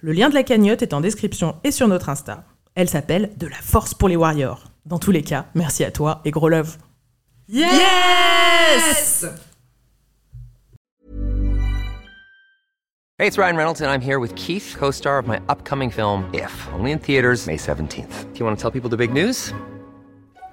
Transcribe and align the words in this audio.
Le 0.00 0.12
lien 0.12 0.28
de 0.28 0.34
la 0.34 0.42
cagnotte 0.42 0.82
est 0.82 0.94
en 0.94 1.00
description 1.00 1.56
et 1.64 1.70
sur 1.70 1.88
notre 1.88 2.08
Insta. 2.08 2.44
Elle 2.74 2.88
s'appelle 2.88 3.30
De 3.36 3.46
la 3.46 3.56
force 3.56 3.94
pour 3.94 4.08
les 4.08 4.16
warriors. 4.16 4.64
Dans 4.86 4.98
tous 4.98 5.10
les 5.10 5.22
cas, 5.22 5.46
merci 5.54 5.84
à 5.84 5.90
toi 5.90 6.20
et 6.24 6.30
gros 6.30 6.48
love. 6.48 6.76
Yes! 7.48 9.24
Hey, 13.16 13.28
it's 13.28 13.38
Ryan 13.38 13.56
Reynolds, 13.56 13.80
and 13.80 13.88
I'm 13.88 14.00
here 14.00 14.18
with 14.18 14.34
Keith, 14.34 14.74
co 14.76 14.90
star 14.90 15.18
of 15.18 15.26
my 15.26 15.40
upcoming 15.48 15.88
film, 15.88 16.28
If, 16.34 16.68
only 16.72 16.90
in 16.90 16.98
theaters, 16.98 17.46
May 17.46 17.56
17th. 17.56 18.32
Do 18.32 18.38
you 18.40 18.44
want 18.44 18.58
to 18.58 18.62
tell 18.62 18.72
people 18.72 18.90
the 18.90 18.96
big 18.96 19.12
news? 19.12 19.52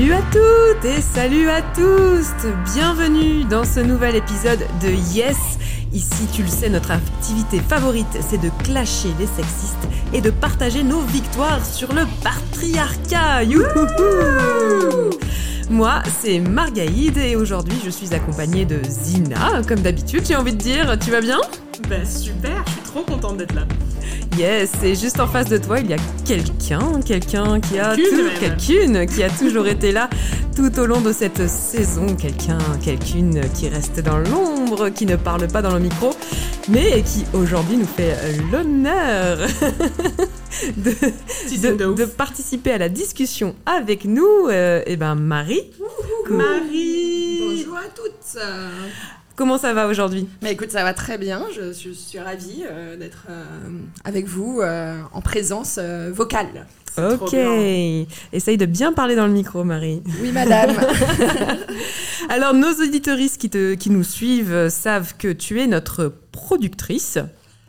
Salut 0.00 0.14
à 0.14 0.22
toutes 0.32 0.84
et 0.86 1.00
salut 1.02 1.50
à 1.50 1.60
tous. 1.60 2.32
Bienvenue 2.72 3.44
dans 3.44 3.64
ce 3.64 3.80
nouvel 3.80 4.16
épisode 4.16 4.60
de 4.80 4.88
Yes. 4.88 5.58
Ici, 5.92 6.26
tu 6.32 6.40
le 6.40 6.48
sais, 6.48 6.70
notre 6.70 6.92
activité 6.92 7.60
favorite, 7.60 8.06
c'est 8.26 8.40
de 8.40 8.48
clasher 8.64 9.10
les 9.18 9.26
sexistes 9.26 9.86
et 10.14 10.22
de 10.22 10.30
partager 10.30 10.84
nos 10.84 11.02
victoires 11.02 11.66
sur 11.66 11.92
le 11.92 12.06
patriarcat 12.24 13.44
Moi, 15.70 16.02
c'est 16.20 16.40
Margaïde 16.40 17.16
et 17.16 17.36
aujourd'hui, 17.36 17.78
je 17.84 17.90
suis 17.90 18.12
accompagnée 18.12 18.64
de 18.64 18.80
Zina, 18.88 19.62
comme 19.68 19.78
d'habitude, 19.78 20.24
j'ai 20.26 20.34
envie 20.34 20.52
de 20.52 20.58
dire. 20.58 20.98
Tu 20.98 21.12
vas 21.12 21.20
bien? 21.20 21.38
Bah 21.88 22.04
super, 22.04 22.64
je 22.66 22.72
suis 22.72 22.80
trop 22.82 23.02
contente 23.02 23.36
d'être 23.36 23.54
là. 23.54 23.62
Yes, 24.36 24.72
et 24.82 24.96
juste 24.96 25.20
en 25.20 25.28
face 25.28 25.48
de 25.48 25.58
toi, 25.58 25.78
il 25.78 25.88
y 25.88 25.94
a 25.94 25.96
quelqu'un, 26.24 27.00
quelqu'un 27.04 27.60
qui 27.60 27.78
a 27.78 27.94
Quelqu'une 28.40 29.06
qui 29.06 29.22
a 29.22 29.30
toujours 29.30 29.68
été 29.68 29.92
là 29.92 30.10
tout 30.56 30.76
au 30.80 30.86
long 30.86 31.00
de 31.00 31.12
cette 31.12 31.46
saison, 31.48 32.16
quelqu'un, 32.16 32.58
quelqu'une 32.84 33.40
qui 33.54 33.68
reste 33.68 34.00
dans 34.00 34.18
l'ombre, 34.18 34.88
qui 34.88 35.06
ne 35.06 35.14
parle 35.14 35.46
pas 35.46 35.62
dans 35.62 35.72
le 35.72 35.80
micro, 35.80 36.10
mais 36.68 37.02
qui 37.02 37.24
aujourd'hui 37.32 37.76
nous 37.76 37.86
fait 37.86 38.16
l'honneur 38.50 39.38
de, 40.76 42.04
participer 42.04 42.72
à 42.72 42.78
la 42.78 42.88
discussion 42.88 43.54
avec 43.66 44.04
nous. 44.04 44.48
Euh, 44.48 44.82
et 44.86 44.96
ben 44.96 45.14
Marie, 45.14 45.62
Marie 46.28 47.40
Bonjour 47.40 47.76
à 47.76 47.88
toutes. 47.94 48.42
comment 49.36 49.58
ça 49.58 49.72
va 49.72 49.86
aujourd'hui? 49.86 50.28
Mais 50.42 50.52
écoute, 50.52 50.70
ça 50.70 50.82
va 50.82 50.94
très 50.94 51.18
bien. 51.18 51.46
Je, 51.54 51.72
je 51.72 51.92
suis 51.92 52.18
ravie 52.18 52.64
euh, 52.68 52.96
d'être 52.96 53.26
euh, 53.30 53.42
avec 54.04 54.26
vous 54.26 54.60
euh, 54.60 55.00
en 55.12 55.20
présence 55.20 55.78
vocale. 56.10 56.66
Ok, 56.98 57.34
essaye 58.32 58.56
de 58.56 58.66
bien 58.66 58.92
parler 58.92 59.14
dans 59.14 59.26
le 59.26 59.32
micro, 59.32 59.62
Marie. 59.62 60.02
Oui, 60.20 60.32
madame. 60.32 60.72
Alors, 62.28 62.52
nos 62.52 62.72
auditoristes 62.72 63.40
qui, 63.40 63.48
te, 63.48 63.74
qui 63.74 63.90
nous 63.90 64.02
suivent 64.02 64.68
savent 64.68 65.14
que 65.16 65.32
tu 65.32 65.60
es 65.60 65.68
notre 65.68 66.12
productrice. 66.32 67.18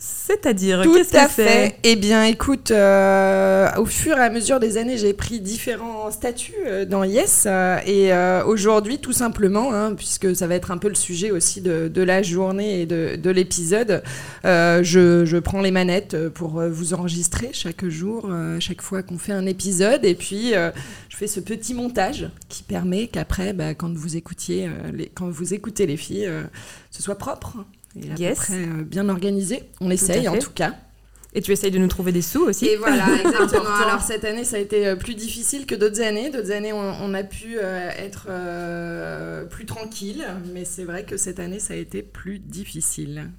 C'est-à-dire, 0.03 0.81
Tout 0.81 0.95
qu'est-ce 0.95 1.15
à 1.15 1.25
que 1.25 1.31
c'est 1.31 1.45
fait. 1.45 1.77
Eh 1.83 1.95
bien, 1.95 2.23
écoute, 2.23 2.71
euh, 2.71 3.69
au 3.77 3.85
fur 3.85 4.17
et 4.17 4.21
à 4.21 4.31
mesure 4.31 4.59
des 4.59 4.77
années, 4.77 4.97
j'ai 4.97 5.13
pris 5.13 5.39
différents 5.39 6.09
statuts 6.09 6.55
euh, 6.65 6.85
dans 6.85 7.03
Yes. 7.03 7.43
euh, 7.45 7.77
et 7.85 8.11
aujourd'hui, 8.47 8.97
tout 8.97 9.13
simplement, 9.13 9.71
hein, 9.71 9.93
puisque 9.93 10.35
ça 10.35 10.47
va 10.47 10.55
être 10.55 10.71
un 10.71 10.79
peu 10.79 10.87
le 10.89 10.95
sujet 10.95 11.29
aussi 11.29 11.61
de, 11.61 11.87
de 11.87 12.01
la 12.01 12.23
journée 12.23 12.81
et 12.81 12.85
de, 12.87 13.15
de 13.15 13.29
l'épisode, 13.29 14.01
je, 14.43 15.23
je 15.23 15.37
prends 15.37 15.61
les 15.61 15.69
manettes 15.71 16.29
pour 16.29 16.61
vous 16.61 16.95
enregistrer 16.95 17.51
chaque 17.53 17.85
jour, 17.87 18.27
chaque 18.59 18.81
fois 18.81 19.03
qu'on 19.03 19.19
fait 19.19 19.33
un 19.33 19.45
épisode. 19.45 20.03
Et 20.03 20.15
puis, 20.15 20.53
je 20.53 21.15
fais 21.15 21.27
ce 21.27 21.39
petit 21.39 21.75
montage 21.75 22.27
qui 22.49 22.63
permet 22.63 23.05
qu'après, 23.05 23.53
bah, 23.53 23.75
quand, 23.75 23.93
vous 23.95 24.17
écoutiez, 24.17 24.67
les, 24.93 25.11
quand 25.13 25.29
vous 25.29 25.53
écoutez 25.53 25.85
les 25.85 25.97
filles, 25.97 26.27
ce 26.89 27.03
soit 27.03 27.19
propre. 27.19 27.57
Yes. 27.95 28.39
peu 28.39 28.45
près 28.45 28.63
euh, 28.63 28.83
bien 28.83 29.09
organisé. 29.09 29.63
On 29.81 29.89
essaye 29.89 30.27
en 30.27 30.37
tout 30.37 30.51
cas. 30.51 30.73
Et 31.33 31.41
tu 31.41 31.51
essayes 31.53 31.71
de 31.71 31.77
nous 31.77 31.87
trouver 31.87 32.11
des 32.11 32.21
sous 32.21 32.43
aussi 32.43 32.65
Et 32.65 32.75
voilà, 32.75 33.05
exactement. 33.25 33.73
Alors 33.85 34.01
cette 34.01 34.25
année, 34.25 34.43
ça 34.43 34.57
a 34.57 34.59
été 34.59 34.85
euh, 34.85 34.95
plus 34.95 35.15
difficile 35.15 35.65
que 35.65 35.75
d'autres 35.75 36.01
années. 36.01 36.29
D'autres 36.29 36.51
années, 36.51 36.73
on, 36.73 36.93
on 37.01 37.13
a 37.13 37.23
pu 37.23 37.57
euh, 37.57 37.89
être 37.97 38.27
euh, 38.29 39.45
plus 39.45 39.65
tranquille, 39.65 40.25
mais 40.53 40.65
c'est 40.65 40.83
vrai 40.83 41.03
que 41.05 41.15
cette 41.15 41.39
année, 41.39 41.59
ça 41.59 41.73
a 41.73 41.77
été 41.77 42.01
plus 42.01 42.39
difficile. 42.39 43.29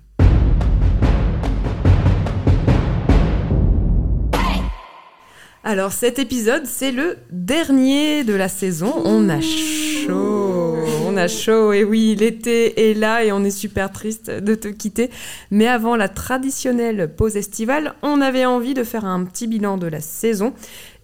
Alors, 5.64 5.92
cet 5.92 6.18
épisode, 6.18 6.66
c'est 6.66 6.90
le 6.90 7.18
dernier 7.30 8.24
de 8.24 8.34
la 8.34 8.48
saison. 8.48 8.94
On 9.04 9.28
a 9.28 9.40
chaud. 9.40 10.71
On 11.12 11.16
a 11.16 11.28
chaud. 11.28 11.72
Et 11.72 11.84
oui, 11.84 12.16
l'été 12.18 12.90
est 12.90 12.94
là 12.94 13.24
et 13.24 13.32
on 13.32 13.44
est 13.44 13.50
super 13.50 13.92
triste 13.92 14.30
de 14.30 14.54
te 14.54 14.68
quitter. 14.68 15.10
Mais 15.50 15.66
avant 15.66 15.96
la 15.96 16.08
traditionnelle 16.08 17.12
pause 17.14 17.36
estivale, 17.36 17.94
on 18.02 18.20
avait 18.20 18.46
envie 18.46 18.74
de 18.74 18.84
faire 18.84 19.04
un 19.04 19.24
petit 19.24 19.46
bilan 19.46 19.76
de 19.76 19.86
la 19.86 20.00
saison 20.00 20.54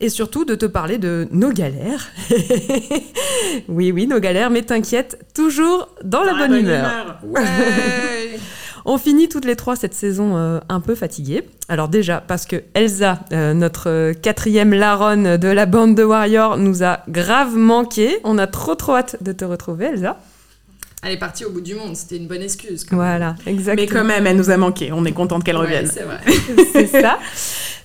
et 0.00 0.08
surtout 0.08 0.44
de 0.44 0.54
te 0.54 0.66
parler 0.66 0.98
de 0.98 1.28
nos 1.30 1.50
galères. 1.50 2.08
oui, 3.68 3.92
oui, 3.92 4.06
nos 4.06 4.20
galères, 4.20 4.50
mais 4.50 4.62
t'inquiète, 4.62 5.18
toujours 5.34 5.88
dans 6.04 6.22
la 6.22 6.34
bonne 6.34 6.54
humeur. 6.54 7.18
Ouais 7.24 7.42
On 8.90 8.96
finit 8.96 9.28
toutes 9.28 9.44
les 9.44 9.54
trois 9.54 9.76
cette 9.76 9.92
saison 9.92 10.38
euh, 10.38 10.60
un 10.70 10.80
peu 10.80 10.94
fatiguée. 10.94 11.42
Alors 11.68 11.88
déjà 11.88 12.22
parce 12.26 12.46
que 12.46 12.62
Elsa, 12.72 13.18
euh, 13.32 13.52
notre 13.52 13.90
euh, 13.90 14.14
quatrième 14.14 14.72
Laronne 14.72 15.36
de 15.36 15.48
la 15.48 15.66
bande 15.66 15.94
de 15.94 16.02
Warriors, 16.02 16.56
nous 16.56 16.82
a 16.82 17.00
grave 17.06 17.54
manqué. 17.54 18.16
On 18.24 18.38
a 18.38 18.46
trop 18.46 18.74
trop 18.76 18.96
hâte 18.96 19.22
de 19.22 19.32
te 19.32 19.44
retrouver 19.44 19.84
Elsa. 19.92 20.16
Elle 21.02 21.12
est 21.12 21.18
partie 21.18 21.44
au 21.44 21.50
bout 21.50 21.60
du 21.60 21.74
monde, 21.74 21.94
c'était 21.96 22.16
une 22.16 22.26
bonne 22.26 22.40
excuse. 22.40 22.84
quand 22.84 22.96
même. 22.96 23.06
Voilà, 23.06 23.36
exactement. 23.46 23.76
Mais 23.76 23.86
quand 23.86 24.04
même, 24.04 24.26
elle 24.26 24.36
nous 24.38 24.50
a 24.50 24.56
manqué. 24.56 24.90
On 24.90 25.04
est 25.04 25.12
contente 25.12 25.44
qu'elle 25.44 25.56
Ouais, 25.56 25.62
revienne. 25.64 25.86
c'est 25.86 26.02
vrai. 26.04 26.18
c'est 26.72 26.86
ça. 26.86 27.18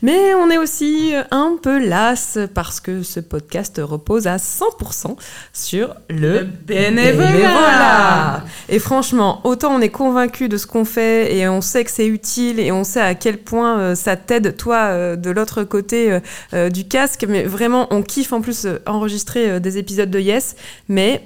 Mais 0.04 0.36
on 0.36 0.50
est 0.52 0.58
aussi 0.58 1.14
un 1.32 1.56
peu 1.60 1.84
las 1.84 2.38
parce 2.54 2.80
que 2.80 3.02
ce 3.04 3.20
podcast 3.22 3.82
repose 3.84 4.28
à 4.28 4.36
100% 4.36 5.16
sur 5.54 5.96
le, 6.10 6.40
Le 6.40 6.44
bénévolat. 6.44 7.32
bénévolat. 7.32 8.44
Et 8.70 8.80
franchement, 8.80 9.40
autant 9.46 9.74
on 9.74 9.80
est 9.82 9.90
convaincu 9.90 10.50
de 10.50 10.58
ce 10.58 10.68
qu'on 10.68 10.86
fait 10.86 11.36
et 11.36 11.48
on 11.48 11.62
sait 11.62 11.84
que 11.86 11.90
c'est 11.92 12.06
utile 12.08 12.60
et 12.60 12.72
on 12.72 12.84
sait 12.84 13.00
à 13.02 13.16
quel 13.16 13.38
point 13.38 13.80
euh, 13.80 13.96
ça 13.96 14.16
t'aide, 14.18 14.58
toi, 14.58 14.76
euh, 14.90 15.16
de 15.16 15.32
l'autre 15.32 15.64
côté 15.64 16.20
euh, 16.54 16.70
du 16.70 16.86
casque. 16.88 17.26
Mais 17.28 17.44
vraiment, 17.44 17.88
on 17.92 18.04
kiffe 18.04 18.34
en 18.34 18.42
plus 18.42 18.68
enregistrer 18.86 19.60
des 19.60 19.78
épisodes 19.78 20.12
de 20.12 20.20
Yes. 20.20 20.56
Mais 20.90 21.24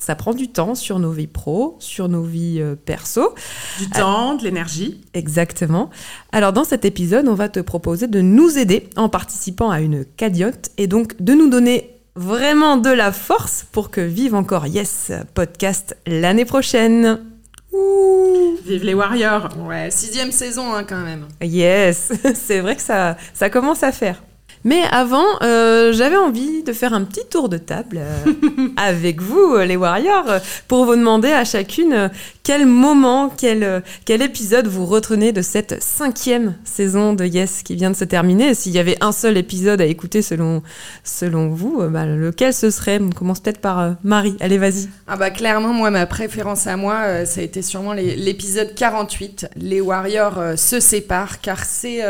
ça 0.00 0.14
prend 0.16 0.32
du 0.32 0.48
temps 0.48 0.74
sur 0.74 0.98
nos 0.98 1.12
vies 1.12 1.26
pro, 1.26 1.76
sur 1.78 2.08
nos 2.08 2.22
vies 2.22 2.60
euh, 2.60 2.74
perso. 2.74 3.34
Du 3.78 3.88
temps, 3.90 4.34
de 4.34 4.42
l'énergie. 4.42 5.02
Exactement. 5.14 5.90
Alors 6.32 6.52
dans 6.52 6.64
cet 6.64 6.84
épisode, 6.84 7.28
on 7.28 7.34
va 7.34 7.48
te 7.48 7.60
proposer 7.60 8.06
de 8.06 8.20
nous 8.20 8.58
aider 8.58 8.88
en 8.96 9.08
participant 9.08 9.70
à 9.70 9.80
une 9.80 10.04
cagnotte 10.04 10.70
et 10.78 10.86
donc 10.86 11.20
de 11.20 11.34
nous 11.34 11.50
donner 11.50 12.00
vraiment 12.16 12.76
de 12.76 12.90
la 12.90 13.12
force 13.12 13.66
pour 13.70 13.90
que 13.90 14.00
vive 14.00 14.34
encore 14.34 14.66
Yes 14.66 15.12
Podcast 15.34 15.96
l'année 16.06 16.46
prochaine. 16.46 17.20
Ouh. 17.72 18.56
Vive 18.64 18.84
les 18.84 18.94
Warriors. 18.94 19.48
Ouais, 19.58 19.90
sixième 19.90 20.32
saison 20.32 20.74
hein, 20.74 20.84
quand 20.84 21.02
même. 21.02 21.26
Yes, 21.42 22.12
c'est 22.34 22.60
vrai 22.60 22.76
que 22.76 22.82
ça, 22.82 23.16
ça 23.34 23.50
commence 23.50 23.82
à 23.82 23.92
faire. 23.92 24.22
Mais 24.64 24.82
avant, 24.90 25.24
euh, 25.42 25.92
j'avais 25.92 26.16
envie 26.16 26.62
de 26.62 26.72
faire 26.72 26.92
un 26.92 27.04
petit 27.04 27.26
tour 27.30 27.48
de 27.48 27.56
table 27.56 28.00
euh, 28.00 28.32
avec 28.76 29.22
vous, 29.22 29.54
euh, 29.54 29.64
les 29.64 29.76
Warriors, 29.76 30.26
pour 30.68 30.84
vous 30.84 30.96
demander 30.96 31.30
à 31.30 31.44
chacune 31.44 32.10
quel 32.50 32.66
moment, 32.66 33.28
quel, 33.28 33.62
euh, 33.62 33.80
quel 34.04 34.22
épisode 34.22 34.66
vous 34.66 34.84
retenez 34.84 35.30
de 35.30 35.40
cette 35.40 35.80
cinquième 35.80 36.56
saison 36.64 37.12
de 37.12 37.24
Yes 37.24 37.62
qui 37.62 37.76
vient 37.76 37.92
de 37.92 37.94
se 37.94 38.02
terminer? 38.02 38.54
S'il 38.54 38.72
y 38.72 38.80
avait 38.80 38.96
un 39.00 39.12
seul 39.12 39.36
épisode 39.36 39.80
à 39.80 39.84
écouter 39.84 40.20
selon, 40.20 40.60
selon 41.04 41.50
vous, 41.50 41.80
euh, 41.80 41.86
bah, 41.86 42.06
lequel 42.06 42.52
ce 42.52 42.70
serait? 42.70 42.98
On 43.00 43.10
commence 43.10 43.38
peut-être 43.38 43.60
par 43.60 43.78
euh, 43.78 43.92
Marie. 44.02 44.36
Allez, 44.40 44.58
vas-y. 44.58 44.88
Ah 45.06 45.16
bah 45.16 45.30
clairement, 45.30 45.72
moi, 45.72 45.92
ma 45.92 46.06
préférence 46.06 46.66
à 46.66 46.76
moi, 46.76 47.24
ça 47.24 47.40
a 47.40 47.44
été 47.44 47.62
sûrement 47.62 47.92
l'épisode 47.92 48.74
48. 48.74 49.50
Les 49.54 49.80
Warriors 49.80 50.42
se 50.56 50.80
séparent, 50.80 51.40
car 51.40 51.64
c'est 51.64 52.00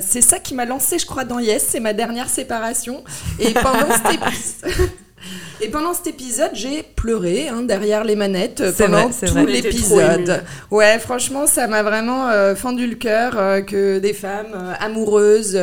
c'est 0.00 0.22
ça 0.22 0.38
qui 0.38 0.54
m'a 0.54 0.64
lancé, 0.64 0.98
je 0.98 1.04
crois, 1.04 1.24
dans 1.24 1.38
Yes. 1.38 1.66
C'est 1.68 1.80
ma 1.80 1.92
dernière 1.92 2.30
séparation. 2.30 3.04
Et 3.38 3.52
pendant 3.52 3.90
cet 3.90 4.14
épisode... 4.14 4.88
Et 5.60 5.68
pendant 5.68 5.94
cet 5.94 6.08
épisode, 6.08 6.50
j'ai 6.54 6.82
pleuré 6.82 7.48
hein, 7.48 7.62
derrière 7.62 8.04
les 8.04 8.16
manettes 8.16 8.62
pendant 8.76 9.08
vrai, 9.08 9.26
tout 9.28 9.46
l'épisode. 9.46 10.42
Ouais, 10.70 10.98
franchement, 10.98 11.46
ça 11.46 11.66
m'a 11.68 11.82
vraiment 11.82 12.28
euh, 12.30 12.54
fendu 12.54 12.86
le 12.86 12.96
cœur 12.96 13.34
euh, 13.36 13.60
que 13.60 13.98
des 13.98 14.12
femmes 14.12 14.54
euh, 14.54 14.72
amoureuses, 14.80 15.58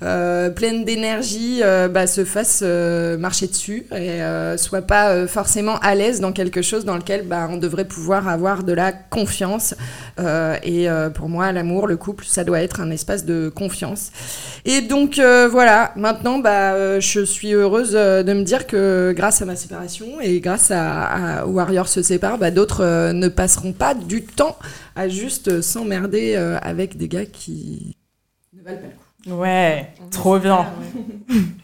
pleines 0.00 0.84
d'énergie, 0.84 1.60
euh, 1.62 1.88
bah, 1.88 2.06
se 2.06 2.24
fassent 2.24 2.62
euh, 2.62 3.16
marcher 3.18 3.46
dessus 3.46 3.86
et 3.92 4.22
euh, 4.22 4.56
soient 4.56 4.82
pas 4.82 5.10
euh, 5.10 5.26
forcément 5.26 5.78
à 5.80 5.94
l'aise 5.94 6.20
dans 6.20 6.32
quelque 6.32 6.62
chose 6.62 6.84
dans 6.84 6.96
lequel 6.96 7.26
bah, 7.26 7.48
on 7.50 7.56
devrait 7.56 7.84
pouvoir 7.84 8.28
avoir 8.28 8.62
de 8.64 8.72
la 8.72 8.92
confiance. 8.92 9.74
Euh, 10.18 10.56
et 10.62 10.88
euh, 10.88 11.10
pour 11.10 11.28
moi, 11.28 11.52
l'amour, 11.52 11.86
le 11.86 11.96
couple, 11.96 12.24
ça 12.26 12.44
doit 12.44 12.62
être 12.62 12.80
un 12.80 12.90
espace 12.90 13.24
de 13.24 13.50
confiance. 13.54 14.10
Et 14.64 14.80
donc 14.80 15.18
euh, 15.18 15.48
voilà, 15.50 15.92
maintenant, 15.96 16.38
bah, 16.38 16.74
euh, 16.74 17.00
je 17.00 17.20
suis 17.20 17.52
heureuse 17.52 17.92
de 17.92 18.32
me 18.32 18.42
dire 18.42 18.66
que 18.66 19.01
grâce 19.10 19.42
à 19.42 19.44
ma 19.44 19.56
séparation 19.56 20.20
et 20.20 20.38
grâce 20.38 20.70
à, 20.70 21.40
à 21.40 21.46
Warrior 21.46 21.88
se 21.88 22.02
sépare, 22.02 22.38
bah, 22.38 22.52
d'autres 22.52 22.84
euh, 22.84 23.12
ne 23.12 23.26
passeront 23.26 23.72
pas 23.72 23.94
du 23.94 24.22
temps 24.22 24.56
à 24.94 25.08
juste 25.08 25.48
euh, 25.48 25.62
s'emmerder 25.62 26.34
euh, 26.36 26.58
avec 26.62 26.96
des 26.96 27.08
gars 27.08 27.26
qui 27.26 27.96
ne 28.52 28.62
valent 28.62 28.78
pas 28.78 28.86
le 28.86 29.34
coup. 29.34 29.40
Ouais, 29.40 29.92
trop 30.10 30.38
bien. 30.38 30.66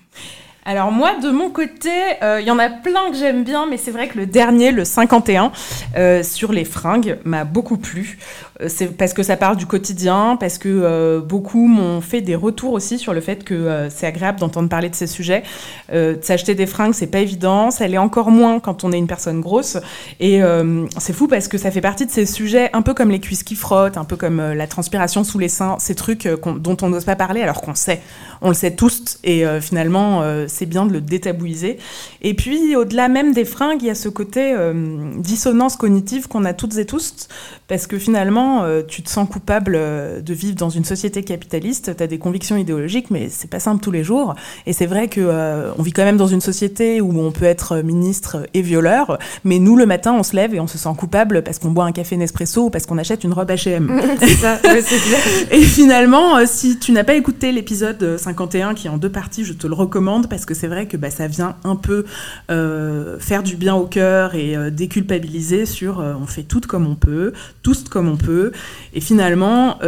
Alors 0.70 0.92
moi, 0.92 1.14
de 1.18 1.30
mon 1.30 1.48
côté, 1.48 1.88
euh, 2.22 2.42
il 2.42 2.46
y 2.46 2.50
en 2.50 2.58
a 2.58 2.68
plein 2.68 3.10
que 3.10 3.16
j'aime 3.16 3.42
bien, 3.42 3.64
mais 3.64 3.78
c'est 3.78 3.90
vrai 3.90 4.06
que 4.06 4.18
le 4.18 4.26
dernier, 4.26 4.70
le 4.70 4.84
51, 4.84 5.50
euh, 5.96 6.22
sur 6.22 6.52
les 6.52 6.66
fringues, 6.66 7.16
m'a 7.24 7.44
beaucoup 7.44 7.78
plu. 7.78 8.18
Euh, 8.60 8.66
c'est 8.68 8.94
parce 8.94 9.14
que 9.14 9.22
ça 9.22 9.38
parle 9.38 9.56
du 9.56 9.64
quotidien, 9.64 10.36
parce 10.38 10.58
que 10.58 10.68
euh, 10.68 11.20
beaucoup 11.22 11.66
m'ont 11.66 12.02
fait 12.02 12.20
des 12.20 12.34
retours 12.34 12.74
aussi 12.74 12.98
sur 12.98 13.14
le 13.14 13.22
fait 13.22 13.44
que 13.44 13.54
euh, 13.54 13.88
c'est 13.88 14.06
agréable 14.06 14.40
d'entendre 14.40 14.68
parler 14.68 14.90
de 14.90 14.94
ces 14.94 15.06
sujets. 15.06 15.42
Euh, 15.90 16.16
de 16.16 16.22
s'acheter 16.22 16.54
des 16.54 16.66
fringues, 16.66 16.92
c'est 16.92 17.06
pas 17.06 17.20
évident, 17.20 17.70
ça 17.70 17.88
l'est 17.88 17.96
encore 17.96 18.30
moins 18.30 18.60
quand 18.60 18.84
on 18.84 18.92
est 18.92 18.98
une 18.98 19.06
personne 19.06 19.40
grosse. 19.40 19.78
Et 20.20 20.42
euh, 20.42 20.84
c'est 20.98 21.14
fou 21.14 21.28
parce 21.28 21.48
que 21.48 21.56
ça 21.56 21.70
fait 21.70 21.80
partie 21.80 22.04
de 22.04 22.10
ces 22.10 22.26
sujets 22.26 22.68
un 22.74 22.82
peu 22.82 22.92
comme 22.92 23.10
les 23.10 23.20
cuisses 23.20 23.42
qui 23.42 23.54
frottent, 23.54 23.96
un 23.96 24.04
peu 24.04 24.16
comme 24.16 24.38
euh, 24.38 24.54
la 24.54 24.66
transpiration 24.66 25.24
sous 25.24 25.38
les 25.38 25.48
seins, 25.48 25.76
ces 25.78 25.94
trucs 25.94 26.26
euh, 26.26 26.36
dont 26.58 26.76
on 26.82 26.90
n'ose 26.90 27.06
pas 27.06 27.16
parler 27.16 27.40
alors 27.40 27.62
qu'on 27.62 27.74
sait. 27.74 28.02
On 28.42 28.48
le 28.48 28.54
sait 28.54 28.74
tous 28.74 29.18
et 29.24 29.46
euh, 29.46 29.60
finalement 29.60 30.20
euh, 30.22 30.46
c'est 30.58 30.66
bien 30.66 30.86
de 30.86 30.92
le 30.92 31.00
détabouiser. 31.00 31.78
Et 32.22 32.34
puis 32.34 32.76
au-delà 32.76 33.08
même 33.08 33.32
des 33.32 33.44
fringues, 33.44 33.82
il 33.82 33.86
y 33.86 33.90
a 33.90 33.94
ce 33.94 34.08
côté 34.08 34.52
euh, 34.56 35.12
dissonance 35.16 35.76
cognitive 35.76 36.28
qu'on 36.28 36.44
a 36.44 36.52
toutes 36.52 36.76
et 36.78 36.86
tous 36.86 37.28
parce 37.68 37.86
que 37.86 37.98
finalement 37.98 38.64
euh, 38.64 38.82
tu 38.86 39.02
te 39.02 39.10
sens 39.10 39.28
coupable 39.28 39.74
euh, 39.76 40.20
de 40.20 40.34
vivre 40.34 40.56
dans 40.56 40.70
une 40.70 40.84
société 40.84 41.22
capitaliste, 41.22 41.96
tu 41.96 42.02
as 42.02 42.06
des 42.06 42.18
convictions 42.18 42.56
idéologiques 42.56 43.10
mais 43.10 43.28
c'est 43.30 43.50
pas 43.50 43.60
simple 43.60 43.82
tous 43.82 43.90
les 43.90 44.04
jours 44.04 44.34
et 44.66 44.72
c'est 44.72 44.86
vrai 44.86 45.08
que 45.08 45.20
euh, 45.20 45.70
on 45.78 45.82
vit 45.82 45.92
quand 45.92 46.04
même 46.04 46.16
dans 46.16 46.26
une 46.26 46.40
société 46.40 47.00
où 47.00 47.18
on 47.20 47.30
peut 47.30 47.44
être 47.44 47.82
ministre 47.82 48.46
et 48.54 48.62
violeur, 48.62 49.18
mais 49.44 49.58
nous 49.58 49.76
le 49.76 49.86
matin 49.86 50.12
on 50.12 50.22
se 50.22 50.34
lève 50.34 50.54
et 50.54 50.60
on 50.60 50.66
se 50.66 50.78
sent 50.78 50.88
coupable 50.96 51.42
parce 51.42 51.58
qu'on 51.58 51.70
boit 51.70 51.84
un 51.84 51.92
café 51.92 52.16
Nespresso 52.16 52.66
ou 52.66 52.70
parce 52.70 52.86
qu'on 52.86 52.98
achète 52.98 53.24
une 53.24 53.32
robe 53.32 53.50
H&M. 53.50 54.00
c'est 54.20 54.28
ça, 54.28 54.58
ouais, 54.64 54.82
c'est 54.82 54.98
clair. 54.98 55.20
Et 55.52 55.62
finalement, 55.62 56.44
si 56.46 56.78
tu 56.78 56.92
n'as 56.92 57.04
pas 57.04 57.14
écouté 57.14 57.52
l'épisode 57.52 58.02
euh, 58.02 58.18
51 58.18 58.74
qui 58.74 58.86
est 58.86 58.90
en 58.90 58.98
deux 58.98 59.10
parties, 59.10 59.44
je 59.44 59.52
te 59.52 59.66
le 59.66 59.74
recommande 59.74 60.28
parce 60.28 60.44
que 60.44 60.47
c'est 60.54 60.66
vrai 60.66 60.86
que 60.86 60.96
bah, 60.96 61.10
ça 61.10 61.26
vient 61.26 61.56
un 61.64 61.76
peu 61.76 62.04
euh, 62.50 63.18
faire 63.18 63.42
du 63.42 63.56
bien 63.56 63.74
au 63.74 63.86
cœur 63.86 64.34
et 64.34 64.56
euh, 64.56 64.70
déculpabiliser 64.70 65.66
sur 65.66 66.00
euh, 66.00 66.14
on 66.20 66.26
fait 66.26 66.42
tout 66.42 66.60
comme 66.60 66.86
on 66.86 66.94
peut, 66.94 67.32
tous 67.62 67.84
comme 67.84 68.08
on 68.08 68.16
peut. 68.16 68.52
Et 68.94 69.00
finalement, 69.00 69.78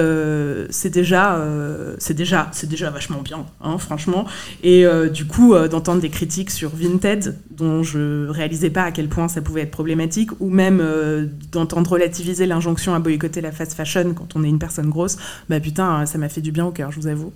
c'est 0.70 0.90
déjà, 0.90 1.44
déjà, 2.10 2.50
déjà 2.64 2.90
vachement 2.90 3.22
bien, 3.22 3.46
hein, 3.62 3.78
franchement. 3.78 4.26
Et 4.62 4.84
du 5.12 5.26
coup, 5.26 5.54
d'entendre 5.68 6.00
des 6.00 6.10
critiques 6.10 6.50
sur 6.50 6.70
Vinted, 6.70 7.36
dont 7.50 7.82
je 7.82 8.28
réalisais 8.28 8.70
pas 8.70 8.84
à 8.84 8.90
quel 8.92 9.08
point 9.08 9.28
ça 9.28 9.40
pouvait 9.40 9.62
être 9.62 9.70
problématique, 9.70 10.30
ou 10.40 10.50
même 10.50 10.82
d'entendre 11.52 11.90
relativiser 11.90 12.46
l'injonction 12.46 12.94
à 12.94 12.98
boycotter 12.98 13.40
la 13.40 13.52
fast 13.52 13.74
fashion 13.74 14.14
quand 14.14 14.36
on 14.36 14.44
est 14.44 14.48
une 14.48 14.58
personne 14.58 14.90
grosse, 14.90 15.16
bah 15.48 15.60
putain, 15.60 16.06
ça 16.06 16.18
m'a 16.18 16.28
fait 16.28 16.40
du 16.42 16.52
bien 16.52 16.66
au 16.66 16.72
cœur, 16.72 16.92
je 16.92 17.00
vous 17.00 17.06
avoue. 17.06 17.32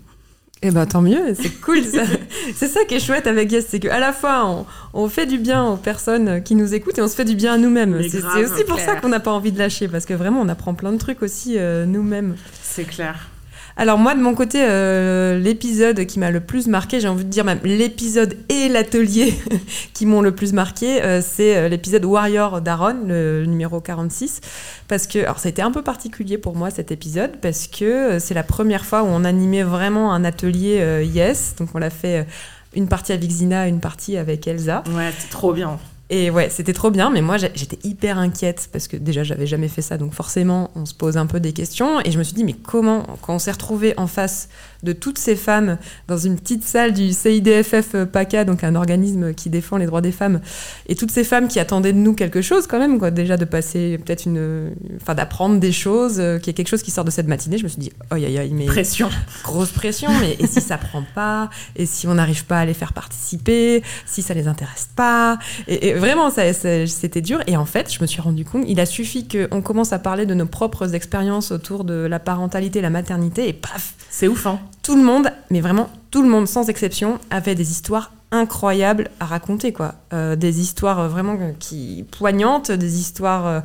Eh 0.66 0.70
ben 0.70 0.87
tant 0.87 1.02
mieux, 1.02 1.34
c'est 1.34 1.61
cool. 1.61 1.84
ça. 1.84 2.05
c'est 2.55 2.69
ça 2.69 2.84
qui 2.84 2.94
est 2.94 3.00
chouette 3.00 3.26
avec 3.26 3.52
Yes, 3.52 3.66
c'est 3.69 3.81
qu'à 3.81 4.00
la 4.00 4.14
fois 4.14 4.46
on, 4.46 4.66
on 4.94 5.08
fait 5.11 5.26
du 5.26 5.37
bien 5.37 5.62
aux 5.62 5.76
personnes 5.76 6.43
qui 6.43 6.55
nous 6.55 6.72
écoutent 6.72 6.96
et 6.96 7.02
on 7.02 7.08
se 7.08 7.14
fait 7.14 7.26
du 7.26 7.34
bien 7.34 7.52
à 7.52 7.58
nous-mêmes. 7.58 8.00
C'est 8.08 8.25
aussi 8.44 8.64
pour 8.64 8.76
clair. 8.76 8.87
ça 8.87 8.96
qu'on 8.96 9.11
n'a 9.11 9.20
pas 9.20 9.31
envie 9.32 9.52
de 9.52 9.58
lâcher 9.58 9.88
parce 9.88 10.06
que 10.06 10.14
vraiment 10.14 10.40
on 10.40 10.49
apprend 10.49 10.72
plein 10.72 10.93
de 10.93 10.96
trucs 10.96 11.22
aussi 11.22 11.58
euh, 11.58 11.84
nous-mêmes. 11.84 12.37
C'est 12.62 12.84
clair. 12.84 13.28
Alors 13.76 13.99
moi 13.99 14.15
de 14.15 14.21
mon 14.21 14.35
côté, 14.35 14.65
euh, 14.65 15.38
l'épisode 15.38 16.06
qui 16.06 16.21
m'a 16.21 16.31
le 16.31 16.41
plus 16.41 16.69
marqué, 16.69 17.00
j'ai 17.00 17.09
envie 17.09 17.25
de 17.25 17.31
dire 17.31 17.44
même 17.44 17.59
l'épisode 17.65 18.37
et 18.49 18.69
l'atelier 18.69 19.35
qui 19.94 20.06
m'ont 20.06 20.21
le 20.21 20.32
plus 20.32 20.53
marqué, 20.53 21.03
euh, 21.03 21.21
c'est 21.21 21.56
euh, 21.56 21.69
l'épisode 21.69 22.05
Warrior 22.05 22.61
d'Aaron, 22.61 22.99
le 23.06 23.44
numéro 23.47 23.81
46. 23.81 24.41
Parce 24.87 25.09
que, 25.09 25.19
alors 25.19 25.41
ça 25.41 25.49
a 25.49 25.50
été 25.50 25.61
un 25.61 25.73
peu 25.73 25.82
particulier 25.82 26.38
pour 26.38 26.55
moi 26.55 26.71
cet 26.71 26.93
épisode, 26.93 27.32
parce 27.43 27.67
que 27.67 28.21
c'est 28.21 28.35
la 28.35 28.44
première 28.44 28.85
fois 28.85 29.03
où 29.03 29.06
on 29.06 29.25
animait 29.25 29.65
vraiment 29.65 30.12
un 30.12 30.25
atelier 30.25 31.05
Yes. 31.12 31.56
Donc 31.59 31.71
on 31.75 31.79
l'a 31.79 31.91
fait 31.91 32.26
une 32.75 32.87
partie 32.87 33.12
avec 33.12 33.29
Zina, 33.29 33.67
une 33.67 33.81
partie 33.81 34.17
avec 34.17 34.47
Elsa. 34.47 34.85
Ouais, 34.94 35.11
c'est 35.19 35.31
trop 35.31 35.53
bien. 35.53 35.79
Et 36.16 36.31
ouais, 36.31 36.49
c'était 36.49 36.72
trop 36.72 36.93
bien, 36.93 37.11
mais 37.11 37.22
moi 37.22 37.38
j'étais 37.38 37.78
hyper 37.82 38.19
inquiète 38.19 38.69
parce 38.70 38.87
que 38.87 38.96
déjà 38.96 39.25
j'avais 39.25 39.49
jamais 39.49 39.66
fait 39.66 39.82
ça, 39.82 39.99
donc 39.99 40.12
forcément 40.14 40.70
on 40.76 40.87
se 40.87 40.94
pose 40.94 41.16
un 41.16 41.26
peu 41.26 41.40
des 41.40 41.52
questions. 41.52 42.00
Et 42.05 42.12
je 42.12 42.19
me 42.19 42.22
suis 42.22 42.34
dit, 42.34 42.44
mais 42.44 42.52
comment, 42.52 43.05
quand 43.20 43.34
on 43.34 43.40
s'est 43.40 43.50
retrouvé 43.50 43.94
en 43.97 44.06
face 44.06 44.49
de 44.85 44.92
toutes 44.92 45.18
ces 45.18 45.35
femmes 45.35 45.76
dans 46.06 46.16
une 46.16 46.37
petite 46.37 46.62
salle 46.62 46.92
du 46.92 47.12
CIDFF 47.12 48.04
PACA, 48.04 48.44
donc 48.44 48.62
un 48.62 48.76
organisme 48.76 49.35
qui 49.35 49.50
défend 49.50 49.76
les 49.76 49.87
droits 49.87 50.02
des 50.02 50.12
femmes, 50.12 50.40
et 50.88 50.94
toutes 50.94 51.11
ces 51.11 51.25
femmes 51.25 51.49
qui 51.49 51.59
attendaient 51.59 51.92
de 51.92 51.99
nous 51.99 52.14
quelque 52.14 52.42
chose 52.42 52.68
quand 52.68 52.78
même, 52.78 53.00
quoi, 53.00 53.11
déjà 53.11 53.37
de 53.37 53.44
passer 53.44 53.99
peut-être 53.99 54.26
une. 54.26 54.71
Enfin 55.02 55.16
d'apprendre 55.16 55.59
des 55.59 55.73
choses, 55.73 56.21
euh, 56.21 56.38
qu'il 56.38 56.47
y 56.47 56.50
ait 56.50 56.54
quelque 56.54 56.68
chose 56.68 56.85
qui 56.85 56.92
sort 56.92 57.04
de 57.04 57.11
cette 57.11 57.26
matinée, 57.26 57.59
je 57.59 57.64
me 57.64 57.68
suis 57.68 57.80
dit, 57.80 57.92
oh 58.12 58.14
aïe 58.14 58.38
aïe, 58.38 58.52
mais 58.54 58.66
Pression. 58.66 59.11
grosse 59.42 59.73
pression, 59.73 60.11
mais 60.21 60.37
et 60.38 60.47
si 60.47 60.61
ça 60.61 60.78
prend 60.78 61.02
pas, 61.12 61.50
et 61.75 61.87
si 61.87 62.06
on 62.06 62.14
n'arrive 62.14 62.44
pas 62.44 62.61
à 62.61 62.64
les 62.64 62.75
faire 62.75 62.92
participer, 62.92 63.83
si 64.06 64.23
ça 64.23 64.33
les 64.33 64.47
intéresse 64.47 64.90
pas, 64.94 65.40
et, 65.66 65.88
et 65.88 66.03
vraiment 66.04 66.30
ça, 66.30 66.52
ça- 66.52 66.87
c'était 66.87 67.20
dur. 67.23 67.40
Et 67.46 67.56
en 67.56 67.64
fait, 67.64 67.92
je 67.92 68.00
me 68.00 68.06
suis 68.06 68.20
rendu 68.20 68.44
compte, 68.44 68.64
il 68.66 68.78
a 68.80 68.87
suffi 68.87 69.26
qu'on 69.26 69.62
commence 69.62 69.92
à 69.92 69.99
parler 69.99 70.26
de 70.26 70.34
nos 70.34 70.46
propres 70.46 70.94
expériences 70.94 71.50
autour 71.50 71.84
de 71.84 71.94
la 71.94 72.18
parentalité, 72.18 72.80
la 72.80 72.90
maternité, 72.90 73.49
et 73.49 73.52
paf, 73.52 73.94
C'est 74.11 74.28
ouf, 74.28 74.46
hein. 74.46 74.58
tout 74.82 74.96
le 74.96 75.02
monde, 75.02 75.30
mais 75.50 75.61
vraiment 75.61 75.88
tout 76.11 76.23
le 76.23 76.28
monde 76.28 76.46
sans 76.46 76.68
exception, 76.68 77.18
avait 77.30 77.54
des 77.54 77.70
histoires 77.70 78.12
incroyables 78.30 79.11
à 79.20 79.26
raconter, 79.26 79.73
quoi. 79.73 79.94
Euh, 80.12 80.37
des 80.37 80.61
histoires 80.61 80.99
euh, 81.00 81.08
vraiment 81.08 81.37
euh, 81.40 81.52
qui 81.58 82.04
poignantes, 82.11 82.70
des 82.70 82.99
histoires. 82.99 83.46
euh, 83.46 83.61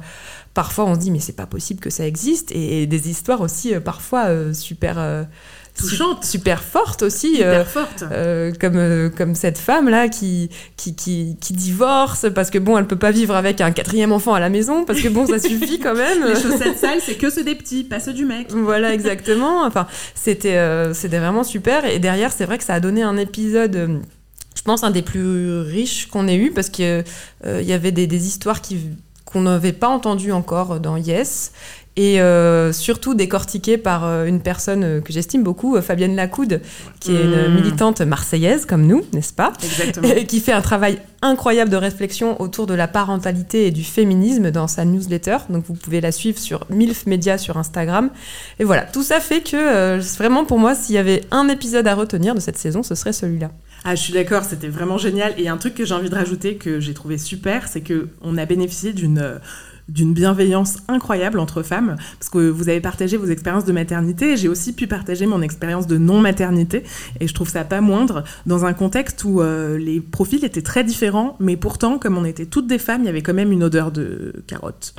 parfois, 0.54 0.86
on 0.86 0.94
se 0.96 1.00
dit 1.00 1.12
mais 1.12 1.20
c'est 1.20 1.36
pas 1.36 1.46
possible 1.46 1.80
que 1.80 1.90
ça 1.90 2.06
existe, 2.06 2.52
et, 2.52 2.82
et 2.84 2.88
des 2.88 3.10
histoires 3.10 3.42
aussi 3.42 3.74
euh, 3.74 3.80
parfois 3.80 4.54
super 4.54 4.96
super 6.22 6.64
fortes 6.64 7.04
aussi. 7.04 7.44
Euh, 7.44 7.64
forte. 7.66 8.04
euh, 8.12 8.52
comme, 8.60 8.78
euh, 8.78 9.10
comme 9.10 9.36
cette 9.36 9.58
femme 9.58 9.90
là 9.90 10.08
qui, 10.08 10.50
qui, 10.78 10.96
qui, 10.96 11.38
qui 11.40 11.54
divorce 11.54 12.26
parce 12.34 12.50
que 12.50 12.58
bon 12.58 12.78
elle 12.78 12.88
peut 12.88 12.96
pas 12.98 13.12
vivre 13.12 13.36
avec 13.36 13.62
un 13.62 13.72
quatrième 13.72 14.12
enfant 14.12 14.34
à 14.34 14.40
la 14.40 14.50
maison 14.50 14.86
parce 14.86 15.02
que 15.02 15.08
bon 15.08 15.26
ça 15.28 15.40
suffit 15.40 15.80
quand 15.80 15.96
même 15.96 16.26
Les 16.26 16.36
chaussettes 16.36 16.78
sales, 16.78 17.00
c'est 17.02 17.16
que 17.16 17.30
ceux 17.30 17.44
des 17.44 17.56
petits, 17.56 17.84
pas 17.84 18.00
ceux 18.00 18.14
du 18.14 18.26
mec. 18.26 18.52
voilà, 18.52 18.94
exactement. 18.94 19.64
Enfin, 19.64 19.88
c'était 20.16 20.60
c'était 20.94 21.20
vraiment 21.20 21.44
super. 21.44 21.86
Et 21.86 22.00
derrière, 22.00 22.32
c'est 22.32 22.46
vrai 22.46 22.58
que 22.58 22.64
ça 22.64 22.76
a 22.76 22.80
donné 22.80 23.04
un 23.04 23.18
épisode, 23.18 24.02
je 24.56 24.62
pense, 24.62 24.84
un 24.84 24.92
des 24.92 25.02
plus 25.02 25.60
riches 25.62 26.08
qu'on 26.08 26.28
ait 26.28 26.38
eu, 26.38 26.52
parce 26.52 26.70
qu'il 26.70 27.04
y 27.46 27.74
avait 27.74 27.92
des, 27.92 28.08
des 28.08 28.28
histoires 28.28 28.62
qui 28.62 28.80
qu'on 29.32 29.42
n'avait 29.42 29.74
pas 29.74 29.90
entendues 29.90 30.32
encore 30.32 30.80
dans 30.80 30.98
Yes. 30.98 31.52
Et 31.96 32.22
euh, 32.22 32.72
surtout 32.72 33.14
décortiqué 33.14 33.78
par 33.78 34.06
euh, 34.06 34.26
une 34.26 34.42
personne 34.42 34.84
euh, 34.84 35.02
que 35.02 35.12
j'estime 35.12 35.44
beaucoup, 35.44 35.80
Fabienne 35.82 36.16
Lacoude, 36.16 36.62
qui 37.00 37.16
est 37.16 37.24
une 37.24 37.50
Mm. 37.50 37.56
militante 37.56 38.02
marseillaise 38.02 38.66
comme 38.66 38.86
nous, 38.86 39.04
n'est-ce 39.14 39.34
pas? 39.34 39.54
Exactement. 39.64 40.08
et 40.08 40.26
qui 40.26 40.40
fait 40.40 40.52
un 40.52 40.62
travail 40.62 41.00
incroyable 41.22 41.70
de 41.70 41.76
réflexion 41.76 42.42
autour 42.42 42.68
de 42.68 42.74
la 42.74 42.88
parentalité 42.88 43.68
et 43.68 43.72
du 43.72 43.84
féminisme 43.84 44.52
dans 44.52 44.68
sa 44.68 44.86
newsletter. 44.86 45.38
Donc 45.50 45.66
vous 45.68 45.74
pouvez 45.74 46.00
la 46.00 46.12
suivre 46.12 46.40
sur 46.40 46.66
MILF 46.70 47.06
Media 47.06 47.38
sur 47.38 47.58
Instagram. 47.58 48.10
Et 48.60 48.64
voilà, 48.64 48.84
tout 48.84 49.04
ça 49.04 49.20
fait 49.20 49.42
que 49.42 49.58
euh, 49.58 50.02
vraiment 50.18 50.46
pour 50.46 50.60
moi, 50.60 50.76
s'il 50.76 50.96
y 50.96 51.00
avait 51.00 51.24
un 51.32 51.50
épisode 51.50 51.88
à 51.88 51.96
retenir 51.96 52.36
de 52.36 52.40
cette 52.40 52.58
saison, 52.58 52.84
ce 52.84 52.96
serait 52.96 53.14
celui-là. 53.14 53.52
Ah, 53.84 53.96
je 53.96 54.02
suis 54.02 54.14
d'accord, 54.14 54.44
c'était 54.44 54.68
vraiment 54.68 54.98
génial. 54.98 55.34
Et 55.38 55.48
un 55.48 55.58
truc 55.58 55.74
que 55.74 55.86
j'ai 55.86 55.94
envie 55.94 56.10
de 56.10 56.16
rajouter 56.16 56.56
que 56.56 56.80
j'ai 56.80 56.94
trouvé 56.94 57.18
super, 57.18 57.68
c'est 57.68 57.82
que 57.82 58.10
on 58.22 58.38
a 58.38 58.46
bénéficié 58.46 58.94
d'une 58.94 59.40
d'une 59.90 60.14
bienveillance 60.14 60.78
incroyable 60.88 61.40
entre 61.40 61.64
femmes, 61.64 61.96
parce 62.20 62.30
que 62.30 62.50
vous 62.50 62.70
avez 62.70 62.82
partagé 62.82 63.18
vos 63.18 63.28
expériences 63.28 63.66
de 63.66 63.72
maternité, 63.72 64.34
et 64.34 64.38
j'ai 64.38 64.48
aussi 64.48 64.74
pu 64.74 64.88
partager 64.88 65.26
mon 65.26 65.42
expérience 65.42 65.88
de 65.88 65.98
non-maternité, 65.98 66.84
et 67.20 67.28
je 67.28 67.34
trouve 67.34 67.50
ça 67.50 67.64
pas 67.64 67.82
moindre, 67.82 68.24
dans 68.46 68.66
un 68.66 68.74
contexte 68.74 69.24
où 69.24 69.42
euh, 69.42 69.78
les 69.78 70.00
profils 70.00 70.44
étaient 70.46 70.62
très 70.62 70.84
différents, 70.84 71.36
mais 71.40 71.58
pourtant, 71.58 72.00
comme 72.00 72.18
on 72.18 72.26
était 72.26 72.46
toutes 72.46 72.68
des 72.68 72.80
femmes, 72.80 73.02
il 73.04 73.06
y 73.06 73.10
avait 73.10 73.22
quand 73.22 73.34
même 73.34 73.52
une 73.52 73.64
odeur 73.64 73.92
de 73.92 74.44
carotte. 74.48 74.94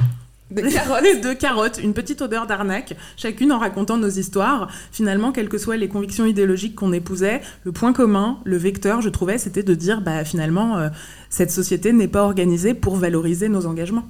De 0.50 0.62
carottes. 0.62 1.04
de 1.23 1.32
carottes, 1.32 1.80
une 1.82 1.94
petite 1.94 2.23
odeur 2.23 2.47
d'arnaque, 2.47 2.97
chacune 3.16 3.52
en 3.52 3.59
racontant 3.59 3.97
nos 3.97 4.09
histoires. 4.09 4.68
Finalement, 4.90 5.32
quelles 5.32 5.49
que 5.49 5.59
soient 5.59 5.76
les 5.76 5.88
convictions 5.88 6.26
idéologiques 6.26 6.75
qu'on 6.75 6.92
épousait, 6.92 7.40
le 7.64 7.73
point 7.73 7.92
commun, 7.92 8.38
le 8.44 8.56
vecteur, 8.56 9.00
je 9.00 9.09
trouvais, 9.09 9.38
c'était 9.38 9.62
de 9.62 9.75
dire, 9.75 10.00
bah 10.00 10.25
finalement, 10.25 10.76
euh, 10.78 10.88
cette 11.28 11.52
société 11.52 11.92
n'est 11.92 12.09
pas 12.09 12.25
organisée 12.25 12.75
pour 12.75 12.97
valoriser 12.97 13.49
nos 13.49 13.66
engagements. 13.66 14.04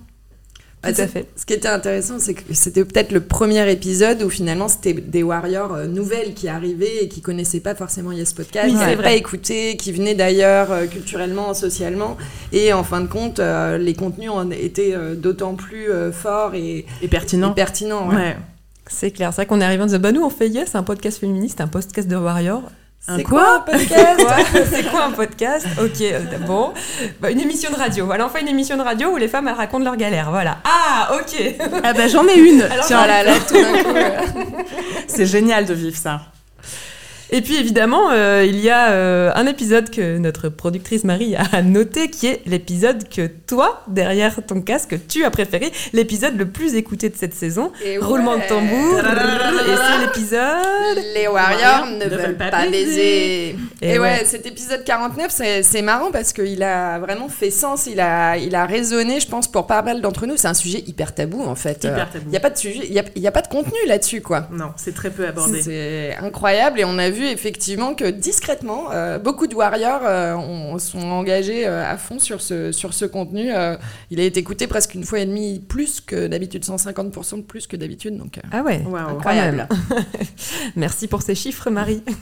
Tout 0.82 0.88
à 0.88 0.94
c'est- 0.94 1.06
fait. 1.08 1.26
Ce 1.36 1.44
qui 1.44 1.52
était 1.52 1.68
intéressant, 1.68 2.18
c'est 2.18 2.32
que 2.32 2.54
c'était 2.54 2.84
peut-être 2.84 3.12
le 3.12 3.20
premier 3.20 3.70
épisode 3.70 4.22
où 4.22 4.30
finalement 4.30 4.66
c'était 4.68 4.94
des 4.94 5.22
warriors 5.22 5.74
euh, 5.74 5.86
nouvelles 5.86 6.32
qui 6.32 6.48
arrivaient 6.48 7.02
et 7.04 7.08
qui 7.08 7.20
connaissaient 7.20 7.60
pas 7.60 7.74
forcément 7.74 8.12
Yes 8.12 8.32
Podcast, 8.32 8.66
Oui, 8.66 8.72
qui 8.72 8.78
n'avaient 8.78 9.02
pas 9.02 9.12
écouté, 9.12 9.76
qui 9.76 9.92
venaient 9.92 10.14
d'ailleurs 10.14 10.72
euh, 10.72 10.86
culturellement, 10.86 11.52
socialement. 11.52 12.16
Et 12.52 12.72
en 12.72 12.82
fin 12.82 13.02
de 13.02 13.08
compte, 13.08 13.40
euh, 13.40 13.76
les 13.76 13.92
contenus 13.94 14.30
en 14.30 14.50
étaient 14.50 14.94
d'autant 15.16 15.54
plus 15.54 15.88
forts 16.12 16.54
et, 16.54 16.86
Et 17.02 17.08
pertinent. 17.08 17.52
et 17.52 17.54
pertinents. 17.54 18.08
ouais. 18.08 18.14
Ouais. 18.16 18.36
C'est 18.92 19.10
clair, 19.12 19.30
c'est 19.32 19.42
vrai 19.42 19.46
qu'on 19.46 19.60
est 19.60 19.64
arrivé 19.64 19.82
en 19.82 19.86
disant 19.86 20.00
bah 20.00 20.10
nous 20.10 20.22
on 20.24 20.30
fait 20.30 20.48
Yes, 20.48 20.74
un 20.74 20.82
podcast 20.82 21.18
féministe, 21.20 21.60
un 21.60 21.68
podcast 21.68 22.08
de 22.08 22.16
Warrior. 22.16 22.62
C'est 23.16 23.22
quoi 23.22 23.40
quoi 23.40 23.56
un 23.56 23.60
podcast 23.78 24.26
C'est 24.72 24.90
quoi 24.90 25.04
un 25.04 25.10
podcast? 25.10 25.66
Ok, 25.82 26.00
euh, 26.02 26.20
bon. 26.46 26.72
Bah, 27.20 27.30
une 27.30 27.40
émission 27.40 27.70
de 27.70 27.76
radio. 27.76 28.04
Voilà, 28.06 28.26
on 28.26 28.28
fait 28.28 28.42
une 28.42 28.48
émission 28.48 28.76
de 28.76 28.82
radio 28.82 29.08
où 29.08 29.16
les 29.16 29.26
femmes 29.28 29.48
elles 29.48 29.54
racontent 29.54 29.84
leurs 29.84 29.96
galères. 29.96 30.30
Voilà. 30.30 30.58
Ah, 30.64 31.10
ok. 31.14 31.54
Ah 31.82 31.92
bah 31.94 32.08
j'en 32.08 32.26
ai 32.28 32.38
une 32.38 32.62
Alors, 32.62 32.84
Tiens, 32.86 32.98
Voilà, 32.98 33.22
là, 33.24 33.32
tout 33.48 33.54
d'un 33.54 33.82
coup. 33.82 33.96
euh, 33.96 34.20
c'est 35.08 35.26
génial 35.26 35.64
de 35.64 35.74
vivre 35.74 35.96
ça. 35.96 36.20
Et 37.32 37.42
puis 37.42 37.56
évidemment, 37.56 38.10
euh, 38.10 38.44
il 38.44 38.58
y 38.58 38.70
a 38.70 38.90
euh, 38.90 39.30
un 39.36 39.46
épisode 39.46 39.88
que 39.90 40.18
notre 40.18 40.48
productrice 40.48 41.04
Marie 41.04 41.36
a 41.36 41.62
noté, 41.62 42.10
qui 42.10 42.26
est 42.26 42.42
l'épisode 42.44 43.08
que 43.08 43.28
toi, 43.28 43.84
derrière 43.86 44.44
ton 44.44 44.60
casque, 44.62 44.96
tu 45.08 45.24
as 45.24 45.30
préféré, 45.30 45.70
l'épisode 45.92 46.36
le 46.36 46.46
plus 46.46 46.74
écouté 46.74 47.08
de 47.08 47.16
cette 47.16 47.34
saison. 47.34 47.70
et 47.84 47.98
Roulement 47.98 48.32
ouais. 48.34 48.42
de 48.42 48.48
tambour. 48.48 48.98
Et 48.98 49.76
c'est 49.76 50.06
l'épisode. 50.06 50.40
Les 51.14 51.28
warriors 51.28 51.86
ne 51.86 52.04
veulent 52.06 52.36
pas 52.36 52.50
baiser. 52.68 53.50
Et 53.50 53.56
Et, 53.82 53.98
ouais, 53.98 53.98
ouais. 54.18 54.24
cet 54.24 54.46
épisode 54.46 54.84
49, 54.84 55.26
c'est 55.30 55.62
c'est 55.62 55.82
marrant 55.82 56.10
parce 56.10 56.32
qu'il 56.32 56.62
a 56.62 56.98
vraiment 56.98 57.28
fait 57.28 57.50
sens, 57.50 57.86
il 57.86 58.00
a, 58.00 58.36
il 58.36 58.54
a 58.54 58.66
résonné, 58.66 59.20
je 59.20 59.26
pense, 59.28 59.50
pour 59.50 59.66
pas 59.66 59.82
mal 59.82 60.00
d'entre 60.00 60.26
nous. 60.26 60.36
C'est 60.36 60.48
un 60.48 60.54
sujet 60.54 60.82
hyper 60.86 61.14
tabou, 61.14 61.42
en 61.44 61.54
fait. 61.54 61.84
Hyper 61.84 62.10
tabou. 62.10 62.24
Il 62.26 62.30
n'y 62.30 62.36
a 62.36 62.40
pas 62.40 62.50
de 62.50 62.58
sujet, 62.58 62.80
il 62.86 62.92
y 62.92 62.98
a, 62.98 63.04
il 63.16 63.22
y 63.22 63.26
a 63.26 63.32
pas 63.32 63.42
de 63.42 63.48
contenu 63.48 63.78
là-dessus, 63.86 64.20
quoi. 64.20 64.48
Non, 64.52 64.72
c'est 64.76 64.94
très 64.94 65.10
peu 65.10 65.26
abordé. 65.26 65.62
C'est 65.62 66.16
incroyable 66.16 66.80
et 66.80 66.84
on 66.84 66.98
a 66.98 67.10
vu 67.10 67.24
effectivement 67.26 67.94
que 67.94 68.04
discrètement, 68.10 68.90
euh, 68.92 69.18
beaucoup 69.18 69.46
de 69.46 69.54
warriors 69.54 70.02
euh, 70.04 70.34
ont- 70.34 70.78
sont 70.78 71.00
engagés 71.10 71.66
euh, 71.66 71.84
à 71.90 71.96
fond 71.96 72.18
sur 72.18 72.40
ce, 72.40 72.72
sur 72.72 72.92
ce 72.94 73.04
contenu. 73.04 73.50
Euh, 73.54 73.76
il 74.10 74.20
a 74.20 74.24
été 74.24 74.40
écouté 74.40 74.66
presque 74.66 74.94
une 74.94 75.04
fois 75.04 75.20
et 75.20 75.26
demie 75.26 75.60
plus 75.60 76.00
que 76.00 76.26
d'habitude, 76.26 76.64
150% 76.64 77.36
de 77.38 77.42
plus 77.42 77.66
que 77.66 77.76
d'habitude. 77.76 78.16
Donc, 78.18 78.38
euh, 78.38 78.40
Ah 78.52 78.62
ouais. 78.62 78.82
Incroyable. 79.08 79.68
Merci 80.76 81.08
pour 81.08 81.22
ces 81.22 81.34
chiffres, 81.34 81.70
Marie. 81.70 82.02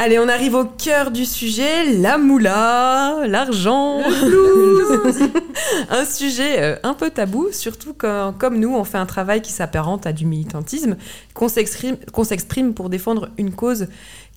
Allez, 0.00 0.20
on 0.20 0.28
arrive 0.28 0.54
au 0.54 0.64
cœur 0.64 1.10
du 1.10 1.24
sujet, 1.24 1.92
la 1.96 2.18
moula, 2.18 3.26
l'argent. 3.26 3.98
un 5.90 6.04
sujet 6.04 6.62
euh, 6.62 6.76
un 6.84 6.94
peu 6.94 7.10
tabou, 7.10 7.48
surtout 7.50 7.94
quand, 7.98 8.32
comme 8.38 8.60
nous, 8.60 8.72
on 8.76 8.84
fait 8.84 8.98
un 8.98 9.06
travail 9.06 9.42
qui 9.42 9.50
s'apparente 9.50 10.06
à 10.06 10.12
du 10.12 10.24
militantisme, 10.24 10.96
qu'on 11.34 11.48
s'exprime 11.48 11.96
qu'on 12.12 12.22
s'exprime 12.22 12.74
pour 12.74 12.90
défendre 12.90 13.30
une 13.38 13.50
cause 13.52 13.88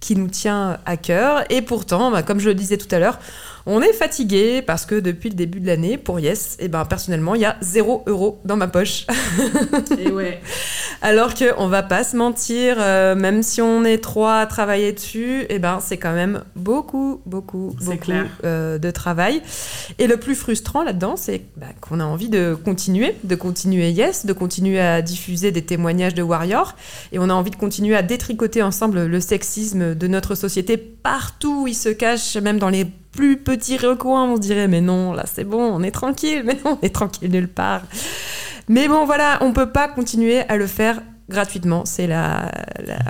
qui 0.02 0.18
nous 0.18 0.28
tient 0.28 0.80
à 0.86 0.98
cœur. 0.98 1.46
Et 1.50 1.62
pourtant, 1.62 2.12
bah, 2.12 2.24
comme 2.24 2.40
je 2.40 2.50
le 2.50 2.56
disais 2.56 2.76
tout 2.76 2.94
à 2.94 3.00
l'heure, 3.00 3.20
on 3.68 3.82
est 3.82 3.94
fatigué 3.94 4.62
parce 4.64 4.86
que 4.86 4.96
depuis 5.00 5.30
le 5.30 5.36
début 5.36 5.60
de 5.60 5.68
l'année, 5.68 5.98
pour 5.98 6.20
Yes, 6.20 6.58
et 6.60 6.68
ben, 6.68 6.84
personnellement, 6.84 7.36
il 7.36 7.42
y 7.42 7.46
a 7.46 7.58
0 7.62 8.04
euro 8.08 8.40
dans 8.44 8.58
ma 8.58 8.68
poche. 8.68 9.06
Et 10.00 10.12
ouais. 10.12 10.42
Alors 11.04 11.34
que 11.34 11.46
on 11.58 11.68
va 11.68 11.84
pas 11.84 12.04
se 12.04 12.16
mentir, 12.16 12.78
euh, 12.80 13.16
même 13.16 13.44
si 13.44 13.62
on 13.62 13.84
est 13.84 14.00
trois 14.00 14.38
à 14.40 14.46
travailler 14.46 14.92
dessus, 14.92 15.46
et 15.50 15.58
ben 15.58 15.80
c'est 15.80 15.98
quand 15.98 16.14
même 16.14 16.44
beaucoup, 16.56 17.22
beaucoup, 17.26 17.76
beaucoup 17.80 17.98
clair. 17.98 18.26
euh, 18.46 18.78
de 18.78 18.92
travail. 18.92 19.42
Et 20.00 20.08
le 20.08 20.18
plus 20.18 20.36
frustrant 20.36 20.84
là-dedans, 20.84 21.16
c'est 21.16 21.42
bah, 21.58 21.68
qu'on 21.82 22.00
a 22.00 22.04
envie 22.04 22.30
de 22.30 22.56
continuer, 22.66 23.16
de 23.24 23.36
continuer 23.36 23.92
Yes, 23.92 24.26
de 24.26 24.34
continuer 24.34 24.80
à 24.80 25.02
diffuser 25.02 25.52
des 25.52 25.64
témoignages 25.64 26.14
de 26.14 26.22
warriors, 26.22 26.76
et 27.12 27.20
on 27.20 27.30
a 27.30 27.34
envie 27.34 27.52
de 27.52 27.56
continuer 27.56 27.96
à 27.96 28.04
détricoter 28.04 28.62
ensemble 28.62 29.06
le 29.06 29.20
sexisme 29.20 29.91
de 29.94 30.08
notre 30.08 30.36
société 30.36 30.78
partout 30.78 31.64
où 31.64 31.68
il 31.68 31.76
se 31.76 31.90
cache, 31.90 32.36
même 32.38 32.60
dans 32.60 32.70
les 32.70 32.86
plus 32.86 33.38
petits 33.38 33.78
recoins. 33.78 34.26
On 34.26 34.36
se 34.36 34.42
dirait 34.42 34.68
mais 34.68 34.82
non, 34.82 35.14
là 35.14 35.24
c'est 35.32 35.44
bon, 35.44 35.62
on 35.62 35.84
est 35.84 35.92
tranquille, 35.92 36.44
mais 36.46 36.58
non, 36.66 36.78
on 36.82 36.86
est 36.86 36.94
tranquille 36.94 37.32
nulle 37.32 37.48
part. 37.48 37.84
Mais 38.68 38.88
bon, 38.88 39.06
voilà, 39.06 39.38
on 39.42 39.54
peut 39.54 39.72
pas 39.72 39.88
continuer 39.88 40.42
à 40.48 40.56
le 40.56 40.68
faire 40.68 41.02
gratuitement. 41.30 41.84
C'est 41.86 42.08
la, 42.08 42.52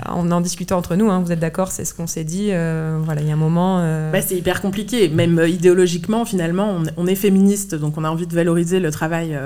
en 0.08 0.30
en 0.30 0.40
discutant 0.40 0.78
entre 0.78 0.94
nous. 0.96 1.10
hein, 1.10 1.20
vous 1.24 1.32
êtes 1.32 1.40
d'accord 1.40 1.72
C'est 1.72 1.84
ce 1.84 1.94
qu'on 1.94 2.06
s'est 2.06 2.24
dit. 2.24 2.48
euh, 2.52 2.98
voilà, 3.04 3.20
il 3.20 3.26
y 3.26 3.30
a 3.30 3.34
un 3.34 3.36
moment. 3.36 3.80
euh, 3.80 4.12
Bah, 4.12 4.22
c'est 4.22 4.36
hyper 4.36 4.60
compliqué, 4.60 5.08
même 5.08 5.38
euh, 5.38 5.48
idéologiquement, 5.48 6.24
finalement, 6.24 6.76
on, 6.76 6.84
on 6.96 7.06
est 7.06 7.14
féministe, 7.16 7.74
donc 7.74 7.98
on 7.98 8.04
a 8.04 8.08
envie 8.10 8.26
de 8.26 8.34
valoriser 8.34 8.80
le 8.80 8.90
travail 8.90 9.38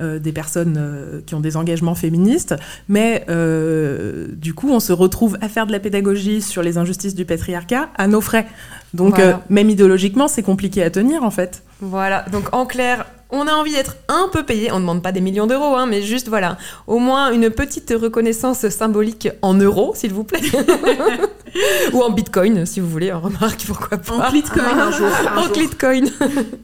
des 0.00 0.32
personnes 0.32 1.22
qui 1.26 1.34
ont 1.34 1.40
des 1.40 1.56
engagements 1.56 1.94
féministes, 1.94 2.54
mais 2.88 3.24
du 4.32 4.54
coup, 4.54 4.70
on 4.70 4.80
se 4.80 4.92
retrouve 4.92 5.36
à 5.40 5.48
faire 5.48 5.66
de 5.66 5.72
la 5.72 5.80
pédagogie 5.80 6.42
sur 6.42 6.62
les 6.62 6.78
injustices 6.78 7.14
du 7.14 7.24
patriarcat 7.24 7.88
à 7.96 8.06
nos 8.08 8.20
frais. 8.20 8.46
Donc, 8.94 9.14
Voilà. 9.16 9.30
euh, 9.30 9.36
même 9.48 9.70
idéologiquement, 9.70 10.28
c'est 10.28 10.42
compliqué 10.42 10.82
à 10.82 10.90
tenir, 10.90 11.22
en 11.24 11.30
fait. 11.30 11.62
Voilà, 11.80 12.24
donc 12.30 12.44
en 12.52 12.66
clair, 12.66 13.06
on 13.30 13.46
a 13.48 13.52
envie 13.52 13.72
d'être 13.72 13.96
un 14.08 14.28
peu 14.30 14.44
payé. 14.44 14.70
On 14.70 14.76
ne 14.76 14.80
demande 14.80 15.02
pas 15.02 15.10
des 15.12 15.20
millions 15.22 15.46
d'euros, 15.46 15.74
hein, 15.76 15.86
mais 15.86 16.02
juste 16.02 16.28
voilà, 16.28 16.58
au 16.86 16.98
moins 16.98 17.32
une 17.32 17.48
petite 17.50 17.92
reconnaissance 18.00 18.68
symbolique 18.68 19.28
en 19.40 19.54
euros, 19.54 19.92
s'il 19.96 20.12
vous 20.12 20.22
plaît. 20.24 20.40
Ou 21.92 22.02
en 22.02 22.10
bitcoin, 22.10 22.64
si 22.66 22.80
vous 22.80 22.88
voulez, 22.88 23.12
en 23.12 23.20
remarque, 23.20 23.64
pourquoi 23.66 23.98
pas. 23.98 24.14
En 24.14 24.30
Clitcoin 24.30 24.64
un 24.78 24.90
jour. 24.90 25.08
un 25.34 25.36
en 25.38 25.42
jour. 25.44 25.52
Clitcoin. 25.52 26.04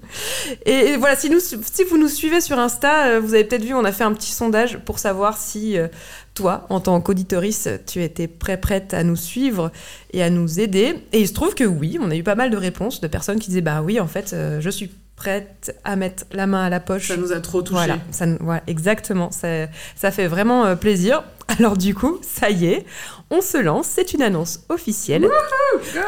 et, 0.66 0.72
et 0.90 0.96
voilà, 0.96 1.16
si, 1.16 1.28
nous, 1.30 1.40
si 1.40 1.84
vous 1.90 1.98
nous 1.98 2.08
suivez 2.08 2.40
sur 2.40 2.58
Insta, 2.58 3.06
euh, 3.06 3.20
vous 3.20 3.34
avez 3.34 3.44
peut-être 3.44 3.64
vu, 3.64 3.74
on 3.74 3.84
a 3.84 3.92
fait 3.92 4.04
un 4.04 4.12
petit 4.12 4.32
sondage 4.32 4.78
pour 4.84 4.98
savoir 4.98 5.36
si 5.36 5.78
euh, 5.78 5.88
toi, 6.34 6.66
en 6.68 6.80
tant 6.80 7.00
qu'auditorice, 7.00 7.68
tu 7.86 8.02
étais 8.02 8.28
prêt, 8.28 8.56
prête 8.56 8.94
à 8.94 9.02
nous 9.02 9.16
suivre 9.16 9.72
et 10.12 10.22
à 10.22 10.30
nous 10.30 10.60
aider. 10.60 10.94
Et 11.12 11.20
il 11.20 11.28
se 11.28 11.32
trouve 11.32 11.54
que 11.54 11.64
oui, 11.64 11.98
on 12.00 12.10
a 12.10 12.16
eu 12.16 12.22
pas 12.22 12.36
mal 12.36 12.50
de 12.50 12.56
réponses 12.56 13.00
de 13.00 13.08
personnes 13.08 13.38
qui 13.40 13.48
disaient 13.48 13.60
Bah 13.60 13.82
oui, 13.82 13.98
en 14.00 14.06
fait, 14.06 14.32
euh, 14.32 14.60
je 14.60 14.70
suis 14.70 14.90
prête 15.16 15.76
à 15.82 15.96
mettre 15.96 16.24
la 16.32 16.46
main 16.46 16.64
à 16.64 16.70
la 16.70 16.80
poche. 16.80 17.08
Ça 17.08 17.16
nous 17.16 17.32
a 17.32 17.40
trop 17.40 17.60
touchés. 17.60 17.74
Voilà, 17.74 17.98
ça, 18.12 18.26
voilà, 18.40 18.62
exactement. 18.68 19.30
Ça, 19.32 19.66
ça 19.96 20.10
fait 20.10 20.28
vraiment 20.28 20.64
euh, 20.64 20.76
plaisir. 20.76 21.24
Alors 21.58 21.76
du 21.76 21.94
coup, 21.94 22.18
ça 22.22 22.50
y 22.50 22.66
est, 22.66 22.84
on 23.30 23.40
se 23.40 23.58
lance. 23.58 23.86
C'est 23.88 24.14
une 24.14 24.22
annonce 24.22 24.60
officielle. 24.68 25.28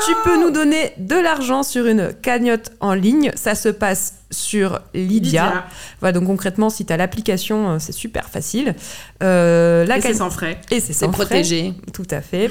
tu 0.07 0.13
peux 0.25 0.41
nous 0.41 0.51
donner 0.51 0.93
de 0.99 1.17
l'argent 1.17 1.63
sur 1.63 1.87
une 1.87 2.13
cagnotte 2.15 2.73
en 2.81 2.95
ligne. 2.95 3.31
Ça 3.35 3.55
se 3.55 3.69
passe 3.69 4.15
sur 4.31 4.81
Lydia. 4.95 5.11
Lydia. 5.11 5.65
Voilà, 6.01 6.13
donc 6.19 6.27
concrètement, 6.29 6.71
si 6.71 6.87
tu 6.87 6.93
as 6.93 6.97
l'application, 6.97 7.71
euh, 7.73 7.77
c'est 7.81 7.93
super 7.93 8.29
facile. 8.31 8.75
Euh, 9.23 9.85
la 9.85 9.99
Et 9.99 10.01
c'est 10.01 10.15
sans 10.15 10.31
frais. 10.31 10.61
et 10.71 10.79
c'est 10.81 10.93
sans 10.93 11.11
frais. 11.13 11.25
protégé. 11.27 11.75
Tout 11.93 12.07
à 12.11 12.21
fait. 12.21 12.49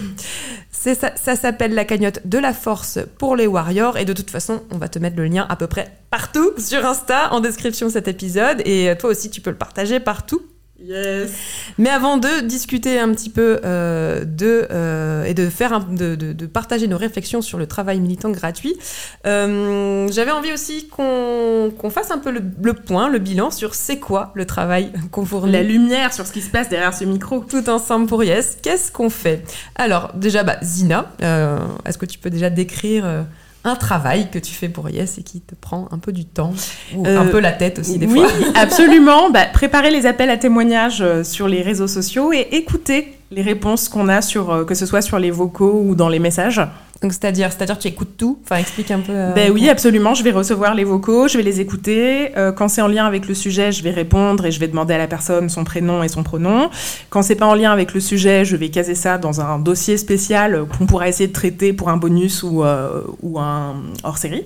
Ça, 0.71 0.93
ça 1.15 1.35
s'appelle 1.35 1.73
la 1.73 1.85
cagnotte 1.85 2.19
de 2.25 2.37
la 2.37 2.53
force 2.53 2.99
pour 3.17 3.35
les 3.35 3.47
warriors. 3.47 3.97
Et 3.97 4.05
de 4.05 4.13
toute 4.13 4.29
façon, 4.29 4.61
on 4.71 4.77
va 4.77 4.87
te 4.89 4.99
mettre 4.99 5.17
le 5.17 5.25
lien 5.25 5.45
à 5.49 5.55
peu 5.55 5.67
près 5.67 5.91
partout 6.09 6.51
sur 6.57 6.85
Insta, 6.85 7.33
en 7.33 7.39
description 7.39 7.87
de 7.87 7.91
cet 7.93 8.07
épisode. 8.07 8.61
Et 8.65 8.93
toi 8.99 9.09
aussi, 9.09 9.29
tu 9.29 9.39
peux 9.41 9.49
le 9.49 9.57
partager 9.57 9.99
partout 9.99 10.41
Yes. 10.81 11.31
Mais 11.77 11.89
avant 11.89 12.17
de 12.17 12.41
discuter 12.41 12.99
un 12.99 13.11
petit 13.13 13.29
peu 13.29 13.59
euh, 13.65 14.23
de, 14.23 14.65
euh, 14.71 15.25
et 15.25 15.33
de, 15.33 15.49
faire 15.49 15.73
un- 15.73 15.79
de, 15.81 16.15
de- 16.15 16.31
de 16.33 16.45
partager 16.45 16.87
nos 16.87 16.97
réflexions 16.97 17.41
sur 17.41 17.57
le 17.57 17.67
travail 17.67 17.99
militant 17.99 18.29
gratuit, 18.29 18.75
euh, 19.27 20.07
j'avais 20.11 20.31
envie 20.31 20.53
aussi 20.53 20.87
qu'on 20.87 21.71
fasse 21.89 22.11
un 22.11 22.17
peu 22.17 22.31
le, 22.31 22.41
le 22.61 22.73
point, 22.73 23.09
le 23.09 23.19
bilan 23.19 23.51
sur 23.51 23.75
c'est 23.75 23.99
quoi 23.99 24.31
le 24.35 24.45
travail 24.45 24.91
qu'on 25.11 25.25
fournit 25.25 25.51
La 25.51 25.63
lumière 25.63 26.13
sur 26.13 26.25
ce 26.25 26.31
qui 26.31 26.41
se 26.41 26.49
passe 26.49 26.69
derrière 26.69 26.93
ce 26.93 27.03
micro. 27.03 27.41
tout 27.41 27.69
ensemble 27.69 28.07
pour 28.07 28.23
Yes. 28.23 28.57
Qu'est-ce 28.61 28.91
qu'on 28.91 29.09
fait? 29.09 29.43
Alors, 29.75 30.11
déjà, 30.15 30.43
bah, 30.43 30.57
Zina, 30.63 31.11
est-ce 31.85 31.97
que 31.97 32.05
tu 32.05 32.19
peux 32.19 32.29
déjà 32.29 32.49
décrire 32.49 33.25
un 33.63 33.75
travail 33.75 34.29
que 34.31 34.39
tu 34.39 34.53
fais 34.53 34.69
pour 34.69 34.89
Yes 34.89 35.17
et 35.17 35.23
qui 35.23 35.41
te 35.41 35.53
prend 35.53 35.87
un 35.91 35.97
peu 35.97 36.11
du 36.11 36.25
temps 36.25 36.53
ou 36.95 37.05
Euh, 37.05 37.19
un 37.19 37.25
peu 37.25 37.39
la 37.39 37.51
tête 37.51 37.79
aussi 37.79 37.97
des 37.97 38.05
oui, 38.07 38.19
fois 38.19 38.29
absolument. 38.55 39.29
Bah, 39.29 39.45
préparer 39.51 39.91
les 39.91 40.05
appels 40.05 40.29
à 40.29 40.37
témoignages 40.37 41.01
euh, 41.01 41.23
sur 41.23 41.47
les 41.47 41.61
réseaux 41.61 41.87
sociaux 41.87 42.31
et 42.31 42.47
écouter 42.51 43.18
les 43.31 43.41
réponses 43.41 43.89
qu'on 43.89 44.09
a 44.09 44.21
sur 44.21 44.49
euh, 44.51 44.65
que 44.65 44.73
ce 44.75 44.85
soit 44.85 45.01
sur 45.01 45.19
les 45.19 45.31
vocaux 45.31 45.81
ou 45.85 45.95
dans 45.95 46.09
les 46.09 46.19
messages. 46.19 46.61
Donc, 47.01 47.13
c'est-à-dire, 47.13 47.49
c'est-à-dire 47.53 47.79
tu 47.79 47.87
écoutes 47.87 48.17
tout? 48.17 48.39
Enfin, 48.43 48.57
explique 48.57 48.91
un 48.91 48.99
peu. 48.99 49.13
euh, 49.15 49.31
Ben 49.33 49.51
oui, 49.53 49.69
absolument. 49.69 50.13
Je 50.15 50.21
vais 50.23 50.31
recevoir 50.31 50.75
les 50.75 50.83
vocaux, 50.83 51.29
je 51.29 51.37
vais 51.37 51.43
les 51.43 51.61
écouter. 51.61 52.37
Euh, 52.37 52.51
quand 52.51 52.67
c'est 52.67 52.81
en 52.81 52.89
lien 52.89 53.05
avec 53.05 53.25
le 53.27 53.33
sujet, 53.33 53.71
je 53.71 53.81
vais 53.83 53.91
répondre 53.91 54.45
et 54.45 54.51
je 54.51 54.59
vais 54.59 54.67
demander 54.67 54.95
à 54.95 54.97
la 54.97 55.07
personne 55.07 55.47
son 55.47 55.63
prénom 55.63 56.03
et 56.03 56.09
son 56.09 56.23
pronom. 56.23 56.69
Quand 57.09 57.21
c'est 57.21 57.35
pas 57.35 57.45
en 57.45 57.55
lien 57.55 57.71
avec 57.71 57.93
le 57.93 58.01
sujet, 58.01 58.43
je 58.43 58.57
vais 58.57 58.67
caser 58.67 58.95
ça 58.95 59.17
dans 59.17 59.39
un 59.39 59.59
dossier 59.59 59.95
spécial 59.95 60.65
qu'on 60.77 60.87
pourra 60.87 61.07
essayer 61.07 61.27
de 61.27 61.33
traiter 61.33 61.71
pour 61.71 61.87
un 61.87 61.95
bonus 61.95 62.43
ou, 62.43 62.65
euh, 62.65 63.01
ou 63.21 63.39
un 63.39 63.75
hors-série. 64.03 64.45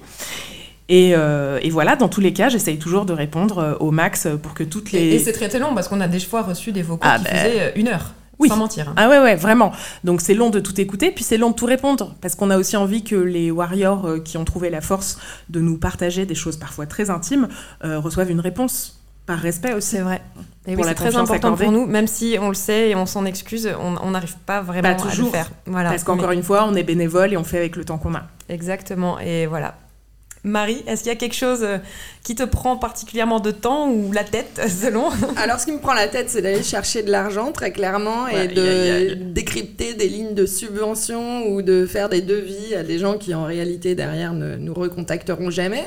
Et, 0.89 1.13
euh, 1.15 1.57
et 1.63 1.71
voilà, 1.71 1.95
dans 1.95 2.09
tous 2.09 2.21
les 2.21 2.33
cas, 2.33 2.49
j'essaye 2.49 2.77
toujours 2.77 3.05
de 3.05 3.13
répondre 3.13 3.77
au 3.79 3.89
max 3.89 4.27
pour 4.43 4.53
que 4.53 4.63
toutes 4.63 4.91
les... 4.91 4.99
Et, 4.99 5.15
et 5.15 5.19
c'est 5.19 5.33
très 5.33 5.49
très 5.49 5.57
long 5.57 5.73
parce 5.73 5.87
qu'on 5.87 6.01
a 6.01 6.07
des 6.07 6.19
fois 6.19 6.43
reçu 6.43 6.71
des 6.71 6.83
vocaux 6.83 6.99
Ah, 7.01 7.17
qui 7.17 7.23
ben, 7.23 7.35
faisaient 7.35 7.73
une 7.77 7.87
heure. 7.87 8.13
Oui. 8.39 8.49
Sans 8.49 8.57
mentir. 8.57 8.89
hein. 8.89 8.93
Ah 8.97 9.09
ouais, 9.09 9.19
ouais, 9.19 9.35
vraiment. 9.35 9.71
Donc 10.03 10.21
c'est 10.21 10.33
long 10.33 10.49
de 10.49 10.59
tout 10.59 10.79
écouter, 10.81 11.11
puis 11.11 11.23
c'est 11.23 11.37
long 11.37 11.51
de 11.51 11.55
tout 11.55 11.65
répondre, 11.65 12.15
parce 12.21 12.35
qu'on 12.35 12.49
a 12.49 12.57
aussi 12.57 12.75
envie 12.77 13.03
que 13.03 13.15
les 13.15 13.51
warriors 13.51 14.05
euh, 14.05 14.19
qui 14.19 14.37
ont 14.37 14.45
trouvé 14.45 14.69
la 14.69 14.81
force 14.81 15.17
de 15.49 15.59
nous 15.59 15.77
partager 15.77 16.25
des 16.25 16.35
choses 16.35 16.57
parfois 16.57 16.85
très 16.85 17.09
intimes 17.09 17.47
euh, 17.83 17.99
reçoivent 17.99 18.31
une 18.31 18.39
réponse, 18.39 18.99
par 19.25 19.39
respect 19.39 19.73
aussi. 19.73 19.89
C'est 19.91 20.01
vrai. 20.01 20.21
Et 20.67 20.73
Pour 20.75 20.83
oui, 20.83 20.89
c'est 20.89 20.95
très 20.95 21.15
important 21.15 21.47
accordée. 21.53 21.63
pour 21.63 21.71
nous, 21.71 21.85
même 21.85 22.07
si 22.07 22.37
on 22.41 22.49
le 22.49 22.53
sait 22.55 22.89
et 22.89 22.95
on 22.95 23.05
s'en 23.05 23.23
excuse, 23.25 23.69
on 23.79 24.11
n'arrive 24.11 24.35
pas 24.45 24.61
vraiment 24.61 24.81
Pas 24.95 25.01
à 25.01 25.05
le 25.05 25.09
toujours. 25.11 25.31
faire. 25.31 25.49
Voilà. 25.65 25.91
Parce 25.91 26.03
qu'encore 26.03 26.29
Mais- 26.29 26.35
une 26.35 26.43
fois, 26.43 26.65
on 26.69 26.75
est 26.75 26.83
bénévole 26.83 27.31
et 27.31 27.37
on 27.37 27.43
fait 27.45 27.57
avec 27.57 27.75
le 27.77 27.85
temps 27.85 27.97
qu'on 27.97 28.15
a. 28.15 28.23
Exactement. 28.49 29.19
Et 29.19 29.45
voilà. 29.45 29.75
Marie, 30.43 30.83
est-ce 30.87 31.03
qu'il 31.03 31.11
y 31.11 31.15
a 31.15 31.17
quelque 31.17 31.35
chose 31.35 31.63
euh, 31.63 31.77
qui 32.21 32.35
te 32.35 32.43
prend 32.43 32.75
particulièrement 32.75 33.39
de 33.39 33.51
temps 33.51 33.89
ou 33.89 34.11
la 34.11 34.23
tête, 34.25 34.61
selon? 34.67 35.05
Alors, 35.37 35.59
ce 35.59 35.65
qui 35.65 35.71
me 35.71 35.79
prend 35.79 35.93
la 35.93 36.07
tête, 36.07 36.29
c'est 36.29 36.41
d'aller 36.41 36.63
chercher 36.63 37.01
de 37.01 37.11
l'argent, 37.11 37.51
très 37.51 37.71
clairement, 37.71 38.27
et 38.27 38.33
Ouais, 38.33 38.47
de 38.47 39.13
décrypter 39.13 39.93
des 39.93 40.09
lignes 40.09 40.33
de 40.33 40.45
subvention 40.45 41.47
ou 41.47 41.61
de 41.61 41.85
faire 41.85 42.09
des 42.09 42.21
devis 42.21 42.75
à 42.75 42.83
des 42.83 42.99
gens 42.99 43.17
qui, 43.17 43.33
en 43.33 43.45
réalité, 43.45 43.95
derrière, 43.95 44.33
ne 44.33 44.55
nous 44.57 44.73
recontacteront 44.73 45.49
jamais. 45.49 45.83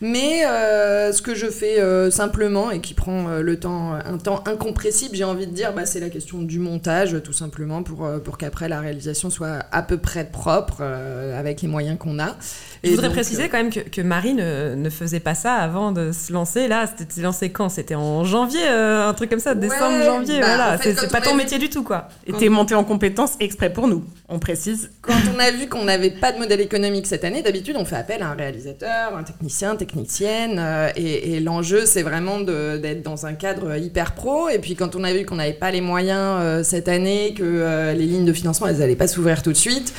Mais 0.00 0.44
euh, 0.46 1.12
ce 1.12 1.22
que 1.22 1.34
je 1.34 1.46
fais 1.46 1.80
euh, 1.80 2.08
simplement 2.12 2.70
et 2.70 2.80
qui 2.80 2.94
prend 2.94 3.28
euh, 3.28 3.42
le 3.42 3.58
temps, 3.58 3.94
un 3.94 4.16
temps 4.18 4.44
incompressible, 4.46 5.16
j'ai 5.16 5.24
envie 5.24 5.48
de 5.48 5.52
dire, 5.52 5.72
bah, 5.72 5.86
c'est 5.86 5.98
la 5.98 6.08
question 6.08 6.38
du 6.38 6.60
montage, 6.60 7.20
tout 7.24 7.32
simplement, 7.32 7.82
pour, 7.82 8.04
euh, 8.06 8.18
pour 8.20 8.38
qu'après 8.38 8.68
la 8.68 8.80
réalisation 8.80 9.28
soit 9.28 9.58
à 9.72 9.82
peu 9.82 9.98
près 9.98 10.24
propre 10.24 10.78
euh, 10.82 11.36
avec 11.38 11.62
les 11.62 11.68
moyens 11.68 11.98
qu'on 11.98 12.20
a. 12.20 12.36
Je 12.84 12.90
voudrais 12.90 13.08
donc, 13.08 13.14
préciser 13.16 13.44
euh, 13.44 13.48
quand 13.50 13.56
même 13.56 13.70
que, 13.72 13.80
que 13.80 14.00
Marie 14.00 14.34
ne, 14.34 14.76
ne 14.76 14.88
faisait 14.90 15.18
pas 15.18 15.34
ça 15.34 15.54
avant 15.54 15.90
de 15.90 16.12
se 16.12 16.32
lancer. 16.32 16.68
Là, 16.68 16.84
c'était 16.96 17.20
lancé 17.22 17.50
quand? 17.50 17.68
C'était 17.68 17.96
en 17.96 18.22
janvier, 18.22 18.68
euh, 18.68 19.08
un 19.08 19.14
truc 19.14 19.30
comme 19.30 19.40
ça, 19.40 19.56
décembre, 19.56 19.98
Ouais, 19.98 20.04
janvier. 20.04 20.38
bah, 20.40 20.46
voilà, 20.46 20.74
en 20.74 20.78
fait, 20.78 20.94
c'est 20.94 21.10
pas 21.10 21.18
on 21.18 21.22
ton 21.22 21.30
vu- 21.32 21.38
métier 21.38 21.58
du 21.58 21.70
tout, 21.70 21.82
quoi. 21.82 22.08
Et 22.28 22.32
t'es 22.32 22.48
monté 22.48 22.76
en 22.76 22.84
compétence 22.84 23.32
exprès 23.40 23.72
pour 23.72 23.88
nous, 23.88 24.04
on 24.28 24.38
précise. 24.38 24.90
Quand 25.02 25.14
on 25.34 25.40
a 25.40 25.50
vu 25.50 25.68
qu'on 25.68 25.84
n'avait 25.86 26.10
pas 26.10 26.30
de 26.30 26.38
modèle 26.38 26.60
économique 26.60 27.08
cette 27.08 27.24
année, 27.24 27.42
d'habitude 27.42 27.74
on 27.76 27.84
fait 27.84 27.96
appel 27.96 28.22
à 28.22 28.28
un 28.28 28.34
réalisateur, 28.34 29.16
un 29.16 29.24
technicien, 29.24 29.74
euh, 29.96 30.90
et, 30.96 31.34
et 31.34 31.40
l'enjeu 31.40 31.86
c'est 31.86 32.02
vraiment 32.02 32.40
d'être 32.40 33.02
dans 33.02 33.26
un 33.26 33.34
cadre 33.34 33.76
hyper 33.76 34.14
pro. 34.14 34.48
Et 34.48 34.58
puis 34.58 34.74
quand 34.74 34.96
on 34.96 35.04
a 35.04 35.12
vu 35.12 35.24
qu'on 35.24 35.36
n'avait 35.36 35.52
pas 35.52 35.70
les 35.70 35.80
moyens 35.80 36.38
euh, 36.40 36.62
cette 36.62 36.88
année, 36.88 37.34
que 37.34 37.42
euh, 37.44 37.94
les 37.94 38.06
lignes 38.06 38.24
de 38.24 38.32
financement 38.32 38.66
elles 38.66 38.78
n'allaient 38.78 38.96
pas 38.96 39.08
s'ouvrir 39.08 39.42
tout 39.42 39.52
de 39.52 39.56
suite, 39.56 39.92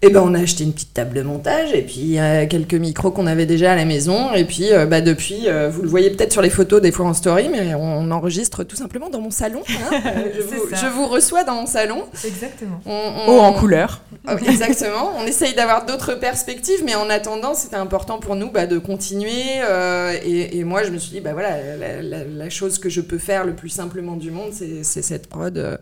et 0.00 0.10
ben 0.10 0.22
on 0.24 0.32
a 0.34 0.40
acheté 0.40 0.62
une 0.62 0.72
petite 0.72 0.94
table 0.94 1.16
de 1.16 1.22
montage 1.22 1.72
et 1.74 1.82
puis 1.82 2.20
euh, 2.20 2.46
quelques 2.46 2.74
micros 2.74 3.10
qu'on 3.10 3.26
avait 3.26 3.46
déjà 3.46 3.72
à 3.72 3.76
la 3.76 3.84
maison. 3.84 4.32
Et 4.32 4.44
puis 4.44 4.72
euh, 4.72 4.86
bah, 4.86 5.00
depuis, 5.00 5.48
euh, 5.48 5.68
vous 5.68 5.82
le 5.82 5.88
voyez 5.88 6.10
peut-être 6.10 6.32
sur 6.32 6.40
les 6.42 6.50
photos 6.50 6.80
des 6.80 6.92
fois 6.92 7.06
en 7.06 7.14
story, 7.14 7.48
mais 7.50 7.74
on, 7.74 8.08
enregistre 8.12 8.62
tout 8.64 8.76
simplement 8.76 9.10
dans 9.10 9.20
mon 9.20 9.30
salon. 9.32 9.62
hein. 9.68 10.00
Je, 10.36 10.40
vous, 10.42 10.68
ça. 10.70 10.76
je 10.76 10.86
vous 10.86 11.06
reçois 11.06 11.42
dans 11.44 11.54
mon 11.54 11.66
salon. 11.66 12.04
Exactement. 12.24 12.80
On- 12.86 12.90
on- 12.92 13.32
Haut 13.32 13.40
en 13.40 13.52
couleur. 13.52 14.02
Oh, 14.28 14.32
Exactement. 14.48 15.12
On 15.18 15.26
essaye 15.26 15.54
d'avoir 15.54 15.84
d'autres 15.84 16.14
perspectives, 16.14 16.82
mais 16.84 16.94
en 16.94 17.10
attendant, 17.10 17.54
c'était 17.54 17.76
important 17.76 18.18
pour 18.20 18.36
nous 18.36 18.50
bah, 18.50 18.66
de 18.66 18.78
continuer. 18.78 19.32
euh, 19.68 20.16
et, 20.24 20.58
et 20.58 20.64
moi, 20.64 20.84
je 20.84 20.90
me 20.90 20.98
suis 20.98 21.10
dit, 21.10 21.20
bah 21.20 21.32
voilà, 21.32 21.76
la, 21.76 22.02
la- 22.02 22.24
la 22.24 22.50
chose 22.50 22.78
que 22.78 22.88
je 22.88 23.00
peux 23.00 23.18
faire 23.18 23.44
le 23.44 23.54
plus 23.54 23.68
simplement 23.68 24.16
du 24.16 24.30
monde, 24.30 24.52
c'est 24.52 25.02
cette 25.02 25.26
prod 25.28 25.78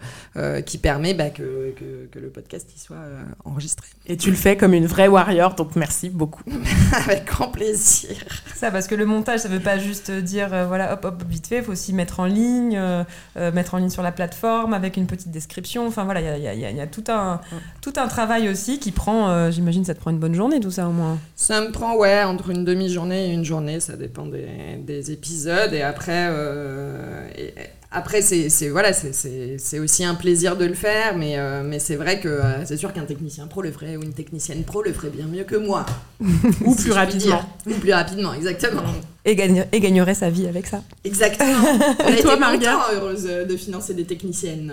qui 0.65 0.79
permet 0.79 1.13
bah, 1.15 1.31
que, 1.31 1.75
que- 1.77 2.07
que 2.11 2.19
le 2.19 2.29
podcast 2.29 2.67
y 2.75 2.81
soit 2.81 2.97
euh, 2.97 3.23
enregistré. 3.45 3.87
Et 4.09 4.17
tu 4.17 4.31
le 4.31 4.37
fais 4.37 4.57
comme 4.57 4.73
une 4.73 4.87
vraie 4.87 5.09
warrior, 5.09 5.55
donc 5.55 5.75
merci 5.75 6.11
beaucoup. 6.11 6.43
Avec 6.93 7.25
grand 7.25 7.49
plaisir. 7.49 8.11
Ça, 8.55 8.71
parce 8.71 8.87
que 8.87 8.95
le 8.95 9.05
montage, 9.05 9.41
ça 9.41 9.49
veut 9.49 9.59
pas 9.59 9.79
juste 9.79 10.13
dire, 10.13 10.55
euh, 10.55 10.65
voilà, 10.67 10.93
hop, 10.93 11.05
hop, 11.07 11.25
vite 11.29 11.49
fait, 11.49 11.59
il 11.59 11.65
faut 11.65 11.73
aussi 11.73 11.93
mettre 11.93 12.21
en 12.21 12.25
ligne, 12.27 12.77
euh, 12.77 13.03
euh, 13.37 13.51
mettre 13.51 13.75
en 13.75 13.79
ligne 13.79 13.91
sur 13.91 14.05
la 14.05 14.13
plateforme 14.13 14.75
avec 14.75 14.97
une 14.97 15.07
petite 15.07 15.33
description. 15.33 15.89
Enfin, 15.89 16.05
voilà, 16.05 16.21
il 16.21 16.43
y 16.43 16.47
a, 16.47 16.55
y 16.55 16.61
y 16.61 16.81
y 16.81 16.87
tout, 16.89 17.03
un, 17.09 17.41
tout 17.81 17.95
un 17.97 18.07
travail 18.07 18.49
aussi 18.49 18.79
qui 18.79 18.93
prend, 18.93 19.29
euh, 19.29 19.51
j'imagine, 19.51 19.85
ça 19.85 19.95
te 19.95 20.01
prend 20.01 20.11
une 20.13 20.21
bonne 20.21 20.35
journée, 20.35 20.61
tout 20.61 20.71
ça, 20.71 20.87
au 20.87 20.93
moins. 20.93 21.19
Ça 21.35 21.61
me 21.61 21.73
prend, 21.73 21.97
ouais, 21.97 22.23
entre 22.23 22.51
une 22.51 22.65
demi-journée 22.65 23.31
et 23.31 23.33
une 23.33 23.45
journée, 23.45 23.81
ça 23.81 23.97
dépend 23.97 24.27
des, 24.27 24.47
des 24.87 25.11
épisodes. 25.11 25.73
Et 25.73 25.83
après, 25.83 26.29
euh, 26.31 27.29
et- 27.37 27.55
après 27.93 28.21
c'est 28.23 28.49
voilà, 28.69 28.93
c'est- 28.93 29.79
aussi 29.79 30.05
un 30.05 30.15
plaisir 30.15 30.57
de 30.57 30.65
le 30.65 30.75
faire, 30.75 31.17
mais, 31.17 31.39
euh, 31.39 31.63
mais 31.65 31.79
c'est 31.79 31.97
vrai 31.97 32.21
que 32.21 32.29
euh, 32.29 32.65
c'est 32.65 32.77
sûr 32.77 32.93
qu'un 32.93 33.05
technicien 33.05 33.47
pro 33.47 33.63
le 33.63 33.71
ferait, 33.73 33.97
ou 33.97 34.03
une 34.03 34.13
technicienne 34.13 34.65
pro 34.65 34.83
le 34.83 34.93
ferait 34.93 35.11
bien 35.11 35.27
mieux 35.27 35.45
que 35.45 35.57
moi. 35.57 35.87
Ou 36.65 36.75
si 36.77 36.83
plus 36.85 36.93
rapidement. 36.93 37.41
Ou 37.67 37.75
plus 37.75 37.93
rapidement, 37.93 38.33
exactement. 38.35 38.83
Et, 39.25 39.35
gagne- 39.35 39.67
et 39.73 39.81
gagnerait 39.81 40.15
sa 40.15 40.31
vie 40.31 40.47
avec 40.47 40.67
ça. 40.67 40.83
Exactement. 41.05 41.53
On 42.01 42.05
a 42.07 42.11
Et 42.17 42.23
toi, 42.23 42.33
été 42.33 42.41
Marga 42.41 42.73
contents, 42.73 42.93
heureuse 42.95 43.25
de 43.25 43.57
financer 43.57 43.95
des 43.95 44.05
techniciennes. 44.05 44.73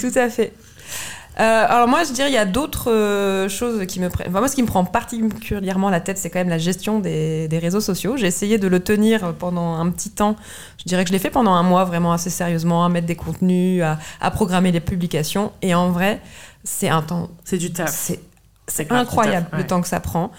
Tout 0.00 0.12
à 0.14 0.28
fait. 0.30 0.52
Euh, 1.40 1.66
alors 1.68 1.88
moi, 1.88 2.04
je 2.04 2.12
dirais, 2.12 2.28
il 2.28 2.34
y 2.34 2.38
a 2.38 2.44
d'autres 2.44 2.90
euh, 2.90 3.48
choses 3.48 3.86
qui 3.86 3.98
me 3.98 4.10
prennent... 4.10 4.28
Enfin, 4.28 4.40
moi, 4.40 4.48
ce 4.48 4.54
qui 4.54 4.62
me 4.62 4.66
prend 4.66 4.84
particulièrement 4.84 5.88
la 5.88 6.00
tête, 6.00 6.18
c'est 6.18 6.28
quand 6.28 6.38
même 6.38 6.50
la 6.50 6.58
gestion 6.58 6.98
des, 6.98 7.48
des 7.48 7.58
réseaux 7.58 7.80
sociaux. 7.80 8.18
J'ai 8.18 8.26
essayé 8.26 8.58
de 8.58 8.68
le 8.68 8.80
tenir 8.80 9.32
pendant 9.34 9.74
un 9.74 9.88
petit 9.90 10.10
temps. 10.10 10.36
Je 10.76 10.84
dirais 10.84 11.04
que 11.04 11.08
je 11.08 11.14
l'ai 11.14 11.18
fait 11.18 11.30
pendant 11.30 11.52
un 11.54 11.62
mois, 11.62 11.84
vraiment 11.84 12.12
assez 12.12 12.28
sérieusement, 12.28 12.84
à 12.84 12.90
mettre 12.90 13.06
des 13.06 13.16
contenus, 13.16 13.82
à, 13.82 13.98
à 14.20 14.30
programmer 14.30 14.70
les 14.70 14.80
publications. 14.80 15.52
Et 15.62 15.74
en 15.74 15.90
vrai, 15.90 16.20
c'est 16.62 16.90
un 16.90 17.00
temps... 17.00 17.30
C'est 17.44 17.58
du 17.58 17.72
taf. 17.72 18.12
C'est 18.66 18.92
incroyable 18.92 19.46
taf, 19.46 19.52
ouais. 19.54 19.58
le 19.62 19.66
temps 19.66 19.80
que 19.80 19.88
ça 19.88 19.98
prend. 19.98 20.30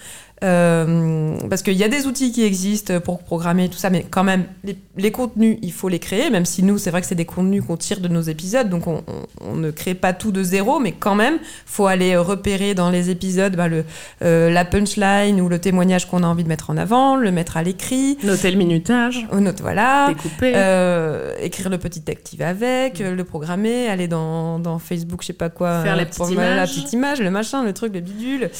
Euh, 0.42 1.36
parce 1.48 1.62
qu'il 1.62 1.74
y 1.74 1.84
a 1.84 1.88
des 1.88 2.06
outils 2.06 2.32
qui 2.32 2.42
existent 2.44 3.00
pour 3.00 3.22
programmer 3.22 3.68
tout 3.68 3.78
ça, 3.78 3.90
mais 3.90 4.04
quand 4.08 4.24
même, 4.24 4.44
les, 4.64 4.76
les 4.96 5.10
contenus, 5.10 5.58
il 5.62 5.72
faut 5.72 5.88
les 5.88 5.98
créer, 5.98 6.30
même 6.30 6.44
si 6.44 6.62
nous, 6.62 6.78
c'est 6.78 6.90
vrai 6.90 7.00
que 7.00 7.06
c'est 7.06 7.14
des 7.14 7.24
contenus 7.24 7.62
qu'on 7.66 7.76
tire 7.76 8.00
de 8.00 8.08
nos 8.08 8.20
épisodes, 8.22 8.68
donc 8.68 8.86
on, 8.86 9.02
on- 9.06 9.22
on 9.52 9.54
ne 9.56 9.70
crée 9.70 9.94
pas 9.94 10.12
tout 10.12 10.32
de 10.32 10.42
zéro, 10.42 10.78
mais 10.80 10.92
quand 10.92 11.14
même, 11.14 11.38
faut 11.66 11.86
aller 11.86 12.16
repérer 12.16 12.74
dans 12.74 12.90
les 12.90 13.10
épisodes 13.10 13.54
bah, 13.56 13.68
le, 13.68 13.84
euh, 14.22 14.50
la 14.50 14.64
punchline 14.64 15.40
ou 15.40 15.48
le 15.48 15.58
témoignage 15.58 16.08
qu'on 16.08 16.22
a 16.22 16.26
envie 16.26 16.44
de 16.44 16.48
mettre 16.48 16.70
en 16.70 16.76
avant, 16.76 17.16
le 17.16 17.30
mettre 17.30 17.56
à 17.56 17.62
l'écrit, 17.62 18.18
Noter 18.22 18.50
le 18.50 18.58
minutage, 18.58 19.26
on 19.32 19.40
note, 19.40 19.60
voilà. 19.60 20.08
découper. 20.08 20.52
Euh, 20.56 21.34
écrire 21.40 21.68
le 21.70 21.78
petit 21.78 22.02
texte 22.02 22.26
qui 22.28 22.36
va 22.36 22.48
avec, 22.48 23.00
euh, 23.00 23.14
le 23.14 23.24
programmer, 23.24 23.88
aller 23.88 24.08
dans, 24.08 24.58
dans 24.58 24.78
Facebook, 24.78 25.22
je 25.22 25.28
sais 25.28 25.32
pas 25.32 25.50
quoi, 25.50 25.82
Faire 25.82 25.96
la 25.96 26.02
euh, 26.02 26.06
petite 26.06 26.20
mettre 26.30 26.40
la 26.40 26.52
image. 26.54 26.70
petite 26.74 26.92
image, 26.92 27.20
le 27.20 27.30
machin, 27.30 27.64
le 27.64 27.72
truc, 27.72 27.92
le 27.94 28.00
bidule. 28.00 28.50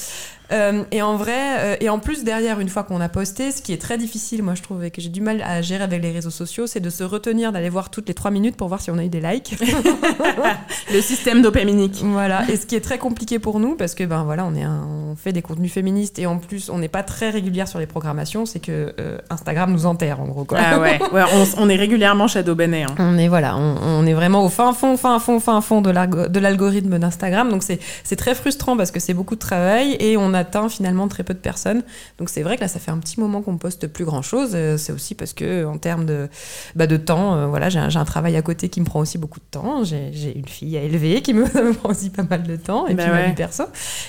Euh, 0.53 0.83
et 0.91 1.03
en 1.03 1.17
vrai, 1.17 1.33
euh, 1.59 1.77
et 1.81 1.89
en 1.89 1.99
plus 1.99 2.25
derrière, 2.25 2.61
une 2.61 2.69
fois 2.69 2.83
qu'on 2.83 3.01
a 3.01 3.09
posté, 3.09 3.51
ce 3.53 3.63
qui 3.63 3.73
est 3.73 3.81
très 3.81 3.97
difficile, 3.99 4.43
moi 4.43 4.55
je 4.55 4.63
trouve, 4.63 4.85
et 4.85 4.91
que 4.91 5.01
j'ai 5.01 5.09
du 5.09 5.21
mal 5.21 5.43
à 5.43 5.63
gérer 5.63 5.85
avec 5.85 6.03
les 6.03 6.11
réseaux 6.13 6.31
sociaux, 6.31 6.67
c'est 6.67 6.81
de 6.81 6.91
se 6.91 7.03
retenir 7.05 7.53
d'aller 7.53 7.69
voir 7.71 7.91
toutes 7.91 8.09
les 8.09 8.15
trois 8.15 8.31
minutes 8.31 8.57
pour 8.57 8.69
voir 8.69 8.81
si 8.81 8.91
on 8.91 8.99
a 8.99 9.05
eu 9.05 9.09
des 9.09 9.21
likes. 9.21 9.57
le 10.93 11.01
système 11.01 11.43
dopaminique. 11.43 12.01
voilà. 12.03 12.43
Et 12.51 12.57
ce 12.57 12.67
qui 12.67 12.75
est 12.77 12.81
très 12.81 12.99
compliqué 12.99 13.39
pour 13.39 13.61
nous, 13.61 13.75
parce 13.77 13.95
que 13.95 14.05
ben 14.05 14.25
voilà, 14.25 14.45
on 14.45 14.55
est 14.55 14.63
un- 14.63 14.87
on 15.11 15.17
fait 15.17 15.33
des 15.33 15.43
contenus 15.43 15.73
féministes 15.73 16.19
et 16.19 16.27
en 16.27 16.39
plus 16.39 16.71
on 16.71 16.79
n'est 16.79 16.89
pas 16.89 17.03
très 17.03 17.31
régulière 17.31 17.69
sur 17.69 17.79
les 17.79 17.87
programmations, 17.87 18.47
c'est 18.47 18.61
que 18.61 18.95
euh, 19.01 19.19
Instagram 19.31 19.73
nous 19.73 19.87
enterre 19.87 20.21
en 20.21 20.27
gros 20.27 20.45
quoi. 20.45 20.59
Ah 20.61 20.79
ouais, 20.81 20.99
ouais 21.13 21.23
on, 21.35 21.63
on 21.65 21.69
est 21.69 21.77
régulièrement 21.77 22.29
shadow 22.29 22.55
banné. 22.55 22.85
Hein. 22.85 22.95
On 22.99 23.19
est 23.19 23.29
voilà, 23.29 23.57
on, 23.57 23.77
on 23.83 24.07
est 24.07 24.15
vraiment 24.15 24.45
au 24.45 24.49
fin 24.49 24.73
fond, 24.73 24.97
fin 24.97 25.19
fond, 25.19 25.41
fin 25.41 25.61
fond 25.61 25.81
de 25.83 26.39
l'algorithme 26.41 26.99
d'Instagram. 26.99 27.49
Donc 27.51 27.63
c'est 27.63 27.79
c'est 28.05 28.17
très 28.17 28.35
frustrant 28.35 28.77
parce 28.77 28.91
que 28.91 29.01
c'est 29.01 29.15
beaucoup 29.15 29.35
de 29.35 29.41
travail 29.41 29.97
et 30.01 30.17
on 30.17 30.35
a 30.35 30.42
atteint 30.43 30.69
finalement 30.69 31.09
très 31.09 31.23
peu 31.23 31.35
de 31.35 31.39
personnes. 31.39 31.83
Donc 32.19 32.29
c'est 32.29 32.43
vrai 32.43 32.57
que 32.57 32.63
là, 32.63 32.69
ça 32.69 32.79
fait 32.79 32.91
un 32.91 32.99
petit 32.99 33.21
moment 33.21 33.43
qu'on 33.43 33.57
poste 33.57 33.87
plus 33.87 34.05
grand 34.05 34.23
chose. 34.23 34.51
Euh, 34.55 34.77
c'est 34.77 34.93
aussi 34.93 35.15
parce 35.15 35.33
que 35.33 35.65
en 35.65 35.79
termes 35.79 36.05
de, 36.05 36.29
bah, 36.75 36.87
de 36.87 36.97
temps, 36.97 37.35
euh, 37.35 37.47
voilà, 37.47 37.69
j'ai 37.69 37.79
un, 37.79 37.95
un, 37.95 38.05
travail 38.05 38.37
à 38.37 38.43
côté 38.43 38.69
qui 38.69 38.81
me 38.81 38.85
prend 38.85 39.01
aussi 39.01 39.19
beaucoup 39.19 39.41
de 39.41 39.45
temps. 39.51 39.85
J'ai 39.85 40.37
une 40.37 40.49
fille 40.49 40.77
à 40.77 40.83
élever 40.83 41.23
qui 41.23 41.35
me, 41.35 41.45
me, 41.69 41.73
prend 41.73 41.91
aussi 41.91 42.11
pas 42.11 42.25
mal 42.25 42.43
de 42.43 42.57
temps 42.57 42.87
et 42.87 42.95
bah 42.95 43.05
puis 43.05 43.13
ouais. 43.13 43.23
ma 43.23 43.29
vie 43.29 43.35
perso. 43.35 43.65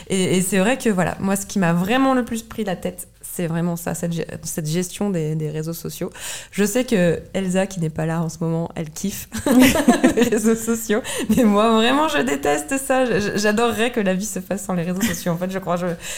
Et, 0.09 0.37
et 0.37 0.41
c'est 0.41 0.59
vrai 0.59 0.77
que 0.77 0.89
voilà, 0.89 1.15
moi, 1.19 1.35
ce 1.35 1.45
qui 1.45 1.59
m'a 1.59 1.73
vraiment 1.73 2.13
le 2.13 2.25
plus 2.25 2.43
pris 2.43 2.63
la 2.63 2.75
tête, 2.75 3.07
c'est 3.35 3.47
vraiment 3.47 3.75
ça, 3.75 3.95
cette, 3.95 4.13
cette 4.43 4.67
gestion 4.67 5.09
des, 5.09 5.33
des, 5.33 5.49
réseaux 5.49 5.73
sociaux. 5.73 6.11
Je 6.51 6.63
sais 6.63 6.83
que 6.83 7.19
Elsa, 7.33 7.65
qui 7.65 7.79
n'est 7.79 7.89
pas 7.89 8.05
là 8.05 8.21
en 8.21 8.29
ce 8.29 8.37
moment, 8.41 8.69
elle 8.75 8.91
kiffe 8.91 9.27
les 10.15 10.21
réseaux 10.21 10.55
sociaux, 10.55 11.01
mais 11.35 11.43
moi 11.43 11.71
vraiment 11.71 12.07
je 12.09 12.19
déteste 12.19 12.77
ça. 12.77 13.05
J'adorerais 13.35 13.91
que 13.91 13.99
la 13.99 14.13
vie 14.13 14.25
se 14.25 14.39
fasse 14.39 14.63
sans 14.63 14.75
les 14.75 14.83
réseaux 14.83 15.01
sociaux. 15.01 15.31
En 15.31 15.37
fait, 15.37 15.49
je 15.49 15.57
crois, 15.57 15.77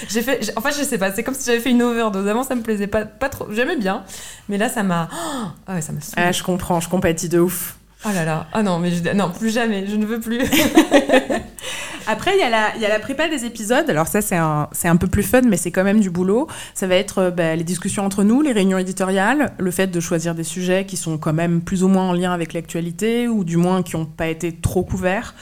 j'ai 0.10 0.22
fait, 0.22 0.52
en 0.58 0.62
fait, 0.62 0.78
je 0.78 0.84
sais 0.84 0.98
pas, 0.98 1.14
c'est 1.14 1.24
comme 1.24 1.36
si 1.36 1.46
j'avais 1.46 1.62
fait 1.62 1.72
une 1.72 1.84
overdose. 1.84 2.28
Avant, 2.28 2.44
ça 2.44 2.56
me 2.56 2.62
plaisait 2.62 2.88
pas, 2.88 3.06
pas 3.06 3.30
trop. 3.30 3.48
J'aimais 3.50 3.78
bien, 3.78 4.04
mais 4.50 4.58
là, 4.58 4.68
ça 4.68 4.84
m'a, 4.84 5.08
oh, 5.14 5.72
ouais, 5.72 5.82
ça 5.82 5.94
m'a. 5.94 6.00
Ah, 6.18 6.34
je 6.34 6.44
comprends, 6.44 6.82
je 6.82 6.90
compatis 6.90 7.30
de 7.30 7.40
ouf. 7.40 7.78
Oh 8.06 8.10
là 8.14 8.26
là, 8.26 8.48
ah 8.52 8.62
non, 8.62 8.78
mais 8.78 8.92
je... 8.92 9.10
non, 9.14 9.32
plus 9.32 9.52
jamais, 9.52 9.88
je 9.88 9.96
ne 9.96 10.06
veux 10.06 10.20
plus. 10.20 10.40
Après, 12.08 12.32
il 12.36 12.40
y, 12.40 12.44
a 12.44 12.90
la, 12.90 13.00
prépa 13.00 13.28
des 13.28 13.46
épisodes. 13.46 13.90
Alors 13.90 14.08
ça, 14.08 14.22
c'est 14.22 14.36
un, 14.36 14.96
peu 14.98 15.08
plus 15.08 15.24
fun, 15.24 15.42
mais 15.42 15.58
c'est 15.58 15.72
quand 15.72 15.84
même 15.84 16.00
du 16.00 16.10
boulot. 16.10 16.48
Ça 16.74 16.88
va 16.88 16.96
être 16.96 17.34
bah, 17.36 17.56
les 17.56 17.64
discussions 17.64 18.06
entre 18.06 18.24
nous, 18.24 18.42
les 18.42 18.52
réunions 18.52 18.78
éditoriales, 18.78 19.54
le 19.58 19.72
fait 19.72 19.88
de 19.88 20.00
choisir 20.00 20.36
des 20.36 20.44
sujets 20.44 20.86
qui 20.86 20.98
sont 20.98 21.18
quand 21.18 21.34
même 21.34 21.62
plus 21.62 21.84
ou 21.84 21.88
moins 21.88 22.10
en 22.10 22.14
lien 22.14 22.32
avec 22.32 22.54
l'actualité, 22.54 23.28
ou 23.28 23.44
du 23.44 23.58
moins 23.58 23.84
qui 23.84 23.96
n'ont 23.96 24.06
pas 24.06 24.28
été 24.28 24.52
trop 24.52 24.84
couverts. 24.84 25.36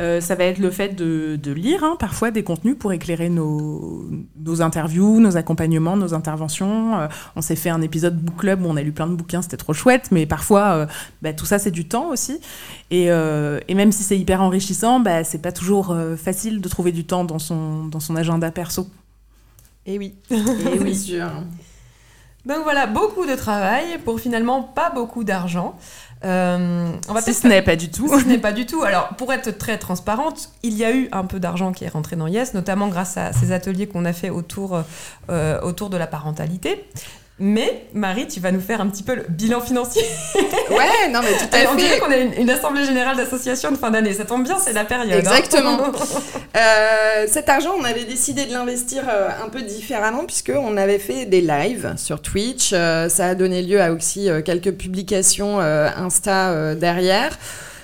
Euh, 0.00 0.20
ça 0.20 0.34
va 0.34 0.44
être 0.44 0.58
le 0.58 0.70
fait 0.70 0.94
de, 0.94 1.52
lire 1.52 1.84
hein, 1.84 1.96
parfois 1.98 2.30
des 2.30 2.42
contenus 2.42 2.76
pour 2.78 2.92
éclairer 2.92 3.28
nos, 3.28 4.06
interviews, 4.60 5.20
nos 5.20 5.36
accompagnements, 5.36 5.96
nos 5.96 6.14
interventions. 6.14 6.98
Euh, 6.98 7.08
on 7.36 7.42
s'est 7.42 7.56
fait 7.56 7.70
un 7.70 7.82
épisode 7.82 8.16
book 8.16 8.36
club 8.36 8.64
où 8.64 8.68
on 8.68 8.76
a 8.76 8.82
lu 8.82 8.92
plein 8.92 9.06
de 9.06 9.14
bouquins, 9.14 9.42
c'était 9.42 9.56
trop 9.56 9.72
chouette, 9.72 10.08
mais 10.10 10.26
parfois, 10.26 10.70
euh, 10.70 10.86
bah, 11.22 11.32
tout 11.32 11.44
ça, 11.44 11.58
c'est 11.58 11.70
du 11.70 11.86
temps 11.86 12.08
aussi. 12.08 12.40
Et, 12.90 13.04
et 13.04 13.74
même 13.74 13.92
si 13.92 14.02
c'est 14.02 14.18
hyper 14.18 14.42
enrichissant, 14.42 14.98
bah, 14.98 15.22
c'est 15.22 15.40
pas 15.40 15.52
toujours 15.52 15.94
facile 16.16 16.60
de 16.60 16.68
trouver 16.68 16.92
du 16.92 17.04
temps 17.04 17.24
dans 17.24 17.38
son, 17.38 17.86
dans 17.86 18.00
son 18.00 18.16
agenda 18.16 18.50
perso. 18.50 18.88
Et 19.86 19.98
oui. 19.98 20.14
Et 20.30 20.78
oui, 20.80 20.96
sûr. 20.96 21.28
Donc 22.46 22.58
voilà, 22.62 22.86
beaucoup 22.86 23.26
de 23.26 23.34
travail 23.34 23.98
pour 24.04 24.18
finalement 24.18 24.62
pas 24.62 24.90
beaucoup 24.90 25.24
d'argent. 25.24 25.76
Euh, 26.24 26.92
on 27.08 27.12
va 27.12 27.20
si 27.22 27.34
ce 27.34 27.46
n'est 27.46 27.62
pas 27.62 27.76
du 27.76 27.90
tout. 27.90 28.08
Si 28.08 28.24
ce 28.24 28.28
n'est 28.28 28.38
pas 28.38 28.52
du 28.52 28.66
tout. 28.66 28.82
Alors, 28.82 29.08
pour 29.16 29.32
être 29.32 29.56
très 29.56 29.78
transparente, 29.78 30.50
il 30.62 30.74
y 30.74 30.84
a 30.84 30.94
eu 30.94 31.08
un 31.12 31.24
peu 31.24 31.40
d'argent 31.40 31.72
qui 31.72 31.84
est 31.84 31.88
rentré 31.88 32.16
dans 32.16 32.26
Yes, 32.26 32.54
notamment 32.54 32.88
grâce 32.88 33.16
à 33.16 33.32
ces 33.32 33.52
ateliers 33.52 33.86
qu'on 33.86 34.04
a 34.04 34.12
fait 34.12 34.30
autour, 34.30 34.82
euh, 35.30 35.60
autour 35.62 35.90
de 35.90 35.96
la 35.96 36.06
parentalité. 36.06 36.84
Mais 37.42 37.86
Marie, 37.94 38.28
tu 38.28 38.38
vas 38.38 38.52
nous 38.52 38.60
faire 38.60 38.82
un 38.82 38.86
petit 38.88 39.02
peu 39.02 39.14
le 39.14 39.24
bilan 39.28 39.60
financier. 39.60 40.02
Ouais, 40.70 41.08
non 41.10 41.18
mais 41.20 41.32
tout 41.32 41.52
à 41.52 41.56
fait. 41.56 41.66
On 41.66 41.74
dirait 41.74 41.98
qu'on 41.98 42.12
a 42.12 42.16
une, 42.16 42.32
une, 42.34 42.50
assemblée 42.50 42.84
générale 42.84 43.16
d'associations 43.16 43.72
de 43.72 43.76
fin 43.76 43.90
d'année. 43.90 44.12
Ça 44.12 44.24
tombe 44.24 44.44
bien, 44.44 44.56
c'est 44.60 44.72
la 44.72 44.84
période. 44.84 45.18
Exactement. 45.18 45.80
Hein. 45.84 45.92
euh, 46.56 47.26
cet 47.26 47.48
argent, 47.48 47.72
on 47.76 47.82
avait 47.82 48.04
décidé 48.04 48.46
de 48.46 48.52
l'investir 48.52 49.02
euh, 49.08 49.28
un 49.44 49.48
peu 49.48 49.62
différemment 49.62 50.24
puisque 50.26 50.52
on 50.54 50.76
avait 50.76 51.00
fait 51.00 51.26
des 51.26 51.40
lives 51.40 51.94
sur 51.96 52.22
Twitch. 52.22 52.70
Euh, 52.72 53.08
ça 53.08 53.26
a 53.26 53.34
donné 53.34 53.62
lieu 53.62 53.80
à 53.80 53.92
aussi 53.92 54.28
quelques 54.44 54.72
publications 54.72 55.58
Insta 55.58 56.76
derrière. 56.76 57.36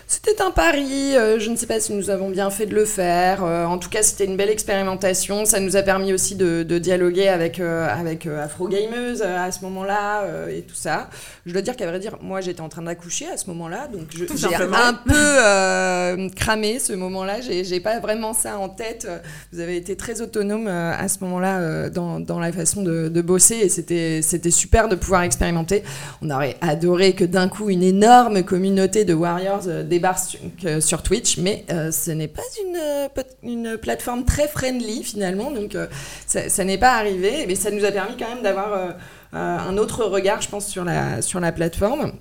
C'était 0.09 0.40
un 0.40 0.53
pari, 0.53 1.16
euh, 1.16 1.40
je 1.40 1.51
ne 1.51 1.57
sais 1.57 1.66
pas 1.66 1.81
si 1.81 1.92
nous 1.92 2.11
avons 2.11 2.31
bien 2.31 2.49
fait 2.51 2.66
de 2.66 2.75
le 2.77 2.85
faire. 2.85 3.42
Euh, 3.42 3.64
en 3.64 3.77
tout 3.77 3.88
cas, 3.88 4.05
c'était 4.05 4.25
une 4.25 4.37
belle 4.37 4.51
expérimentation. 4.51 5.45
Ça 5.45 5.59
nous 5.59 5.77
a 5.77 5.83
permis 5.83 6.12
aussi 6.12 6.37
de, 6.37 6.62
dialoguer 6.79 7.27
avec, 7.27 7.59
euh, 7.59 7.88
avec 7.88 8.27
Afro 8.27 8.69
Gameuse 8.69 9.23
à 9.23 9.51
ce 9.51 9.62
moment-là 9.62 10.49
et 10.49 10.62
tout 10.62 10.77
ça. 10.77 11.11
Je 11.47 11.53
dois 11.53 11.63
dire 11.63 11.77
qu'à 11.77 11.87
vrai 11.87 11.99
dire, 11.99 12.19
moi 12.21 12.41
j'étais 12.41 12.61
en 12.61 12.69
train 12.69 12.83
d'accoucher 12.83 13.27
à 13.29 13.37
ce 13.37 13.47
moment-là, 13.51 13.89
donc 13.89 14.09
j'ai 14.11 14.55
un 14.55 14.95
peu 14.95 16.29
cramé 16.35 16.79
ce 16.79 16.93
moment-là. 16.93 17.41
J'ai 17.41 17.81
pas 17.81 18.01
vraiment 18.01 18.35
ça 18.35 18.59
en 18.59 18.69
tête. 18.69 19.09
Vous 19.53 19.61
avez 19.61 19.77
été 19.77 19.97
très 19.97 20.21
autonome 20.21 20.67
à 20.67 21.07
ce 21.09 21.19
moment-là 21.21 21.89
dans, 21.91 22.21
dans, 22.21 22.41
la 22.41 22.53
façon 22.53 22.83
de, 22.83 23.09
de 23.09 23.23
bosser 23.23 23.57
et 23.57 23.69
c'était 23.69 24.51
super 24.51 24.89
de 24.89 24.97
pouvoir 24.97 25.23
expérimenter. 25.23 25.83
On 26.23 26.31
aurait 26.31 26.57
adoré 26.61 27.15
que 27.15 27.25
d'un 27.25 27.49
coup 27.49 27.71
une 27.71 27.83
énorme 27.83 28.43
communauté 28.43 29.05
de 29.05 29.15
Warriors 29.15 29.67
débarque 29.85 30.39
sur 30.81 31.03
Twitch, 31.03 31.39
mais 31.39 31.65
euh, 31.71 31.91
ce 31.91 32.11
n'est 32.11 32.29
pas 32.29 32.43
une, 32.65 32.77
euh, 32.77 33.09
une 33.43 33.79
plateforme 33.79 34.25
très 34.25 34.49
friendly 34.49 35.03
finalement, 35.03 35.51
donc 35.51 35.75
euh, 35.75 35.87
ça, 36.27 36.49
ça 36.49 36.65
n'est 36.65 36.79
pas 36.79 36.95
arrivé, 36.95 37.45
mais 37.47 37.55
ça 37.55 37.71
nous 37.71 37.85
a 37.85 37.93
permis 37.93 38.17
quand 38.17 38.29
même 38.29 38.43
d'avoir 38.43 38.95
un 39.33 39.77
autre 39.77 40.05
regard, 40.05 40.41
je 40.41 40.49
pense, 40.49 40.67
sur 40.67 40.85
la, 40.85 41.23
sur 41.23 41.41
la 41.41 41.53
plateforme. 41.53 42.12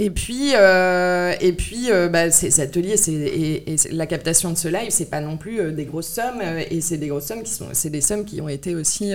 Et 0.00 0.08
puis, 0.08 0.52
euh, 0.54 1.34
et 1.42 1.52
puis 1.52 1.90
euh, 1.90 2.08
bah, 2.08 2.30
ces 2.30 2.60
ateliers 2.60 2.96
et, 3.10 3.74
et, 3.74 3.76
la 3.92 4.06
captation 4.06 4.50
de 4.50 4.56
ce 4.56 4.66
live, 4.66 4.88
c'est 4.88 5.10
pas 5.10 5.20
non 5.20 5.36
plus 5.36 5.60
euh, 5.60 5.72
des 5.72 5.84
grosses 5.84 6.08
sommes, 6.08 6.40
et 6.40 6.80
c'est 6.80 6.96
des 6.96 7.08
grosses 7.08 7.26
sommes 7.26 7.42
qui 7.42 7.52
sont, 7.52 7.66
c'est 7.74 7.90
des 7.90 8.00
sommes 8.00 8.24
qui 8.24 8.40
ont 8.40 8.48
été 8.48 8.74
aussi 8.74 9.12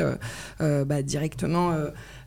bah, 0.59 1.01
directement 1.01 1.75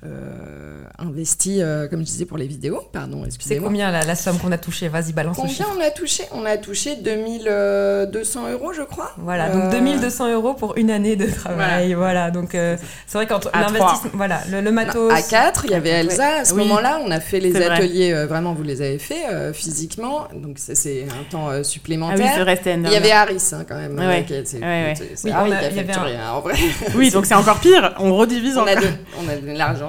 euh, 0.04 0.84
investi, 0.98 1.60
euh, 1.60 1.88
comme 1.88 2.00
je 2.00 2.04
disais, 2.04 2.24
pour 2.24 2.38
les 2.38 2.46
vidéos. 2.46 2.82
Pardon, 2.92 3.24
excusez-moi. 3.24 3.60
C'est 3.60 3.64
combien 3.64 3.90
la, 3.90 4.04
la 4.04 4.14
somme 4.14 4.38
qu'on 4.38 4.52
a 4.52 4.58
touchée? 4.58 4.88
Vas-y, 4.88 5.12
balance 5.12 5.36
combien 5.36 5.66
on 5.76 5.80
a 5.80 5.90
touché? 5.90 6.22
On 6.32 6.44
a 6.44 6.56
touché 6.56 6.96
2200 6.96 8.52
euros, 8.52 8.72
je 8.72 8.82
crois. 8.82 9.12
Voilà, 9.18 9.48
donc 9.50 9.70
2200 9.72 10.32
euros 10.32 10.54
pour 10.54 10.76
une 10.76 10.90
année 10.90 11.16
de 11.16 11.26
travail. 11.28 11.94
Voilà, 11.94 12.28
voilà 12.28 12.30
donc 12.30 12.54
euh, 12.54 12.76
c'est 13.06 13.18
vrai 13.18 13.26
quand 13.26 13.48
l'investissement, 13.52 14.10
voilà, 14.14 14.40
le, 14.50 14.60
le 14.60 14.70
matos. 14.70 15.12
À 15.12 15.22
4, 15.22 15.64
il 15.64 15.72
y 15.72 15.74
avait 15.74 15.90
Elsa. 15.90 16.40
À 16.40 16.44
ce 16.44 16.54
oui. 16.54 16.62
moment-là, 16.62 17.00
on 17.04 17.10
a 17.10 17.18
fait 17.20 17.40
les 17.40 17.56
ateliers, 17.56 18.12
euh, 18.12 18.26
vraiment, 18.26 18.54
vous 18.54 18.62
les 18.62 18.82
avez 18.82 18.98
fait 18.98 19.26
euh, 19.30 19.52
physiquement. 19.52 20.28
Donc 20.34 20.58
c'est 20.58 21.06
un 21.10 21.24
temps 21.30 21.64
supplémentaire. 21.64 22.34
Ah 22.34 22.38
oui, 22.38 22.42
resté 22.42 22.74
il 22.74 22.92
y 22.92 22.96
avait 22.96 23.10
Harris 23.10 23.50
hein, 23.52 23.64
quand 23.68 23.76
même. 23.76 23.98
Ouais. 23.98 24.24
C'est 24.44 24.58
ouais, 24.60 24.94
oui, 25.24 25.30
Harry 25.32 25.50
qui 25.50 25.56
a 25.80 25.84
facturé, 25.84 26.16
un... 26.16 26.20
hein, 26.20 26.32
en 26.34 26.40
vrai. 26.40 26.54
Oui, 26.94 27.10
donc 27.10 27.26
c'est 27.26 27.34
encore 27.34 27.58
pire. 27.58 27.94
On 27.98 28.14
redivise 28.14 28.56
on 28.56 28.62
encore. 28.62 28.76
A 28.76 28.80
de, 28.80 28.86
on 29.20 29.28
a 29.28 29.36
de 29.36 29.58
l'argent 29.58 29.87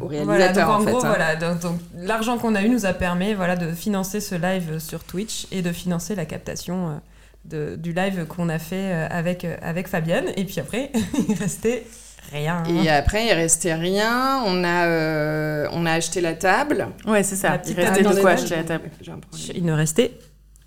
au 0.00 0.06
réalisateur. 0.06 0.26
Voilà, 0.26 0.52
donc 0.52 0.68
en, 0.68 0.74
en 0.74 0.84
fait, 0.84 0.90
gros, 0.90 1.04
hein. 1.04 1.08
voilà, 1.08 1.36
donc, 1.36 1.60
donc 1.60 1.80
l'argent 1.96 2.38
qu'on 2.38 2.54
a 2.54 2.62
eu 2.62 2.68
nous 2.68 2.86
a 2.86 2.92
permis 2.92 3.34
voilà, 3.34 3.56
de 3.56 3.72
financer 3.72 4.20
ce 4.20 4.34
live 4.34 4.78
sur 4.78 5.04
Twitch 5.04 5.46
et 5.50 5.62
de 5.62 5.72
financer 5.72 6.14
la 6.14 6.24
captation 6.24 6.88
euh, 6.88 6.92
de, 7.44 7.76
du 7.76 7.92
live 7.92 8.26
qu'on 8.26 8.48
a 8.48 8.58
fait 8.58 8.92
euh, 8.92 9.06
avec, 9.10 9.44
euh, 9.44 9.56
avec 9.62 9.88
Fabienne. 9.88 10.26
Et 10.36 10.44
puis 10.44 10.60
après, 10.60 10.90
il 11.28 11.34
restait 11.34 11.86
rien. 12.32 12.62
Et 12.64 12.88
après, 12.88 13.26
il 13.26 13.32
restait 13.32 13.74
rien. 13.74 14.42
On 14.46 14.64
a, 14.64 14.86
euh, 14.86 15.68
on 15.72 15.86
a 15.86 15.92
acheté 15.92 16.20
la 16.20 16.34
table. 16.34 16.88
Ouais, 17.06 17.22
c'est 17.22 17.36
ça. 17.36 17.60
Il 17.66 17.74
restait 17.74 18.02
de 18.02 18.20
quoi 18.20 18.30
acheter 18.30 18.56
la 18.56 18.64
table 18.64 18.90
Il 19.54 19.64
ne 19.64 19.72
restait 19.72 20.12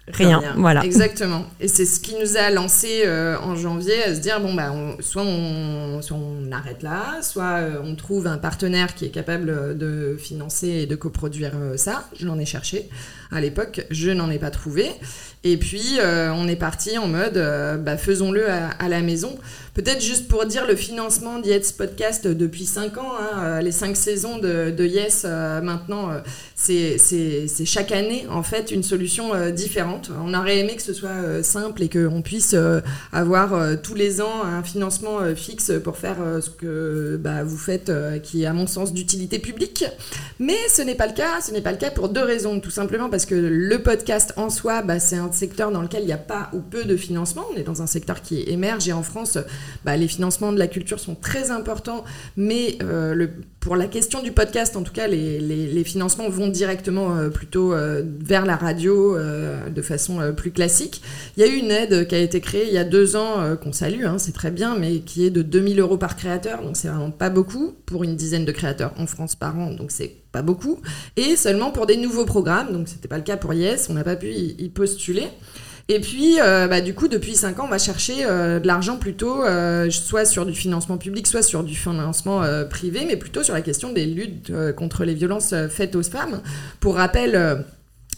Rien, 0.08 0.40
rien, 0.40 0.56
voilà. 0.58 0.84
Exactement. 0.84 1.46
Et 1.62 1.70
c'est 1.70 1.86
ce 1.86 2.02
qui 2.02 2.16
nous 2.16 2.36
a 2.36 2.50
lancé 2.50 3.04
euh, 3.06 3.38
en 3.40 3.56
janvier 3.56 4.04
à 4.04 4.14
se 4.14 4.20
dire 4.20 4.42
bon 4.42 4.54
bah 4.54 4.74
on, 4.74 5.02
soit 5.02 5.24
on 5.24 6.02
soit 6.02 6.18
on 6.18 6.52
arrête 6.52 6.84
là, 6.84 7.22
soit 7.22 7.60
euh, 7.60 7.82
on 7.82 7.96
trouve 7.96 8.28
un 8.28 8.38
partenaire 8.38 8.96
qui 8.96 9.06
est 9.06 9.12
capable 9.12 9.78
de 9.78 10.18
financer 10.20 10.68
et 10.68 10.86
de 10.88 10.96
coproduire 10.98 11.54
euh, 11.56 11.78
ça. 11.78 12.10
Je 12.20 12.28
l'en 12.28 12.38
ai 12.38 12.46
cherché 12.46 12.90
à 13.32 13.40
l'époque, 13.40 13.86
je 13.92 14.12
n'en 14.12 14.30
ai 14.30 14.40
pas 14.40 14.52
trouvé. 14.52 14.92
Et 15.44 15.58
puis 15.58 16.00
on 16.02 16.48
est 16.48 16.56
parti 16.56 16.98
en 16.98 17.08
mode 17.08 17.38
bah, 17.84 17.98
faisons-le 17.98 18.50
à, 18.50 18.90
la 18.90 19.02
maison. 19.02 19.36
Peut-être 19.74 20.02
juste 20.02 20.28
pour 20.28 20.46
dire 20.46 20.68
le 20.68 20.76
financement 20.76 21.40
d'Yet's 21.40 21.72
Podcast 21.72 22.28
depuis 22.28 22.66
5 22.66 22.98
ans, 23.00 23.12
hein, 23.20 23.60
les 23.62 23.72
5 23.72 23.98
saisons 23.98 24.38
de, 24.38 24.86
Yes 24.86 25.26
maintenant, 25.26 26.10
c'est 26.56 26.98
chaque 27.66 27.92
année 27.92 28.26
en 28.30 28.44
fait 28.44 28.72
une 28.72 28.84
solution 28.84 29.32
différente. 29.52 30.12
On 30.26 30.34
aurait 30.34 30.60
aimé 30.60 30.76
que 30.76 30.82
ce 30.82 30.94
soit 30.94 31.10
euh, 31.10 31.44
simple 31.44 31.84
et 31.84 31.90
qu'on 31.90 32.22
puisse 32.22 32.54
euh, 32.54 32.82
avoir 33.12 33.54
euh, 33.54 33.76
tous 33.82 33.96
les 33.96 34.22
ans 34.22 34.44
un 34.44 34.64
financement 34.64 35.20
fixe 35.36 35.72
pour 35.84 35.98
faire 35.98 36.18
ce 36.42 36.50
que 36.50 37.20
bah, 37.22 37.44
vous 37.44 37.58
faites, 37.58 37.92
qui 38.24 38.44
est 38.44 38.46
à 38.46 38.54
mon 38.54 38.68
sens 38.68 38.94
d'utilité 38.94 39.40
publique. 39.40 39.86
Mais 40.40 40.58
ce 40.70 40.82
n'est 40.82 40.96
pas 40.96 41.08
le 41.08 41.14
cas. 41.14 41.42
Ce 41.42 41.52
n'est 41.52 41.62
pas 41.62 41.72
le 41.72 41.78
cas 41.78 41.92
pour 41.92 42.10
deux 42.10 42.24
raisons. 42.24 42.60
Tout 42.60 42.72
simplement 42.72 43.10
parce 43.10 43.26
que 43.26 43.36
le 43.36 43.82
podcast 43.82 44.34
en 44.38 44.50
soi, 44.50 44.82
bah, 44.82 45.00
c'est 45.00 45.18
un 45.18 45.28
secteur 45.34 45.72
dans 45.72 45.82
lequel 45.82 46.04
il 46.04 46.08
n'y 46.08 46.14
a 46.14 46.18
pas 46.18 46.50
ou 46.54 46.60
peu 46.60 46.84
de 46.84 46.96
financement. 46.96 47.44
On 47.54 47.58
est 47.58 47.64
dans 47.64 47.82
un 47.82 47.88
secteur 47.88 48.22
qui 48.22 48.42
émerge 48.48 48.88
et 48.88 48.94
en 48.94 49.04
France, 49.04 49.38
bah, 49.84 49.98
les 49.98 50.08
financements 50.08 50.52
de 50.52 50.60
la 50.60 50.68
culture 50.68 51.00
sont 51.00 51.16
très 51.16 51.52
importants. 51.52 52.04
Mais 52.38 52.78
le, 52.80 53.30
pour 53.64 53.78
la 53.78 53.88
question 53.88 54.22
du 54.22 54.34
podcast, 54.34 54.76
en 54.76 54.84
tout 54.84 54.92
cas, 54.92 55.08
les, 55.08 55.84
financements 55.86 56.28
vont 56.28 56.50
directement 56.50 57.16
euh, 57.16 57.30
plutôt 57.30 57.74
euh, 57.74 58.04
vers 58.20 58.46
la 58.46 58.58
radio 58.58 59.16
euh, 59.16 59.70
de 59.70 59.82
façon 59.82 60.34
plus 60.36 60.52
classique. 60.52 61.02
Il 61.38 61.46
y 61.46 61.46
a 61.46 61.48
eu 61.48 61.56
une 61.56 61.72
aide 61.72 62.06
qui 62.08 62.14
a 62.14 62.18
été 62.18 62.42
créée 62.42 62.68
il 62.68 62.74
y 62.74 62.78
a 62.78 62.84
deux 62.84 63.16
ans, 63.16 63.56
qu'on 63.64 63.72
salue, 63.72 64.04
hein, 64.04 64.18
c'est 64.18 64.34
très 64.34 64.52
bien, 64.52 64.78
mais 64.78 65.00
qui 65.00 65.26
est 65.26 65.30
de 65.30 65.42
2000 65.42 65.80
euros 65.80 65.98
par 65.98 66.18
créateur, 66.18 66.62
donc 66.62 66.76
c'est 66.76 66.90
vraiment 66.90 67.12
pas 67.12 67.30
beaucoup 67.30 67.74
pour 67.86 68.04
une 68.04 68.18
dizaine 68.18 68.44
de 68.44 68.52
créateurs 68.52 68.94
en 68.98 69.08
France 69.08 69.36
par 69.36 69.58
an, 69.58 69.72
donc 69.72 69.92
c'est 69.92 70.14
pas 70.34 70.42
beaucoup, 70.42 70.82
et 71.16 71.38
seulement 71.38 71.72
pour 71.72 71.86
des 71.86 71.96
nouveaux 71.96 72.26
programmes, 72.26 72.74
donc 72.74 72.90
c'était 72.90 73.08
pas 73.08 73.18
le 73.18 73.24
cas 73.24 73.38
pour 73.38 73.54
Yes, 73.54 73.88
on 73.90 73.94
n'a 73.94 74.04
pas 74.04 74.18
pu 74.18 74.34
y 74.34 74.70
postuler. 74.70 75.30
Et 75.90 76.00
puis, 76.00 76.40
euh, 76.40 76.68
bah, 76.68 76.80
du 76.80 76.94
coup, 76.94 77.10
depuis 77.10 77.36
5 77.36 77.60
ans, 77.60 77.66
on 77.66 77.70
va 77.70 77.78
chercher 77.78 78.26
euh, 78.26 78.60
de 78.60 78.68
l'argent 78.68 78.98
plutôt 78.98 79.44
euh, 79.44 79.90
soit 79.90 80.24
sur 80.24 80.46
du 80.46 80.54
financement 80.54 80.98
public, 80.98 81.28
soit 81.28 81.42
sur 81.42 81.64
du 81.64 81.76
financement 81.76 82.42
privé, 82.70 83.06
mais 83.06 83.18
plutôt 83.18 83.44
sur 83.44 83.54
la 83.54 83.62
question 83.62 83.92
des 83.92 84.06
luttes 84.06 84.52
contre 84.76 85.04
les 85.04 85.14
violences 85.14 85.54
faites 85.70 85.96
aux 85.96 86.04
femmes. 86.04 86.42
Pour 86.80 86.96
rappel, 86.96 87.66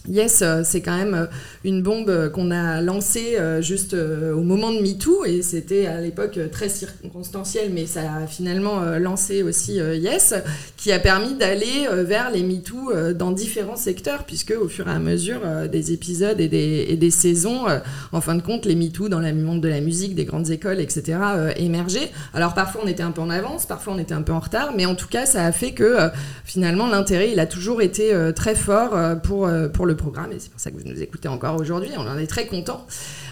Yes, 0.08 0.42
euh, 0.42 0.62
c'est 0.64 0.80
quand 0.80 0.96
même 0.96 1.14
euh, 1.14 1.26
une 1.64 1.82
bombe 1.82 2.10
euh, 2.10 2.30
qu'on 2.30 2.50
a 2.50 2.80
lancée 2.80 3.36
juste 3.60 3.94
au 3.94 4.42
moment 4.42 4.72
de 4.72 4.80
MeToo 4.80 5.24
et 5.24 5.42
c'était 5.42 5.86
à 5.86 6.00
l'époque 6.00 6.38
très 6.50 6.68
circonstanciel, 6.68 7.70
mais 7.72 7.86
ça 7.86 8.00
a 8.00 8.26
finalement 8.26 8.80
lancé 8.98 9.42
aussi 9.42 9.76
Yes, 9.76 10.34
qui 10.76 10.92
a 10.92 10.98
permis 10.98 11.34
d'aller 11.34 11.86
vers 12.04 12.30
les 12.30 12.42
MeToo 12.42 13.12
dans 13.14 13.30
différents 13.30 13.76
secteurs, 13.76 14.24
puisque 14.24 14.54
au 14.60 14.68
fur 14.68 14.88
et 14.88 14.92
à 14.92 14.98
mesure 14.98 15.40
des 15.70 15.92
épisodes 15.92 16.40
et 16.40 16.48
des, 16.48 17.10
saisons, 17.10 17.66
en 18.12 18.20
fin 18.20 18.34
de 18.34 18.42
compte, 18.42 18.66
les 18.66 18.74
MeToo 18.74 19.08
dans 19.08 19.20
le 19.20 19.32
monde 19.34 19.60
de 19.60 19.68
la 19.68 19.80
musique, 19.80 20.14
des 20.14 20.24
grandes 20.24 20.50
écoles, 20.50 20.80
etc., 20.80 21.18
émergeaient. 21.56 22.10
Alors 22.34 22.54
parfois 22.54 22.82
on 22.84 22.88
était 22.88 23.02
un 23.02 23.12
peu 23.12 23.22
en 23.22 23.30
avance, 23.30 23.66
parfois 23.66 23.94
on 23.94 23.98
était 23.98 24.14
un 24.14 24.22
peu 24.22 24.32
en 24.32 24.40
retard, 24.40 24.72
mais 24.76 24.86
en 24.86 24.94
tout 24.94 25.08
cas 25.08 25.26
ça 25.26 25.44
a 25.44 25.52
fait 25.52 25.72
que 25.72 25.96
finalement 26.44 26.88
l'intérêt 26.88 27.30
il 27.32 27.40
a 27.40 27.46
toujours 27.46 27.82
été 27.82 28.12
très 28.34 28.54
fort 28.54 28.96
pour, 29.22 29.48
pour 29.72 29.86
le 29.86 29.95
programme, 29.96 30.32
et 30.32 30.38
c'est 30.38 30.50
pour 30.50 30.60
ça 30.60 30.70
que 30.70 30.76
vous 30.76 30.88
nous 30.88 31.02
écoutez 31.02 31.28
encore 31.28 31.60
aujourd'hui, 31.60 31.90
on 31.96 32.06
en 32.06 32.18
est 32.18 32.26
très 32.26 32.46
content. 32.46 32.86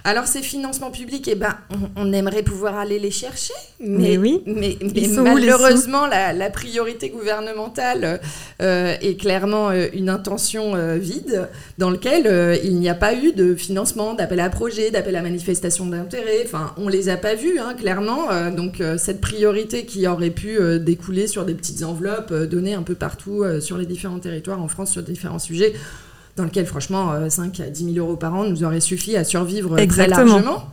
Alors 0.07 0.27
ces 0.27 0.43
financements 0.43 0.91
publics, 0.91 1.27
eh 1.29 1.35
ben, 1.35 1.57
on, 1.97 2.13
aimerait 2.13 2.43
pouvoir 2.43 2.77
aller 2.77 2.99
les 2.99 3.11
chercher, 3.11 3.55
mais, 3.81 4.19
oui. 4.19 4.43
mais, 4.47 4.77
malheureusement 5.17 6.07
la, 6.07 6.51
priorité 6.51 7.09
gouvernementale 7.09 8.21
euh, 8.61 8.95
est 9.01 9.19
clairement 9.19 9.71
euh, 9.71 9.87
une 9.95 10.09
intention 10.09 10.77
euh, 10.77 10.97
vide 10.97 11.49
dans 11.79 11.91
lequel 11.91 12.61
il 12.63 12.77
n'y 12.77 12.89
a 12.89 12.95
pas 12.95 13.15
eu 13.15 13.33
de 13.33 13.55
financement, 13.55 14.15
d'appel 14.15 14.41
à 14.41 14.51
projet, 14.51 14.91
d'appel 14.91 15.17
à 15.17 15.23
manifestation 15.23 15.87
d'intérêt. 15.87 16.43
Enfin, 16.45 16.75
on 16.77 16.89
les 16.89 17.09
a 17.09 17.17
pas 17.17 17.35
vus 17.35 17.59
hein, 17.59 17.75
clairement. 17.75 18.29
donc 18.51 18.83
cette 18.99 19.21
priorité 19.21 19.87
qui 19.87 20.07
aurait 20.07 20.31
pu 20.31 20.59
découler 20.81 21.27
sur 21.27 21.45
des 21.45 21.55
petites 21.55 21.83
enveloppes 21.83 22.33
données 22.33 22.75
un 22.75 22.83
peu 22.83 22.95
partout 22.95 23.45
sur 23.61 23.79
les 23.79 23.87
différents 23.87 24.19
territoires 24.19 24.63
en 24.63 24.69
France 24.69 24.93
sur 24.93 25.03
différents 25.03 25.39
sujets 25.39 25.75
dans 26.37 26.45
lequel, 26.45 26.67
franchement, 26.67 27.13
5 27.29 27.61
euh, 27.61 27.67
à 27.67 27.71
10 27.71 27.95
000 27.95 28.07
euros 28.07 28.17
par 28.17 28.35
an 28.35 28.45
nous 28.45 28.65
aurait 28.65 28.81
suffi 28.81 29.17
à 29.17 29.25
survivre 29.25 29.79
Exactement. 29.79 30.25
très 30.25 30.27
largement 30.27 30.65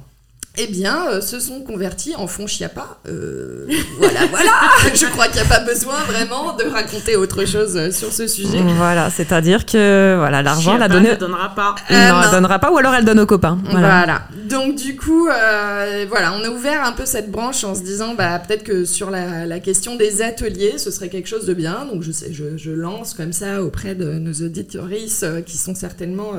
eh 0.57 0.67
bien, 0.67 1.07
euh, 1.07 1.21
se 1.21 1.39
sont 1.39 1.61
convertis 1.61 2.13
en 2.15 2.27
fonds 2.27 2.45
Chiappa. 2.45 2.97
Euh, 3.07 3.65
voilà, 3.97 4.19
voilà. 4.29 4.51
Je 4.93 5.05
crois 5.05 5.27
qu'il 5.27 5.41
n'y 5.41 5.47
a 5.47 5.49
pas 5.49 5.61
besoin 5.61 5.95
vraiment 6.07 6.57
de 6.57 6.65
raconter 6.65 7.15
autre 7.15 7.45
chose 7.45 7.77
euh, 7.77 7.91
sur 7.91 8.11
ce 8.11 8.27
sujet. 8.27 8.61
Voilà, 8.75 9.09
c'est-à-dire 9.09 9.65
que 9.65 10.15
voilà, 10.17 10.41
l'argent, 10.41 10.75
la 10.75 10.89
donne... 10.89 11.03
ne 11.03 11.15
donnera 11.15 11.55
pas. 11.55 11.75
non, 11.89 12.21
elle 12.21 12.31
donnera 12.31 12.59
pas, 12.59 12.69
ou 12.69 12.77
alors 12.77 12.93
elle 12.93 13.05
donne 13.05 13.21
aux 13.21 13.25
copains. 13.25 13.59
Voilà. 13.69 14.23
Donc 14.49 14.75
du 14.75 14.97
coup, 14.97 15.23
voilà, 15.23 16.33
on 16.33 16.43
a 16.43 16.49
ouvert 16.49 16.83
un 16.83 16.91
peu 16.91 17.05
cette 17.05 17.31
branche 17.31 17.63
en 17.63 17.73
se 17.73 17.81
disant, 17.81 18.13
bah 18.15 18.37
peut-être 18.39 18.63
que 18.63 18.83
sur 18.83 19.09
la, 19.09 19.59
question 19.61 19.95
des 19.95 20.21
ateliers, 20.21 20.77
ce 20.77 20.91
serait 20.91 21.09
quelque 21.09 21.27
chose 21.27 21.45
de 21.45 21.53
bien. 21.53 21.85
Donc 21.91 22.03
je 22.03 22.11
sais, 22.11 22.33
je, 22.33 22.57
je 22.57 22.71
lance 22.71 23.13
comme 23.13 23.31
ça 23.31 23.63
auprès 23.63 23.95
de 23.95 24.13
nos 24.13 24.33
auditoristes 24.33 25.45
qui 25.45 25.57
sont 25.57 25.75
certainement 25.75 26.33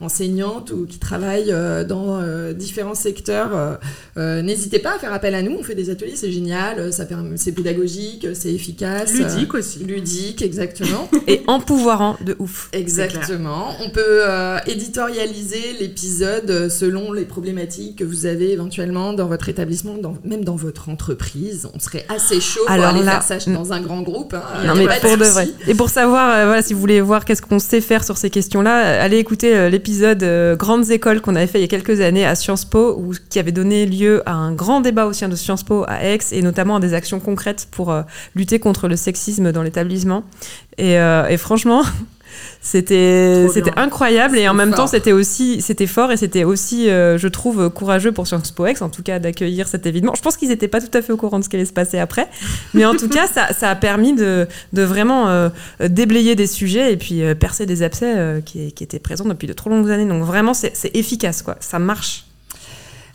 enseignantes 0.00 0.70
ou 0.70 0.86
qui 0.86 0.98
travaillent 0.98 1.54
dans 1.86 2.20
différents 2.52 2.94
secteurs 2.94 3.50
euh, 3.54 3.76
euh, 4.16 4.42
n'hésitez 4.42 4.78
pas 4.78 4.94
à 4.94 4.98
faire 4.98 5.12
appel 5.12 5.34
à 5.34 5.42
nous. 5.42 5.56
On 5.58 5.62
fait 5.62 5.74
des 5.74 5.90
ateliers, 5.90 6.16
c'est 6.16 6.32
génial, 6.32 6.92
ça 6.92 7.04
c'est 7.36 7.52
pédagogique, 7.52 8.26
c'est 8.34 8.52
efficace. 8.52 9.12
Ludique 9.12 9.54
aussi. 9.54 9.80
Ludique, 9.80 10.42
exactement. 10.42 11.08
Et 11.26 11.42
empouvoirant 11.46 12.16
de 12.24 12.36
ouf. 12.38 12.68
Exactement. 12.72 13.74
On 13.84 13.90
peut 13.90 14.00
euh, 14.04 14.58
éditorialiser 14.66 15.76
l'épisode 15.80 16.68
selon 16.68 17.12
les 17.12 17.24
problématiques 17.24 17.98
que 17.98 18.04
vous 18.04 18.26
avez 18.26 18.52
éventuellement 18.52 19.12
dans 19.12 19.26
votre 19.26 19.48
établissement, 19.48 19.96
même 20.24 20.44
dans 20.44 20.56
votre 20.56 20.88
entreprise. 20.88 21.68
On 21.74 21.78
serait 21.78 22.06
assez 22.08 22.40
chaud 22.40 22.60
pour 22.66 22.70
aller 22.70 23.02
faire 23.02 23.22
ça 23.22 23.38
dans 23.50 23.72
un 23.72 23.80
grand 23.80 24.02
groupe. 24.02 24.34
Hein. 24.34 24.66
Non, 24.66 24.74
mais 24.74 24.86
pour 25.00 25.16
de 25.16 25.24
vrai. 25.24 25.48
Et 25.66 25.74
pour 25.74 25.90
savoir, 25.90 26.46
voilà, 26.46 26.62
si 26.62 26.74
vous 26.74 26.80
voulez 26.80 27.00
voir 27.00 27.24
qu'est-ce 27.24 27.42
qu'on 27.42 27.58
sait 27.58 27.80
faire 27.80 28.04
sur 28.04 28.16
ces 28.16 28.30
questions-là, 28.30 29.02
allez 29.02 29.18
écouter 29.18 29.70
l'épisode 29.70 29.85
Grandes 30.56 30.90
écoles 30.90 31.20
qu'on 31.20 31.36
avait 31.36 31.46
fait 31.46 31.58
il 31.58 31.62
y 31.62 31.64
a 31.64 31.68
quelques 31.68 32.00
années 32.00 32.26
à 32.26 32.34
Sciences 32.34 32.64
Po, 32.64 33.12
qui 33.30 33.38
avait 33.38 33.52
donné 33.52 33.86
lieu 33.86 34.22
à 34.26 34.32
un 34.32 34.52
grand 34.52 34.80
débat 34.80 35.06
au 35.06 35.12
sein 35.12 35.28
de 35.28 35.36
Sciences 35.36 35.62
Po 35.62 35.84
à 35.88 36.04
Aix 36.04 36.18
et 36.32 36.42
notamment 36.42 36.76
à 36.76 36.80
des 36.80 36.94
actions 36.94 37.20
concrètes 37.20 37.68
pour 37.70 37.92
euh, 37.92 38.02
lutter 38.34 38.58
contre 38.58 38.88
le 38.88 38.96
sexisme 38.96 39.52
dans 39.52 39.62
l'établissement. 39.62 40.24
Et, 40.78 40.98
euh, 40.98 41.36
franchement, 41.38 41.82
c'était 42.60 43.46
c'était 43.52 43.72
incroyable. 43.76 44.38
Et 44.38 44.48
en 44.48 44.54
même 44.54 44.72
temps 44.72 44.86
c'était 44.86 45.12
aussi 45.12 45.60
c'était 45.60 45.86
fort 45.86 46.12
et 46.12 46.16
c'était 46.16 46.44
aussi 46.44 46.90
euh, 46.90 47.18
je 47.18 47.28
trouve 47.28 47.70
courageux 47.70 48.12
pour 48.12 48.26
Sciences 48.26 48.50
Po 48.50 48.66
Aix 48.66 48.82
en 48.82 48.88
tout 48.88 49.02
cas 49.02 49.18
d'accueillir 49.18 49.68
cet 49.68 49.86
événement. 49.86 50.12
Je 50.16 50.22
pense 50.22 50.36
qu'ils 50.36 50.48
n'étaient 50.48 50.68
pas 50.68 50.80
tout 50.80 50.96
à 50.96 51.02
fait 51.02 51.12
au 51.12 51.16
courant 51.16 51.38
de 51.38 51.44
ce 51.44 51.48
qui 51.48 51.56
allait 51.56 51.64
se 51.64 51.72
passer 51.72 51.98
après. 51.98 52.28
Mais 52.74 52.84
en 52.84 52.94
tout 52.94 53.08
cas 53.08 53.26
ça, 53.26 53.52
ça, 53.52 53.70
a 53.70 53.74
permis 53.74 54.14
de, 54.14 54.46
de 54.72 54.82
vraiment 54.82 55.50
déblayer 55.80 56.34
des 56.34 56.46
sujets 56.46 56.92
et 56.92 56.96
puis 56.96 57.22
percer 57.34 57.66
des 57.66 57.82
abcès 57.82 58.42
qui, 58.44 58.72
qui, 58.72 58.84
étaient 58.84 58.98
présents 58.98 59.24
depuis 59.24 59.46
de 59.46 59.52
trop 59.52 59.70
longues 59.70 59.90
années. 59.90 60.06
Donc 60.06 60.24
vraiment 60.24 60.54
c'est 60.54 60.94
efficace 60.94 61.42
quoi. 61.42 61.56
Ça 61.60 61.78
marche 61.78 62.25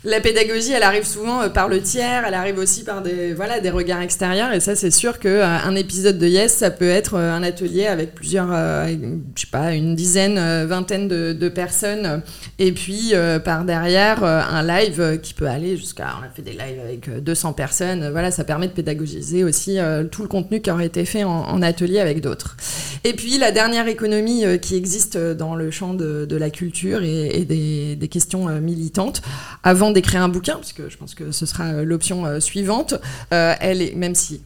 la 0.04 0.20
pédagogie, 0.20 0.72
elle 0.72 0.82
arrive 0.82 1.04
souvent 1.04 1.42
euh, 1.42 1.48
par 1.48 1.68
le 1.68 1.80
tiers, 1.80 2.24
elle 2.26 2.34
arrive 2.34 2.58
aussi 2.58 2.82
par 2.82 3.02
des, 3.02 3.34
voilà, 3.34 3.60
des 3.60 3.70
regards 3.70 4.00
extérieurs. 4.00 4.52
Et 4.52 4.58
ça, 4.58 4.74
c'est 4.74 4.90
sûr 4.90 5.20
qu'un 5.20 5.72
euh, 5.72 5.76
épisode 5.76 6.18
de 6.18 6.26
Yes, 6.26 6.54
ça 6.54 6.72
peut 6.72 6.88
être 6.88 7.14
euh, 7.14 7.32
un 7.32 7.44
atelier 7.44 7.86
avec 7.86 8.12
plusieurs, 8.14 8.48
je 8.48 9.40
sais 9.40 9.46
pas, 9.50 9.74
une 9.74 9.94
dizaine, 9.94 10.64
vingtaine 10.64 11.06
de, 11.06 11.48
personnes. 11.48 12.22
Et 12.58 12.72
puis, 12.72 13.12
par 13.44 13.64
derrière, 13.64 14.24
un 14.24 14.62
live 14.62 15.20
qui 15.22 15.34
peut 15.34 15.46
aller 15.46 15.76
jusqu'à. 15.76 16.14
On 16.20 16.24
a 16.24 16.30
fait 16.30 16.42
des 16.42 16.52
lives 16.52 16.80
avec 16.82 17.22
200 17.22 17.52
personnes. 17.52 18.10
Voilà, 18.10 18.30
ça 18.30 18.44
permet 18.44 18.68
de 18.68 18.72
pédagogiser 18.72 19.44
aussi 19.44 19.78
tout 20.10 20.22
le 20.22 20.28
contenu 20.28 20.60
qui 20.60 20.70
aurait 20.70 20.86
été 20.86 21.04
fait 21.04 21.24
en, 21.24 21.60
atelier 21.62 22.00
avec 22.00 22.20
d'autres. 22.20 22.56
Et 23.04 23.12
puis, 23.12 23.38
la 23.38 23.50
dernière 23.50 23.88
économie 23.88 24.44
qui 24.60 24.76
existe 24.76 25.18
dans 25.18 25.54
le 25.54 25.70
champ 25.70 25.94
de, 25.94 26.36
la 26.36 26.50
culture 26.50 27.02
et, 27.02 27.44
des, 27.44 27.96
des, 27.96 28.08
questions 28.08 28.46
militantes, 28.60 29.22
avant 29.62 29.91
d'écrire 29.92 30.22
un 30.22 30.28
bouquin, 30.28 30.56
puisque 30.56 30.88
je 30.88 30.96
pense 30.96 31.14
que 31.14 31.32
ce 31.32 31.46
sera 31.46 31.64
euh, 31.64 31.84
l'option 31.84 32.26
euh, 32.26 32.40
suivante. 32.40 32.94
Euh, 33.32 33.54
elle 33.60 33.82
est, 33.82 33.94
même 33.94 34.14
si 34.14 34.42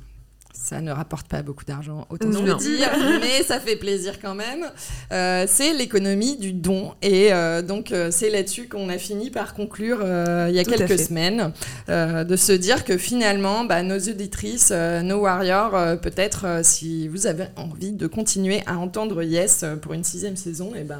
ça 0.52 0.80
ne 0.80 0.90
rapporte 0.90 1.28
pas 1.28 1.42
beaucoup 1.42 1.64
d'argent, 1.64 2.08
autant 2.10 2.32
se 2.32 2.42
le 2.42 2.54
dire, 2.54 2.90
mais 3.20 3.44
ça 3.44 3.60
fait 3.60 3.76
plaisir 3.76 4.14
quand 4.20 4.34
même. 4.34 4.66
c'est 5.46 5.72
l'économie 5.74 6.38
du 6.38 6.52
don. 6.52 6.94
Et 7.02 7.30
donc, 7.62 7.94
c'est 8.10 8.30
là-dessus 8.30 8.66
qu'on 8.66 8.88
a 8.88 8.98
fini 8.98 9.30
par 9.30 9.54
conclure 9.54 10.00
il 10.02 10.54
y 10.56 10.58
a 10.58 10.64
quelques 10.64 10.98
semaines, 10.98 11.52
de 11.86 12.36
se 12.36 12.50
dire 12.50 12.84
que 12.84 12.98
finalement, 12.98 13.64
bah, 13.64 13.84
nos 13.84 14.00
auditrices, 14.00 14.72
nos 14.72 15.18
warriors, 15.18 16.00
peut-être 16.00 16.62
si 16.64 17.06
vous 17.06 17.28
avez 17.28 17.44
envie 17.54 17.92
de 17.92 18.08
continuer 18.08 18.64
à 18.66 18.76
entendre 18.76 19.22
Yes 19.22 19.64
pour 19.82 19.92
une 19.92 20.02
sixième 20.02 20.34
saison, 20.34 20.72
et 20.74 20.82
ben. 20.82 20.98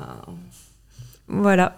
Voilà, 1.28 1.76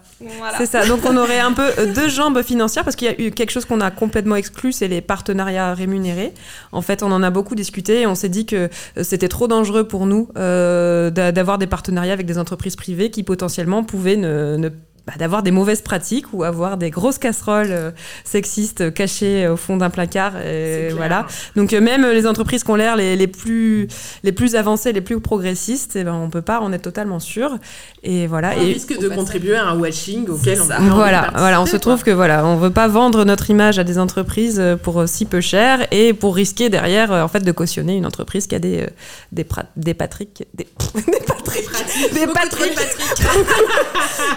c'est 0.59 0.67
ça. 0.67 0.87
Donc 0.87 1.01
on 1.07 1.17
aurait 1.17 1.39
un 1.39 1.53
peu 1.53 1.71
euh, 1.79 1.95
deux 1.95 2.11
jambes 2.11 2.43
financières 2.43 2.85
parce 2.85 2.97
qu'il 2.97 3.09
y 3.09 3.11
a 3.11 3.19
eu 3.19 3.31
quelque 3.31 3.51
chose 3.51 3.65
qu'on 3.65 3.81
a 3.81 3.91
complètement 3.91 4.37
exclu, 4.37 4.73
c'est 4.73 4.89
les 4.89 5.01
partenariats 5.01 5.73
rémunérés. 5.73 6.35
En 6.71 6.83
fait, 6.83 7.03
on 7.03 7.11
en 7.11 7.23
a 7.23 7.31
beaucoup 7.31 7.55
discuté 7.55 8.03
et 8.03 8.07
on 8.07 8.15
s'est 8.15 8.29
dit 8.29 8.45
que 8.45 8.57
euh, 8.57 8.69
c'était 9.03 9.29
trop 9.29 9.49
dangereux 9.49 9.89
pour 9.89 10.05
nous 10.05 10.29
euh, 10.37 11.09
d'avoir 11.11 11.57
des 11.57 11.67
partenariats 11.67 12.13
avec 12.13 12.27
des 12.27 12.37
entreprises 12.37 12.77
privées 12.77 13.11
qui 13.11 13.23
potentiellement 13.23 13.85
pouvaient 13.85 14.17
ne, 14.17 14.57
ne 14.59 14.69
bah, 15.09 15.15
d'avoir 15.19 15.43
des 15.43 15.53
mauvaises 15.53 15.81
pratiques 15.81 16.27
ou 16.35 16.45
avoir 16.45 16.77
des 16.77 16.91
grosses 16.91 17.17
casseroles 17.17 17.71
euh, 17.71 17.91
sexistes 18.25 18.93
cachées 18.93 19.49
au 19.49 19.57
fond 19.57 19.79
d'un 19.79 19.89
placard. 19.89 20.37
Et 20.37 20.91
voilà. 20.91 21.27
Donc 21.57 21.73
euh, 21.73 21.81
même 21.81 22.05
les 22.05 22.27
entreprises 22.27 22.63
qui 22.63 22.71
ont 22.71 22.75
l'air 22.75 22.95
les, 22.95 23.17
les, 23.17 23.27
plus, 23.27 23.89
les 24.23 24.33
plus 24.33 24.55
avancées, 24.55 24.93
les 24.93 25.01
plus 25.01 25.19
progressistes, 25.19 25.97
eh 25.97 26.05
ben, 26.05 26.13
on 26.13 26.29
peut 26.29 26.43
pas 26.43 26.61
en 26.61 26.75
être 26.75 26.83
totalement 26.83 27.21
sûr. 27.21 27.57
Et 28.03 28.27
voilà. 28.27 28.53
On 28.59 28.61
et 28.61 28.75
risque 28.75 29.01
de 29.01 29.09
contribuer 29.09 29.57
à 29.57 29.69
un 29.69 29.79
washing 29.79 30.29
auquel 30.29 30.61
on 30.61 30.67
Voilà, 30.67 31.31
voilà, 31.35 31.63
on 31.63 31.67
se 31.67 31.79
trouve 31.79 32.03
que 32.03 32.11
voilà, 32.11 32.45
on 32.45 32.57
veut 32.57 32.69
pas 32.69 32.89
vendre 32.89 33.25
notre 33.25 33.49
image 33.49 33.79
à 33.79 33.85
des 33.85 33.99
entreprises 33.99 34.61
euh, 34.61 34.77
pour 34.77 35.09
si 35.09 35.25
peu 35.25 35.41
cher 35.41 35.87
et 35.91 36.13
pour 36.13 36.37
risquer 36.37 36.69
derrière 36.69 37.13
en 37.13 37.29
fait 37.29 37.41
de 37.41 37.53
cautionner 37.53 37.97
une 37.97 38.05
entreprise 38.05 38.47
qui 38.47 38.55
a 38.55 38.59
des 38.59 38.87
des, 39.33 39.47
des 39.77 39.95
Patrick 39.95 40.45
des, 40.53 40.65
des 40.95 41.23
Patrick 41.27 41.67
des 42.13 42.27
Patrick 42.27 42.79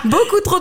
beaucoup 0.05 0.39
trop 0.45 0.60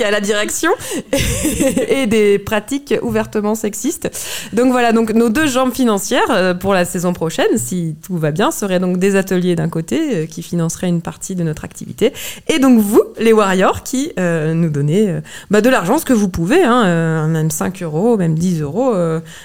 à 0.00 0.10
la 0.10 0.20
direction 0.20 0.70
et 1.88 2.06
des 2.06 2.38
pratiques 2.38 2.94
ouvertement 3.02 3.54
sexistes. 3.54 4.10
Donc 4.52 4.70
voilà, 4.70 4.92
donc 4.92 5.12
nos 5.12 5.28
deux 5.28 5.46
jambes 5.46 5.72
financières 5.72 6.30
euh, 6.30 6.54
pour 6.54 6.74
la 6.74 6.84
saison 6.84 7.12
prochaine, 7.12 7.56
si 7.56 7.96
tout 8.04 8.16
va 8.16 8.30
bien, 8.30 8.50
seraient 8.50 8.78
donc 8.78 8.98
des 8.98 9.16
ateliers 9.16 9.56
d'un 9.56 9.68
côté 9.68 10.00
euh, 10.14 10.26
qui 10.26 10.42
financeraient 10.42 10.88
une 10.88 11.00
partie 11.00 11.34
de 11.34 11.42
notre 11.42 11.64
activité, 11.64 12.12
et 12.48 12.58
donc 12.58 12.78
vous, 12.78 13.02
les 13.18 13.32
warriors, 13.32 13.82
qui 13.82 14.12
euh, 14.18 14.54
nous 14.54 14.70
donnez 14.70 15.20
bah, 15.50 15.60
de 15.60 15.68
l'argent, 15.68 15.98
ce 15.98 16.04
que 16.04 16.12
vous 16.12 16.28
pouvez, 16.28 16.62
hein, 16.62 17.26
même 17.28 17.50
5 17.50 17.82
euros, 17.82 18.16
même 18.16 18.34
10 18.34 18.60
euros, 18.60 18.94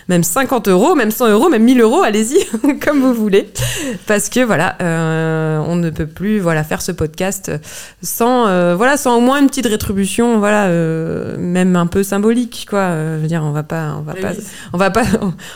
même 0.08 0.24
50 0.24 0.68
euros, 0.68 0.96
même 0.96 1.12
100 1.12 1.30
euros, 1.30 1.50
même 1.50 1.64
1000 1.64 1.82
euros, 1.82 2.02
allez-y, 2.04 2.46
comme 2.80 3.00
vous 3.00 3.14
voulez, 3.14 3.50
parce 4.06 4.30
que 4.30 4.42
voilà, 4.42 4.78
on 5.68 5.76
ne 5.76 5.90
peut 5.90 6.08
plus 6.08 6.40
voilà 6.40 6.64
faire 6.64 6.82
ce 6.82 6.92
podcast 6.92 7.52
sans 8.02 8.76
voilà 8.76 8.98
sans 8.98 9.18
au 9.18 9.22
moins 9.22 9.40
une 9.42 9.48
petite 9.48 9.66
rétrospective 9.66 9.87
contribution, 9.88 10.40
voilà, 10.40 10.68
euh, 10.68 11.38
même 11.38 11.78
un 11.78 11.88
peu 11.88 12.04
symbolique, 12.04 12.68
quoi. 12.70 12.80
Euh, 12.80 13.18
je 13.18 13.22
veux 13.22 13.28
dire, 13.28 13.42
on 13.44 13.52
va 13.52 13.64
pas, 13.64 13.96
on 13.98 14.02
va 14.02 14.16
pas, 14.16 14.34
on 14.74 14.78
va 14.78 14.90
pas, 14.90 15.04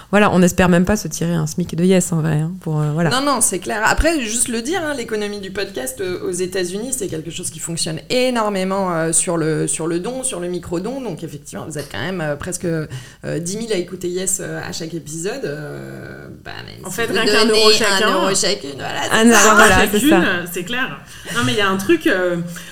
voilà, 0.10 0.32
on 0.32 0.41
espère 0.41 0.70
même 0.70 0.86
pas 0.86 0.96
se 0.96 1.10
tirer 1.10 1.34
un 1.34 1.48
smic 1.48 1.76
de 1.76 1.84
yes 1.84 2.13
en 2.13 2.22
vrai, 2.22 2.39
hein, 2.39 2.52
pour 2.62 2.80
euh, 2.80 2.91
voilà. 2.94 3.10
Non, 3.10 3.22
non, 3.22 3.41
c'est 3.41 3.60
clair. 3.60 3.82
Après, 3.84 4.22
juste 4.22 4.48
le 4.48 4.62
dire, 4.62 4.82
hein, 4.84 4.94
l'économie 4.96 5.41
du 5.41 5.52
podcast 5.52 6.02
aux 6.02 6.32
États-Unis, 6.32 6.94
c'est 6.98 7.08
quelque 7.08 7.30
chose 7.30 7.50
qui 7.50 7.60
fonctionne 7.60 8.00
énormément 8.10 9.12
sur 9.12 9.36
le 9.36 9.67
sur 9.67 9.88
le 9.88 10.00
don, 10.00 10.24
sur 10.24 10.39
le 10.39 10.48
micro 10.48 10.80
don. 10.80 11.02
Donc 11.02 11.24
effectivement, 11.24 11.65
vous 11.67 11.78
êtes 11.78 11.91
quand 11.91 12.00
même 12.00 12.38
presque 12.39 12.67
10 13.24 13.52
000 13.52 13.65
à 13.72 13.76
écouter 13.76 14.08
yes 14.08 14.39
à 14.39 14.72
chaque 14.72 14.94
épisode. 14.94 15.44
Bah, 16.44 16.52
en 16.86 16.91
fait, 16.91 17.08
rien 17.08 17.26
qu'un 17.26 17.48
euro 17.48 17.72
chacun. 17.72 18.08
Un 18.08 18.13
euro 18.13 18.36
chacune, 18.36 18.76
voilà. 18.76 19.02
Un 19.12 19.26
euro 19.26 19.56
voilà, 19.56 20.46
c'est 20.52 20.63
clair. 20.63 21.02
Non, 21.36 21.41
mais 21.46 21.54
il 21.54 21.58
y 21.58 21.62
a 21.62 21.70
un 21.70 21.78
truc. 21.78 22.10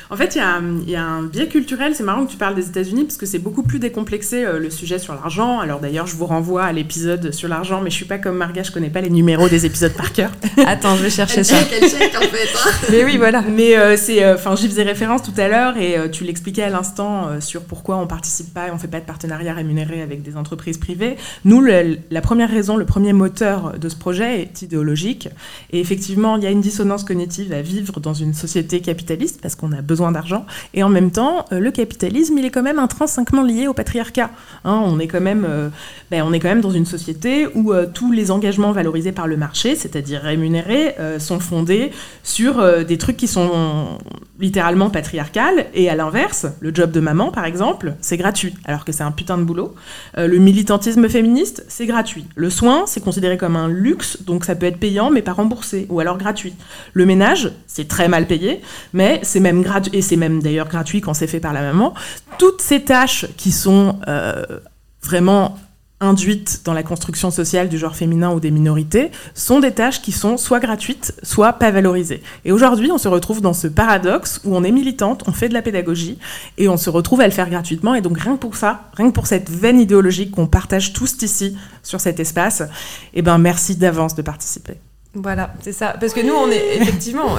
en 0.10 0.15
fait, 0.15 0.36
il 0.36 0.38
y 0.38 0.41
a, 0.41 0.62
y 0.88 0.95
a 0.95 1.04
un 1.04 1.24
biais 1.39 1.47
culturel. 1.47 1.95
C'est 1.95 2.04
marrant 2.04 2.25
que 2.25 2.32
tu 2.32 2.38
parles 2.38 2.56
des 2.56 2.67
États-Unis 2.67 3.06
parce 3.06 3.17
que 3.17 3.25
c'est 3.25 3.39
beaucoup 3.39 3.63
plus 3.63 3.80
décomplexé 3.80 4.43
euh, 4.43 4.60
le 4.60 4.69
sujet 4.69 4.99
sur 4.99 5.13
l'argent. 5.13 5.60
Alors 5.60 5.80
d'ailleurs, 5.80 6.08
je 6.08 6.15
vous 6.15 6.25
renvoie 6.25 6.63
à 6.63 6.73
l'épisode 6.73 7.32
sur 7.32 7.47
l'argent, 7.47 7.82
mais 7.82 7.89
je 7.89 7.95
suis 7.95 8.06
pas 8.06 8.17
comme 8.17 8.36
Marga, 8.36 8.63
je 8.63 8.71
connais 8.71 8.89
pas 8.89 9.02
les 9.02 9.10
numéros 9.10 9.47
des 9.47 9.65
épisodes 9.65 9.93
par 9.93 10.12
cœur. 10.12 10.32
Attends, 10.65 10.95
je 10.95 11.04
vais 11.04 11.10
chercher 11.10 11.43
ça. 11.43 11.56
Check, 11.63 11.89
check, 11.89 12.15
en 12.17 12.21
fait. 12.21 12.49
Hein. 12.56 12.71
mais 12.91 13.06
oui, 13.06 13.17
voilà. 13.17 13.41
Mais 13.41 13.78
euh, 13.78 13.95
c'est, 13.95 14.23
euh, 14.23 14.36
enfin, 14.36 14.56
j'y 14.56 14.67
faisais 14.67 14.84
référence 14.84 15.23
tout 15.23 15.34
à 15.38 15.47
l'heure 15.47 15.78
et 15.78 16.12
tu 16.12 16.23
l'expliquais 16.23 16.63
à 16.63 16.69
l'instant 16.69 17.39
sur 17.39 17.62
pourquoi 17.62 17.97
on 17.97 18.08
participe 18.08 18.54
pas 18.54 18.67
et 18.67 18.71
on 18.71 18.78
fait 18.78 18.88
pas 18.88 18.99
de 18.99 19.06
partenariat 19.06 19.54
rémunéré 19.54 20.02
avec 20.02 20.21
des 20.21 20.36
entreprises 20.36 20.78
privées. 20.78 21.15
Nous, 21.45 21.62
la 21.62 22.21
première 22.21 22.49
raison, 22.49 22.75
le 22.75 22.86
premier 22.86 23.13
moteur 23.13 23.78
de 23.80 23.89
ce 23.89 23.95
projet 23.95 24.41
est 24.41 24.62
idéologique. 24.62 25.30
Et 25.71 25.80
effectivement, 25.80 26.38
il 26.38 26.43
y 26.43 26.47
a 26.47 26.52
une 26.52 26.62
dissonance 26.62 27.04
cognitive 27.04 27.54
à 27.54 27.62
vivre 27.62 27.99
dans 27.99 28.13
une 28.13 28.34
société 28.34 28.82
capitaliste 28.82 29.39
parce 29.41 29.56
qu'on 29.56 29.71
a 29.71 29.82
besoin 29.82 30.12
d'argent 30.12 30.45
et 30.73 30.84
en 30.84 30.89
même 30.89 31.12
temps, 31.12 31.29
le 31.52 31.72
capitalisme, 31.72 32.38
il 32.38 32.46
est 32.46 32.50
quand 32.50 32.63
même 32.63 32.80
intrinsèquement 32.80 33.44
lié 33.44 33.68
au 33.68 33.74
patriarcat. 33.74 34.30
Hein. 34.65 34.82
on, 34.86 35.00
est 35.00 35.08
quand 35.08 35.22
même, 35.22 35.46
euh, 35.48 35.70
ben, 36.12 36.24
on 36.26 36.34
est 36.34 36.39
quand 36.39 36.50
même 36.50 36.62
dans 36.62 36.72
une 36.72 36.86
société 36.86 37.48
où 37.54 37.74
euh, 37.74 37.86
tous 37.92 38.12
les 38.12 38.32
engagements 38.32 38.72
valorisés 38.72 39.12
par 39.12 39.28
le 39.28 39.38
marché, 39.38 39.76
c'est-à-dire 39.76 40.22
rémunérés, 40.22 40.96
euh, 41.00 41.20
sont 41.20 41.39
fondés 41.39 41.92
sur 42.24 42.63
des 42.86 42.98
trucs 42.98 43.18
qui 43.18 43.28
sont 43.28 43.98
littéralement 44.39 44.89
patriarcales. 44.89 45.68
Et 45.74 45.89
à 45.89 45.96
l'inverse, 45.96 46.48
le 46.60 46.74
job 46.74 46.92
de 46.92 47.00
maman, 47.00 47.32
par 47.32 47.46
exemple, 47.46 47.96
c'est 48.02 48.18
gratuit, 48.18 48.54
alors 48.65 48.86
que 48.86 48.92
c'est 48.92 49.04
un 49.04 49.12
putain 49.12 49.38
de 49.38 49.44
boulot. 49.44 49.76
le 50.15 50.38
militantisme 50.38 51.10
féministe, 51.10 51.65
c'est 51.68 51.86
gratuit. 51.86 52.26
Le 52.36 52.50
soin, 52.50 52.84
c'est 52.86 53.04
considéré 53.04 53.38
comme 53.38 53.56
un 53.56 53.68
luxe, 53.68 54.24
donc 54.24 54.46
ça 54.46 54.56
peut 54.56 54.65
être 54.65 54.78
payant, 54.78 55.10
mais 55.10 55.22
pas 55.22 55.34
remboursé, 55.34 55.88
ou 55.89 56.00
alors 56.00 56.18
gratuit. 56.18 56.54
Le 56.94 57.06
ménage, 57.06 57.52
c'est 57.68 57.88
très 57.88 58.08
mal 58.08 58.28
payé, 58.28 58.62
mais 58.94 59.20
c'est 59.24 59.39
même 59.39 59.62
gratuit, 59.62 59.96
et 59.96 60.02
c'est 60.02 60.15
même 60.15 60.42
d'ailleurs 60.42 60.68
gratuit 60.68 61.02
quand 61.02 61.13
c'est 61.20 61.28
fait 61.28 61.40
par 61.40 61.54
la 61.54 61.62
maman. 61.62 61.94
Toutes 62.38 62.62
ces 62.62 62.84
tâches 62.84 63.26
qui 63.38 63.52
sont 63.52 64.00
euh, 64.08 64.44
vraiment 65.02 65.58
induites 66.02 66.62
dans 66.64 66.74
la 66.74 66.84
construction 66.84 67.30
sociale 67.30 67.68
du 67.68 67.78
genre 67.78 67.96
féminin 67.96 68.32
ou 68.32 68.40
des 68.40 68.52
minorités 68.52 69.12
sont 69.34 69.60
des 69.60 69.72
tâches 69.72 70.02
qui 70.02 70.12
sont 70.12 70.38
soit 70.38 70.60
gratuites, 70.60 71.14
soit 71.24 71.54
pas 71.54 71.72
valorisées. 71.72 72.24
Et 72.46 72.52
aujourd'hui, 72.52 72.92
on 72.92 72.98
se 72.98 73.10
retrouve 73.10 73.42
dans 73.42 73.54
ce 73.54 73.68
paradoxe 73.68 74.40
où 74.46 74.56
on 74.56 74.64
est 74.64 74.72
militante, 74.72 75.24
on 75.28 75.34
fait 75.34 75.50
de 75.50 75.54
la 75.54 75.62
pédagogie 75.62 76.18
et 76.58 76.70
on 76.70 76.78
se 76.78 76.90
retrouve 76.90 77.22
à 77.22 77.26
le 77.26 77.34
faire 77.34 77.50
gratuitement. 77.50 77.96
Et 77.96 78.02
donc 78.02 78.18
rien 78.18 78.36
que 78.36 78.40
pour 78.40 78.56
ça, 78.56 78.90
rien 78.96 79.10
que 79.10 79.14
pour 79.14 79.28
cette 79.28 79.50
veine 79.50 79.80
idéologique 79.80 80.32
qu'on 80.32 80.48
partage 80.48 80.94
tous 80.94 81.22
ici 81.22 81.58
sur 81.84 82.00
cet 82.00 82.20
espace, 82.20 82.64
eh 83.14 83.22
ben 83.22 83.38
merci 83.38 83.76
d'avance 83.76 84.16
de 84.16 84.22
participer. 84.22 84.76
Voilà, 85.15 85.54
c'est 85.62 85.74
ça. 85.74 85.95
Parce 86.00 86.13
que 86.13 86.22
nous, 86.22 86.34
on 86.34 86.50
est 86.52 86.78
effectivement, 86.78 87.36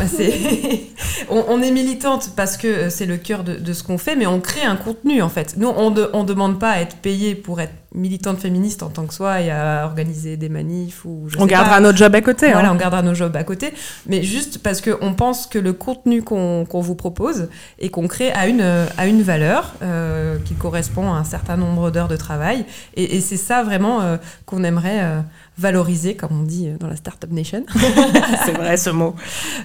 on, 1.30 1.62
est 1.62 1.70
militante 1.70 2.33
parce 2.35 2.56
que 2.56 2.90
c'est 2.90 3.06
le 3.06 3.16
cœur 3.16 3.44
de, 3.44 3.72
ce 3.72 3.85
qu'on 3.85 3.98
fait, 3.98 4.16
mais 4.16 4.26
on 4.26 4.40
crée 4.40 4.64
un 4.64 4.76
contenu 4.76 5.22
en 5.22 5.28
fait. 5.28 5.54
Nous, 5.56 5.68
on 5.68 5.90
ne 5.90 6.24
demande 6.24 6.59
pas 6.59 6.70
à 6.70 6.80
être 6.80 6.96
payé 6.96 7.35
pour 7.35 7.61
être 7.61 7.74
militante 7.94 8.38
féministe 8.38 8.83
en 8.83 8.88
tant 8.88 9.05
que 9.07 9.14
soi 9.14 9.40
et 9.40 9.50
à 9.50 9.85
organiser 9.85 10.37
des 10.37 10.48
manifs 10.48 11.05
ou. 11.05 11.26
on 11.38 11.46
gardera 11.46 11.81
notre 11.81 11.98
job 11.98 12.14
à 12.14 12.20
côté. 12.20 12.53
Voilà, 12.53 12.68
hein. 12.68 12.72
on 12.74 12.76
gardera 12.76 13.03
nos 13.03 13.14
jobs 13.14 13.35
à 13.37 13.44
côté, 13.44 13.72
mais 14.07 14.22
juste 14.22 14.62
parce 14.62 14.81
qu'on 14.81 15.14
pense 15.14 15.46
que 15.46 15.59
le 15.59 15.72
contenu 15.72 16.22
qu'on 16.22 16.64
vous 16.70 16.94
propose 16.94 17.48
et 17.79 17.88
qu'on 17.88 18.07
crée 18.07 18.31
a 18.33 18.46
une, 18.46 18.62
a 18.96 19.07
une 19.07 19.22
valeur 19.22 19.74
euh, 19.83 20.38
qui 20.44 20.55
correspond 20.55 21.12
à 21.12 21.16
un 21.16 21.24
certain 21.24 21.57
nombre 21.57 21.90
d'heures 21.90 22.09
de 22.09 22.16
travail, 22.16 22.64
et, 22.94 23.20
c'est 23.20 23.37
ça 23.37 23.62
vraiment 23.62 24.00
euh, 24.03 24.16
qu'on 24.46 24.64
aimerait. 24.64 25.03
Euh, 25.03 25.20
valoriser, 25.59 26.16
comme 26.16 26.40
on 26.40 26.42
dit 26.42 26.70
dans 26.81 26.87
la 26.87 26.96
Startup 26.96 27.31
Nation. 27.31 27.66
c'est 28.46 28.53
vrai 28.53 28.79
ce 28.79 28.88
mot. 28.88 29.14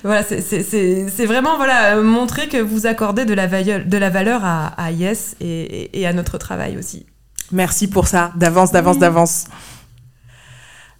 Voilà, 0.03 0.23
c'est 0.23 1.25
vraiment 1.25 1.55
voilà, 1.55 2.01
montrer 2.01 2.49
que 2.49 2.57
vous 2.57 2.85
accordez 2.85 3.23
de 3.23 3.33
la, 3.33 3.47
de 3.47 3.97
la 3.97 4.09
valeur 4.09 4.41
à, 4.43 4.91
Yes 4.91 5.38
et, 5.39 6.05
à 6.05 6.11
notre 6.11 6.38
travail 6.38 6.77
aussi. 6.77 7.05
Merci 7.51 7.88
pour 7.88 8.08
ça, 8.08 8.31
d'avance, 8.36 8.71
d'avance, 8.71 8.97
d'avance. 8.97 9.45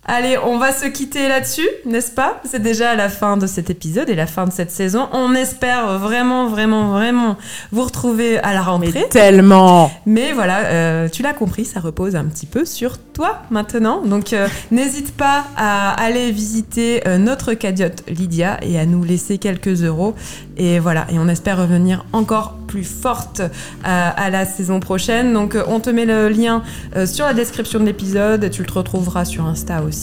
Allez, 0.08 0.38
on 0.38 0.60
va 0.60 0.72
se 0.72 0.86
quitter 0.86 1.28
là-dessus, 1.28 1.68
n'est-ce 1.84 2.12
pas? 2.12 2.40
C'est 2.46 2.62
déjà 2.62 2.94
la 2.94 3.10
fin 3.10 3.38
de 3.38 3.48
cet 3.48 3.72
épisode 3.72 4.08
et 4.08 4.14
la 4.14 4.28
fin 4.28 4.46
de 4.46 4.52
cette 4.52 4.70
saison. 4.70 5.10
On 5.14 5.34
espère 5.34 5.98
vraiment, 5.98 6.48
vraiment, 6.48 6.90
vraiment 6.90 7.38
vous 7.72 7.84
retrouver 7.84 8.38
à 8.38 8.54
la 8.54 8.62
rentrée. 8.62 8.92
Mais 8.94 9.10
tellement 9.10 9.92
Mais 10.06 10.32
voilà, 10.32 10.60
euh, 10.66 11.10
tu 11.10 11.24
l'as 11.24 11.34
compris, 11.34 11.66
ça 11.66 11.80
repose 11.80 12.16
un 12.16 12.26
petit 12.26 12.46
peu 12.46 12.66
sur 12.66 13.00
toi 13.00 13.42
maintenant. 13.50 14.04
Donc 14.04 14.34
euh, 14.34 14.48
n'hésite 14.72 15.18
pas 15.18 15.46
à 15.58 16.00
aller 16.00 16.32
visiter 16.32 17.02
euh, 17.08 17.18
notre 17.18 17.56
cadiote 17.56 18.04
Lydia 18.08 18.60
et 18.62 18.78
à 18.78 18.86
nous 18.86 19.04
laisser 19.04 19.40
quelques 19.40 19.84
euros. 19.84 20.14
Et 20.56 20.78
voilà, 20.78 21.08
et 21.10 21.18
on 21.18 21.28
espère 21.28 21.58
revenir 21.58 22.06
encore 22.14 22.54
plus 22.68 22.84
forte 22.84 23.42
à, 23.84 24.30
la 24.30 24.46
saison 24.46 24.80
prochaine. 24.80 25.34
Donc 25.34 25.58
on 25.68 25.80
te 25.80 25.90
met 25.90 26.06
le 26.06 26.30
lien 26.30 26.64
sur 27.06 27.26
la 27.26 27.34
description 27.34 27.80
de 27.80 27.86
l'épisode, 27.86 28.50
tu 28.50 28.64
le 28.64 28.72
retrouveras 28.72 29.26
sur 29.26 29.46
Insta 29.46 29.82
aussi 29.84 29.95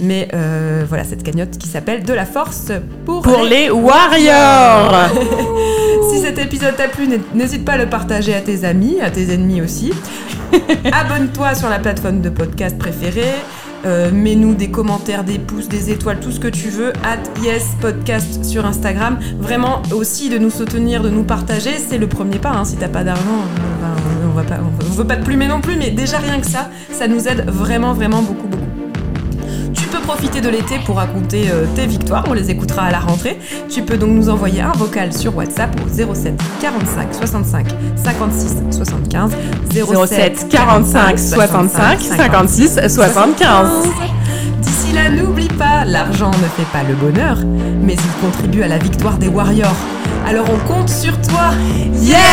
mais 0.00 0.28
euh, 0.34 0.84
voilà, 0.88 1.04
cette 1.04 1.22
cagnotte 1.22 1.58
qui 1.58 1.68
s'appelle 1.68 2.02
De 2.02 2.12
la 2.12 2.26
force 2.26 2.72
pour, 3.04 3.22
pour 3.22 3.42
les, 3.42 3.70
warriors. 3.70 5.10
si 6.12 6.20
cet 6.20 6.38
épisode 6.38 6.76
t'a 6.76 6.88
plu, 6.88 7.08
n'hésite 7.34 7.64
pas 7.64 7.72
à 7.72 7.78
le 7.78 7.88
partager 7.88 8.34
à 8.34 8.40
tes 8.40 8.64
amis, 8.64 9.00
à 9.00 9.10
tes 9.10 9.32
ennemis 9.32 9.62
aussi. 9.62 9.92
Abonne-toi 10.92 11.54
sur 11.54 11.68
la 11.68 11.78
plateforme 11.78 12.20
de 12.20 12.30
podcast 12.30 12.78
préférée. 12.78 13.34
Euh, 13.84 14.10
mets-nous 14.12 14.54
des 14.54 14.70
commentaires, 14.70 15.24
des 15.24 15.38
pouces, 15.38 15.68
des 15.68 15.90
étoiles, 15.90 16.20
tout 16.20 16.30
ce 16.30 16.38
que 16.38 16.48
tu 16.48 16.68
veux. 16.68 16.92
At 17.04 17.22
Yes 17.42 17.70
Podcast 17.80 18.44
sur 18.44 18.64
Instagram. 18.64 19.18
Vraiment 19.38 19.82
aussi 19.92 20.28
de 20.28 20.38
nous 20.38 20.50
soutenir, 20.50 21.02
de 21.02 21.10
nous 21.10 21.24
partager, 21.24 21.72
c'est 21.78 21.98
le 21.98 22.06
premier 22.06 22.38
pas. 22.38 22.50
Hein. 22.50 22.64
Si 22.64 22.76
t'as 22.76 22.88
pas 22.88 23.02
d'argent, 23.02 23.22
euh, 23.22 23.80
ben, 23.80 24.28
on, 24.30 24.34
va 24.34 24.44
pas, 24.44 24.60
on 24.62 24.92
veut 24.92 25.06
pas 25.06 25.16
te 25.16 25.24
plumer 25.24 25.48
non 25.48 25.60
plus, 25.60 25.76
mais 25.76 25.90
déjà 25.90 26.18
rien 26.18 26.38
que 26.38 26.46
ça, 26.46 26.70
ça 26.92 27.08
nous 27.08 27.26
aide 27.26 27.44
vraiment, 27.48 27.92
vraiment 27.92 28.22
beaucoup, 28.22 28.46
beaucoup 28.46 28.81
profiter 30.02 30.40
de 30.40 30.48
l'été 30.48 30.78
pour 30.84 30.96
raconter 30.96 31.50
euh, 31.50 31.64
tes 31.74 31.86
victoires, 31.86 32.24
on 32.28 32.32
les 32.32 32.50
écoutera 32.50 32.82
à 32.82 32.90
la 32.90 33.00
rentrée. 33.00 33.38
Tu 33.68 33.82
peux 33.82 33.96
donc 33.96 34.10
nous 34.10 34.28
envoyer 34.28 34.60
un 34.60 34.72
vocal 34.72 35.12
sur 35.12 35.36
WhatsApp 35.36 35.74
au 35.84 36.14
07 36.14 36.34
45 36.60 37.14
65 37.14 37.66
56 37.96 38.56
75 38.70 39.30
07 40.06 40.48
45 40.50 41.18
65 41.18 42.00
56 42.00 42.88
75. 42.88 43.68
D'ici 44.60 44.92
là, 44.92 45.08
n'oublie 45.10 45.48
pas, 45.48 45.84
l'argent 45.84 46.30
ne 46.30 46.62
fait 46.62 46.70
pas 46.72 46.82
le 46.88 46.94
bonheur, 46.94 47.38
mais 47.82 47.94
il 47.94 48.26
contribue 48.26 48.62
à 48.62 48.68
la 48.68 48.78
victoire 48.78 49.18
des 49.18 49.28
Warriors. 49.28 49.76
Alors 50.26 50.46
on 50.50 50.72
compte 50.72 50.88
sur 50.88 51.20
toi. 51.22 51.50
Yeah 52.00 52.32